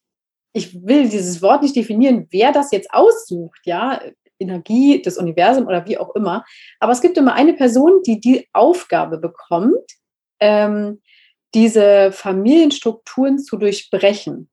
ich 0.54 0.86
will 0.86 1.08
dieses 1.08 1.42
Wort 1.42 1.62
nicht 1.62 1.76
definieren, 1.76 2.28
wer 2.32 2.52
das 2.52 2.72
jetzt 2.72 2.94
aussucht, 2.94 3.60
ja, 3.66 4.02
Energie 4.42 5.02
des 5.02 5.18
Universums 5.18 5.68
oder 5.68 5.86
wie 5.88 5.98
auch 5.98 6.16
immer. 6.16 6.44
Aber 6.80 6.92
es 6.92 7.02
gibt 7.02 7.18
immer 7.18 7.34
eine 7.34 7.54
Person, 7.54 8.02
die 8.04 8.20
die 8.20 8.48
Aufgabe 8.54 9.18
bekommt, 9.18 9.92
ähm, 10.40 11.02
diese 11.54 12.12
Familienstrukturen 12.12 13.40
zu 13.40 13.58
durchbrechen. 13.58 14.50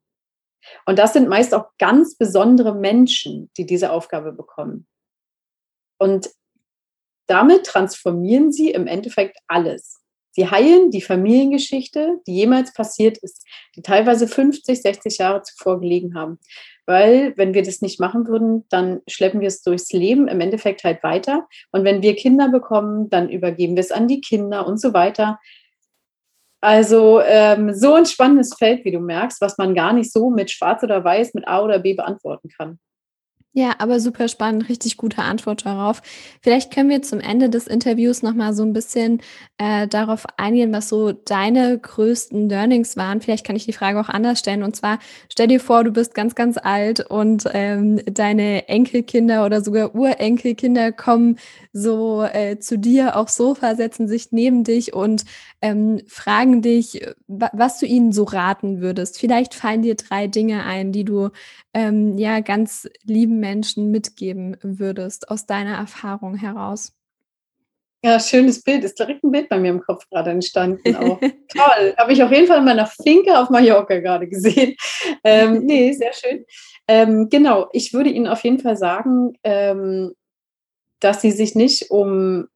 Und 0.86 0.98
das 0.98 1.12
sind 1.12 1.28
meist 1.28 1.54
auch 1.54 1.66
ganz 1.78 2.16
besondere 2.16 2.74
Menschen, 2.74 3.50
die 3.56 3.66
diese 3.66 3.92
Aufgabe 3.92 4.32
bekommen. 4.32 4.86
Und 5.98 6.30
damit 7.26 7.64
transformieren 7.64 8.52
sie 8.52 8.70
im 8.70 8.86
Endeffekt 8.86 9.38
alles. 9.46 10.00
Sie 10.32 10.48
heilen 10.48 10.90
die 10.90 11.00
Familiengeschichte, 11.00 12.20
die 12.26 12.34
jemals 12.34 12.72
passiert 12.72 13.18
ist, 13.18 13.44
die 13.74 13.82
teilweise 13.82 14.28
50, 14.28 14.80
60 14.80 15.18
Jahre 15.18 15.42
zuvor 15.42 15.80
gelegen 15.80 16.14
haben 16.14 16.38
weil 16.88 17.34
wenn 17.36 17.52
wir 17.52 17.62
das 17.62 17.82
nicht 17.82 18.00
machen 18.00 18.26
würden, 18.26 18.64
dann 18.70 19.02
schleppen 19.06 19.40
wir 19.40 19.48
es 19.48 19.62
durchs 19.62 19.92
Leben 19.92 20.26
im 20.26 20.40
Endeffekt 20.40 20.84
halt 20.84 21.02
weiter. 21.02 21.46
Und 21.70 21.84
wenn 21.84 22.00
wir 22.00 22.16
Kinder 22.16 22.48
bekommen, 22.48 23.10
dann 23.10 23.28
übergeben 23.28 23.76
wir 23.76 23.82
es 23.82 23.92
an 23.92 24.08
die 24.08 24.22
Kinder 24.22 24.66
und 24.66 24.80
so 24.80 24.94
weiter. 24.94 25.38
Also 26.62 27.20
ähm, 27.20 27.74
so 27.74 27.92
ein 27.92 28.06
spannendes 28.06 28.54
Feld, 28.54 28.86
wie 28.86 28.90
du 28.90 29.00
merkst, 29.00 29.42
was 29.42 29.58
man 29.58 29.74
gar 29.74 29.92
nicht 29.92 30.10
so 30.10 30.30
mit 30.30 30.50
Schwarz 30.50 30.82
oder 30.82 31.04
Weiß, 31.04 31.34
mit 31.34 31.46
A 31.46 31.62
oder 31.62 31.78
B 31.78 31.92
beantworten 31.92 32.48
kann. 32.48 32.78
Ja, 33.58 33.74
aber 33.78 33.98
super 33.98 34.28
spannend, 34.28 34.68
richtig 34.68 34.96
gute 34.96 35.22
Antwort 35.22 35.66
darauf. 35.66 36.00
Vielleicht 36.42 36.72
können 36.72 36.90
wir 36.90 37.02
zum 37.02 37.18
Ende 37.18 37.50
des 37.50 37.66
Interviews 37.66 38.22
noch 38.22 38.32
mal 38.32 38.54
so 38.54 38.62
ein 38.62 38.72
bisschen 38.72 39.20
äh, 39.58 39.88
darauf 39.88 40.26
eingehen, 40.36 40.72
was 40.72 40.88
so 40.88 41.10
deine 41.10 41.76
größten 41.76 42.48
Learnings 42.48 42.96
waren. 42.96 43.20
Vielleicht 43.20 43.44
kann 43.44 43.56
ich 43.56 43.64
die 43.64 43.72
Frage 43.72 43.98
auch 43.98 44.10
anders 44.10 44.38
stellen. 44.38 44.62
Und 44.62 44.76
zwar 44.76 45.00
stell 45.28 45.48
dir 45.48 45.58
vor, 45.58 45.82
du 45.82 45.90
bist 45.90 46.14
ganz, 46.14 46.36
ganz 46.36 46.56
alt 46.56 47.00
und 47.00 47.46
ähm, 47.52 48.00
deine 48.06 48.68
Enkelkinder 48.68 49.44
oder 49.44 49.60
sogar 49.60 49.92
Urenkelkinder 49.92 50.92
kommen 50.92 51.36
so 51.72 52.22
äh, 52.22 52.58
zu 52.58 52.78
dir 52.78 53.16
aufs 53.16 53.36
Sofa, 53.36 53.74
setzen 53.74 54.08
sich 54.08 54.32
neben 54.32 54.64
dich 54.64 54.92
und 54.94 55.24
ähm, 55.60 56.00
fragen 56.06 56.62
dich, 56.62 57.06
was 57.26 57.78
du 57.78 57.86
ihnen 57.86 58.12
so 58.12 58.24
raten 58.24 58.80
würdest. 58.80 59.18
Vielleicht 59.18 59.54
fallen 59.54 59.82
dir 59.82 59.96
drei 59.96 60.26
Dinge 60.26 60.64
ein, 60.64 60.92
die 60.92 61.04
du 61.04 61.30
ähm, 61.74 62.18
ja 62.18 62.40
ganz 62.40 62.88
lieben 63.04 63.40
Menschen 63.40 63.90
mitgeben 63.90 64.56
würdest 64.62 65.30
aus 65.30 65.46
deiner 65.46 65.76
Erfahrung 65.76 66.34
heraus? 66.34 66.92
Ja, 68.04 68.20
schönes 68.20 68.62
Bild. 68.62 68.84
Ist 68.84 68.98
direkt 68.98 69.24
ein 69.24 69.32
Bild 69.32 69.48
bei 69.48 69.58
mir 69.58 69.70
im 69.70 69.80
Kopf 69.80 70.08
gerade 70.08 70.30
entstanden. 70.30 70.94
Auch. 70.94 71.18
Toll. 71.48 71.94
Habe 71.96 72.12
ich 72.12 72.22
auf 72.22 72.30
jeden 72.30 72.46
Fall 72.46 72.58
in 72.58 72.64
meiner 72.64 72.86
Finke 72.86 73.36
auf 73.36 73.50
Mallorca 73.50 73.98
gerade 73.98 74.28
gesehen. 74.28 74.76
Ähm, 75.24 75.64
nee, 75.64 75.92
sehr 75.92 76.12
schön. 76.12 76.44
Ähm, 76.86 77.28
genau, 77.28 77.68
ich 77.72 77.92
würde 77.92 78.10
Ihnen 78.10 78.28
auf 78.28 78.44
jeden 78.44 78.60
Fall 78.60 78.76
sagen, 78.76 79.32
ähm, 79.42 80.12
dass 81.00 81.20
Sie 81.20 81.30
sich 81.30 81.54
nicht 81.54 81.90
um 81.90 82.48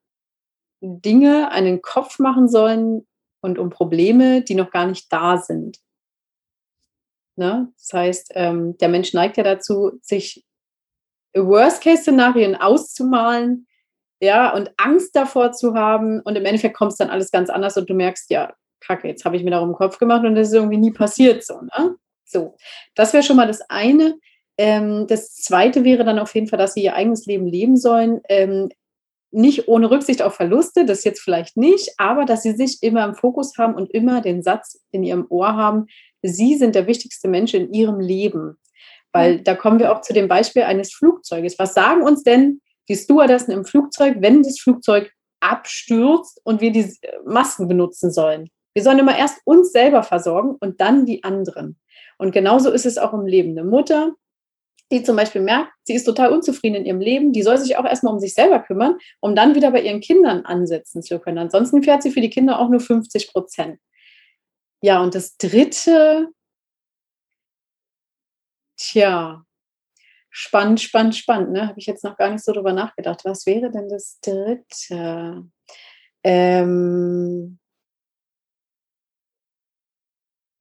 Dinge 0.81 1.51
einen 1.51 1.81
Kopf 1.83 2.19
machen 2.19 2.49
sollen 2.49 3.07
und 3.41 3.59
um 3.59 3.71
Probleme, 3.71 4.43
die 4.43 4.55
noch 4.55 4.71
gar 4.71 4.87
nicht 4.87 5.13
da 5.13 5.39
sind. 5.39 5.79
Ne? 7.37 7.73
Das 7.79 7.93
heißt, 7.93 8.33
ähm, 8.35 8.77
der 8.79 8.89
Mensch 8.89 9.15
neigt 9.15 9.37
ja 9.37 9.43
dazu, 9.43 9.93
sich 10.03 10.45
Worst-Case-Szenarien 11.35 12.57
auszumalen, 12.57 13.67
ja, 14.21 14.55
und 14.55 14.71
Angst 14.77 15.17
davor 15.17 15.53
zu 15.53 15.75
haben. 15.75 16.21
Und 16.21 16.37
im 16.37 16.45
Endeffekt 16.45 16.77
kommt 16.77 16.93
es 16.93 16.99
dann 16.99 17.11
alles 17.11 17.31
ganz 17.31 17.51
anders 17.51 17.77
und 17.77 17.91
du 17.91 17.95
merkst, 17.95 18.31
ja, 18.31 18.55
kacke, 18.81 19.09
jetzt 19.09 19.25
habe 19.25 19.37
ich 19.37 19.43
mir 19.43 19.51
darum 19.51 19.71
den 19.71 19.77
Kopf 19.77 19.99
gemacht 19.99 20.25
und 20.25 20.35
das 20.35 20.49
ist 20.49 20.55
irgendwie 20.55 20.77
nie 20.77 20.93
passiert 20.93 21.45
so. 21.45 21.61
Ne? 21.61 21.97
So, 22.25 22.57
das 22.95 23.13
wäre 23.13 23.23
schon 23.23 23.37
mal 23.37 23.47
das 23.47 23.63
eine. 23.69 24.19
Ähm, 24.59 25.07
das 25.07 25.35
zweite 25.35 25.85
wäre 25.85 26.05
dann 26.05 26.19
auf 26.19 26.35
jeden 26.35 26.47
Fall, 26.47 26.59
dass 26.59 26.75
sie 26.75 26.83
ihr 26.83 26.95
eigenes 26.95 27.27
Leben 27.27 27.47
leben 27.47 27.77
sollen. 27.77 28.21
Ähm, 28.29 28.69
nicht 29.31 29.67
ohne 29.67 29.91
Rücksicht 29.91 30.21
auf 30.21 30.35
Verluste, 30.35 30.85
das 30.85 31.05
jetzt 31.05 31.23
vielleicht 31.23 31.57
nicht, 31.57 31.95
aber 31.97 32.27
dass 32.27 32.43
sie 32.43 32.53
sich 32.53 32.83
immer 32.83 33.05
im 33.05 33.15
Fokus 33.15 33.57
haben 33.57 33.75
und 33.75 33.91
immer 33.91 34.21
den 34.21 34.43
Satz 34.43 34.81
in 34.91 35.03
ihrem 35.03 35.27
Ohr 35.31 35.57
haben, 35.57 35.87
Sie 36.23 36.55
sind 36.57 36.75
der 36.75 36.87
wichtigste 36.87 37.29
Mensch 37.29 37.53
in 37.53 37.73
Ihrem 37.73 38.01
Leben. 38.01 38.57
Weil 39.13 39.41
da 39.41 39.55
kommen 39.55 39.79
wir 39.79 39.93
auch 39.93 40.01
zu 40.01 40.13
dem 40.13 40.29
Beispiel 40.29 40.63
eines 40.63 40.93
Flugzeuges. 40.93 41.59
Was 41.59 41.75
sagen 41.75 42.03
uns 42.03 42.23
denn 42.23 42.61
die 42.89 42.97
Stewardessen 42.97 43.53
im 43.53 43.65
Flugzeug, 43.65 44.17
wenn 44.21 44.43
das 44.43 44.61
Flugzeug 44.61 45.13
abstürzt 45.41 46.41
und 46.45 46.61
wir 46.61 46.73
die 46.73 46.95
Masken 47.27 47.69
benutzen 47.69 48.11
sollen? 48.11 48.49
Wir 48.75 48.83
sollen 48.83 49.01
immer 49.01 49.19
erst 49.19 49.41
uns 49.45 49.73
selber 49.73 50.03
versorgen 50.03 50.57
und 50.61 50.81
dann 50.81 51.05
die 51.05 51.25
anderen. 51.25 51.79
Und 52.17 52.33
genauso 52.33 52.71
ist 52.71 52.87
es 52.87 52.97
auch 52.97 53.13
im 53.13 53.27
Leben. 53.27 53.51
Eine 53.51 53.69
Mutter, 53.69 54.13
die 54.93 55.03
zum 55.03 55.17
Beispiel 55.17 55.41
merkt, 55.41 55.73
sie 55.85 55.95
ist 55.95 56.05
total 56.05 56.31
unzufrieden 56.33 56.77
in 56.77 56.85
ihrem 56.85 57.01
Leben, 57.01 57.33
die 57.33 57.43
soll 57.43 57.59
sich 57.59 57.77
auch 57.77 57.85
erstmal 57.85 58.13
um 58.13 58.21
sich 58.21 58.35
selber 58.35 58.61
kümmern, 58.61 58.99
um 59.21 59.35
dann 59.35 59.55
wieder 59.55 59.71
bei 59.71 59.81
ihren 59.83 60.01
Kindern 60.01 60.45
ansetzen 60.45 61.03
zu 61.03 61.19
können. 61.19 61.39
Ansonsten 61.39 61.83
fährt 61.83 62.03
sie 62.03 62.11
für 62.11 62.21
die 62.21 62.31
Kinder 62.31 62.61
auch 62.61 62.69
nur 62.69 62.81
50 62.81 63.33
Prozent. 63.33 63.81
Ja, 64.83 65.03
und 65.03 65.15
das 65.15 65.37
dritte, 65.37 66.29
tja, 68.77 69.45
spannend, 70.31 70.81
spannend, 70.81 71.17
spannend, 71.17 71.53
ne? 71.53 71.69
Habe 71.69 71.79
ich 71.79 71.87
jetzt 71.87 72.05
noch 72.05 72.17
gar 72.17 72.31
nicht 72.31 72.45
so 72.45 72.53
drüber 72.53 72.73
nachgedacht. 72.73 73.25
Was 73.25 73.47
wäre 73.47 73.71
denn 73.71 73.89
das 73.89 74.19
dritte? 74.21 75.45
Ähm, 76.25 77.59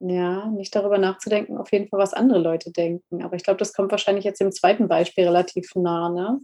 ja, 0.01 0.47
nicht 0.47 0.75
darüber 0.75 0.97
nachzudenken, 0.97 1.57
auf 1.57 1.71
jeden 1.71 1.87
Fall, 1.87 1.99
was 1.99 2.13
andere 2.13 2.39
Leute 2.39 2.71
denken. 2.71 3.23
Aber 3.23 3.35
ich 3.35 3.43
glaube, 3.43 3.57
das 3.57 3.73
kommt 3.73 3.91
wahrscheinlich 3.91 4.25
jetzt 4.25 4.41
im 4.41 4.51
zweiten 4.51 4.87
Beispiel 4.87 5.25
relativ 5.25 5.75
nah, 5.75 6.09
ne? 6.09 6.39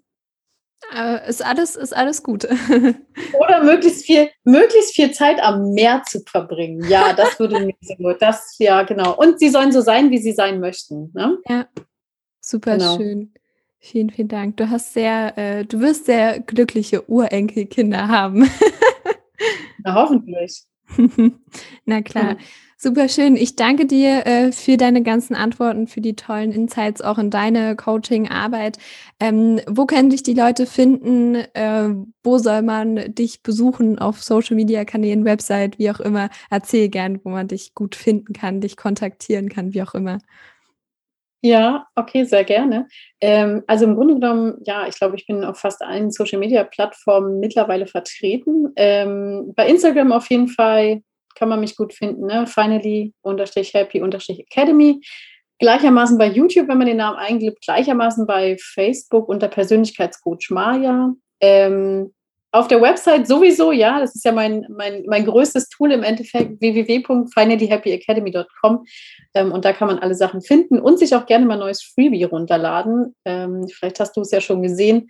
Äh, 0.96 1.28
ist 1.28 1.44
alles, 1.44 1.76
ist 1.76 1.96
alles 1.96 2.22
gut. 2.22 2.44
Oder 3.40 3.64
möglichst 3.64 4.06
viel, 4.06 4.30
möglichst 4.44 4.94
viel 4.94 5.12
Zeit 5.12 5.42
am 5.42 5.72
Meer 5.74 6.04
zu 6.08 6.22
verbringen. 6.22 6.88
Ja, 6.88 7.14
das 7.14 7.40
würde 7.40 7.60
mir 7.66 7.74
so 7.82 7.96
gut. 7.96 8.18
Das, 8.22 8.56
ja, 8.60 8.84
genau. 8.84 9.16
Und 9.16 9.40
sie 9.40 9.50
sollen 9.50 9.72
so 9.72 9.82
sein, 9.82 10.12
wie 10.12 10.20
sie 10.20 10.34
sein 10.34 10.60
möchten. 10.60 11.12
Ne? 11.14 11.38
Ja, 11.50 11.68
super 12.40 12.78
genau. 12.78 12.98
schön. 12.98 13.34
Vielen, 13.80 14.10
vielen 14.10 14.28
Dank. 14.28 14.58
Du 14.58 14.70
hast 14.70 14.94
sehr, 14.94 15.38
äh, 15.38 15.66
du 15.66 15.80
wirst 15.80 16.06
sehr 16.06 16.40
glückliche 16.40 17.10
Urenkelkinder 17.10 18.08
haben. 18.08 18.50
Na, 19.84 19.96
hoffentlich. 19.96 20.64
Na 21.86 22.02
klar. 22.02 22.34
Mhm. 22.34 22.40
Super 22.80 23.10
schön. 23.10 23.38
Ich 23.38 23.56
danke 23.56 23.88
dir 23.88 24.28
äh, 24.28 24.52
für 24.52 24.78
deine 24.78 25.02
ganzen 25.02 25.34
Antworten, 25.34 25.88
für 25.88 26.00
die 26.00 26.16
tollen 26.16 26.52
Insights 26.52 27.02
auch 27.02 27.18
in 27.18 27.32
deine 27.32 27.76
Coaching-Arbeit. 27.76 28.78
Ähm, 29.20 29.60
wo 29.68 29.88
können 29.88 30.12
dich 30.12 30.22
die 30.22 30.36
Leute 30.36 30.68
finden? 30.68 31.34
Äh, 31.56 31.90
wo 32.24 32.38
soll 32.38 32.62
man 32.62 33.16
dich 33.16 33.42
besuchen? 33.42 33.98
Auf 33.98 34.22
Social-Media-Kanälen, 34.22 35.26
Website, 35.26 35.80
wie 35.80 35.90
auch 35.90 36.00
immer. 36.00 36.30
Erzähl 36.52 36.88
gern, 36.90 37.20
wo 37.24 37.30
man 37.30 37.48
dich 37.48 37.74
gut 37.74 37.96
finden 37.96 38.34
kann, 38.34 38.62
dich 38.62 38.78
kontaktieren 38.78 39.50
kann, 39.50 39.74
wie 39.74 39.82
auch 39.82 39.96
immer. 39.96 40.20
Ja, 41.42 41.88
okay, 41.96 42.26
sehr 42.26 42.44
gerne. 42.44 42.88
Ähm, 43.22 43.64
also 43.66 43.86
im 43.86 43.96
Grunde 43.96 44.14
genommen, 44.14 44.62
ja, 44.66 44.88
ich 44.88 45.00
glaube, 45.00 45.16
ich 45.16 45.26
bin 45.26 45.44
auf 45.44 45.58
fast 45.58 45.82
allen 45.82 46.12
Social-Media-Plattformen 46.12 47.40
mittlerweile 47.40 47.88
vertreten. 47.88 48.72
Ähm, 48.76 49.54
bei 49.56 49.68
Instagram 49.68 50.12
auf 50.12 50.30
jeden 50.30 50.48
Fall 50.48 51.02
kann 51.38 51.50
man 51.50 51.60
mich 51.60 51.76
gut 51.76 51.94
finden. 51.94 52.26
Ne? 52.26 52.48
Finally 52.48 53.14
unterstrich 53.22 53.74
happy 53.74 54.02
unterstrich 54.02 54.40
academy. 54.40 55.02
Gleichermaßen 55.60 56.18
bei 56.18 56.28
YouTube, 56.28 56.68
wenn 56.68 56.78
man 56.78 56.88
den 56.88 56.98
Namen 56.98 57.18
eingibt, 57.18 57.62
gleichermaßen 57.62 58.28
bei 58.28 58.58
Facebook 58.60 59.30
unter 59.30 59.48
Persönlichkeitscoach 59.48 60.50
Maya. 60.50 61.14
Ähm, 61.42 62.14
auf 62.52 62.68
der 62.68 62.82
Website 62.82 63.28
sowieso, 63.28 63.72
ja, 63.72 64.00
das 64.00 64.16
ist 64.16 64.26
ja 64.26 64.32
mein, 64.32 64.66
mein, 64.70 65.04
mein 65.06 65.26
größtes 65.26 65.70
Tool 65.70 65.92
im 65.92 66.02
Endeffekt, 66.04 66.62
www.finalyhappyacademy.com. 66.62 68.86
Ähm, 69.34 69.52
und 69.52 69.66
da 69.66 69.74
kann 69.74 69.88
man 69.88 69.98
alle 70.00 70.16
Sachen 70.16 70.42
finden 70.42 70.80
und 70.80 70.98
sich 70.98 71.14
auch 71.16 71.26
gerne 71.26 71.46
mal 71.46 71.58
neues 71.58 71.84
Freebie 71.84 72.24
runterladen. 72.24 73.14
Ähm, 73.26 73.68
vielleicht 73.68 74.00
hast 74.00 74.16
du 74.16 74.22
es 74.22 74.32
ja 74.32 74.40
schon 74.42 74.64
gesehen. 74.64 75.10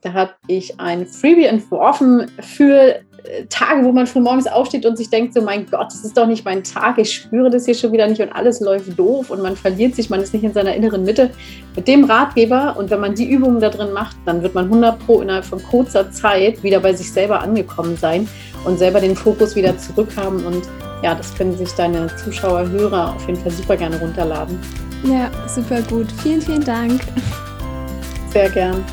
Da 0.00 0.12
habe 0.12 0.34
ich 0.48 0.80
ein 0.80 1.06
Freebie 1.06 1.46
entworfen 1.46 2.28
für 2.40 3.00
Tage, 3.48 3.84
wo 3.84 3.92
man 3.92 4.06
früh 4.06 4.20
morgens 4.20 4.46
aufsteht 4.46 4.84
und 4.84 4.98
sich 4.98 5.08
denkt, 5.08 5.32
so 5.32 5.40
mein 5.40 5.66
Gott, 5.70 5.86
das 5.86 6.04
ist 6.04 6.16
doch 6.16 6.26
nicht 6.26 6.44
mein 6.44 6.62
Tag, 6.62 6.98
ich 6.98 7.14
spüre 7.14 7.48
das 7.48 7.64
hier 7.64 7.74
schon 7.74 7.92
wieder 7.92 8.06
nicht 8.06 8.20
und 8.20 8.30
alles 8.30 8.60
läuft 8.60 8.98
doof 8.98 9.30
und 9.30 9.40
man 9.40 9.56
verliert 9.56 9.94
sich, 9.94 10.10
man 10.10 10.20
ist 10.20 10.34
nicht 10.34 10.44
in 10.44 10.52
seiner 10.52 10.74
inneren 10.74 11.04
Mitte. 11.04 11.30
Mit 11.74 11.88
dem 11.88 12.04
Ratgeber 12.04 12.76
und 12.78 12.90
wenn 12.90 13.00
man 13.00 13.14
die 13.14 13.28
Übungen 13.30 13.60
da 13.60 13.70
drin 13.70 13.92
macht, 13.92 14.16
dann 14.26 14.42
wird 14.42 14.54
man 14.54 14.66
100 14.66 14.98
Pro 14.98 15.22
innerhalb 15.22 15.44
von 15.46 15.62
kurzer 15.62 16.10
Zeit 16.10 16.62
wieder 16.62 16.80
bei 16.80 16.92
sich 16.92 17.10
selber 17.10 17.40
angekommen 17.40 17.96
sein 17.96 18.28
und 18.66 18.78
selber 18.78 19.00
den 19.00 19.16
Fokus 19.16 19.56
wieder 19.56 19.76
zurückhaben 19.78 20.44
und 20.44 20.68
ja, 21.02 21.14
das 21.14 21.34
können 21.34 21.56
sich 21.56 21.70
deine 21.72 22.08
Zuschauer, 22.16 22.68
Hörer 22.68 23.14
auf 23.14 23.26
jeden 23.26 23.40
Fall 23.40 23.52
super 23.52 23.76
gerne 23.76 23.98
runterladen. 23.98 24.58
Ja, 25.04 25.30
super 25.46 25.82
gut. 25.82 26.06
Vielen, 26.22 26.40
vielen 26.40 26.64
Dank. 26.64 27.00
Sehr 28.32 28.48
gern. 28.50 28.84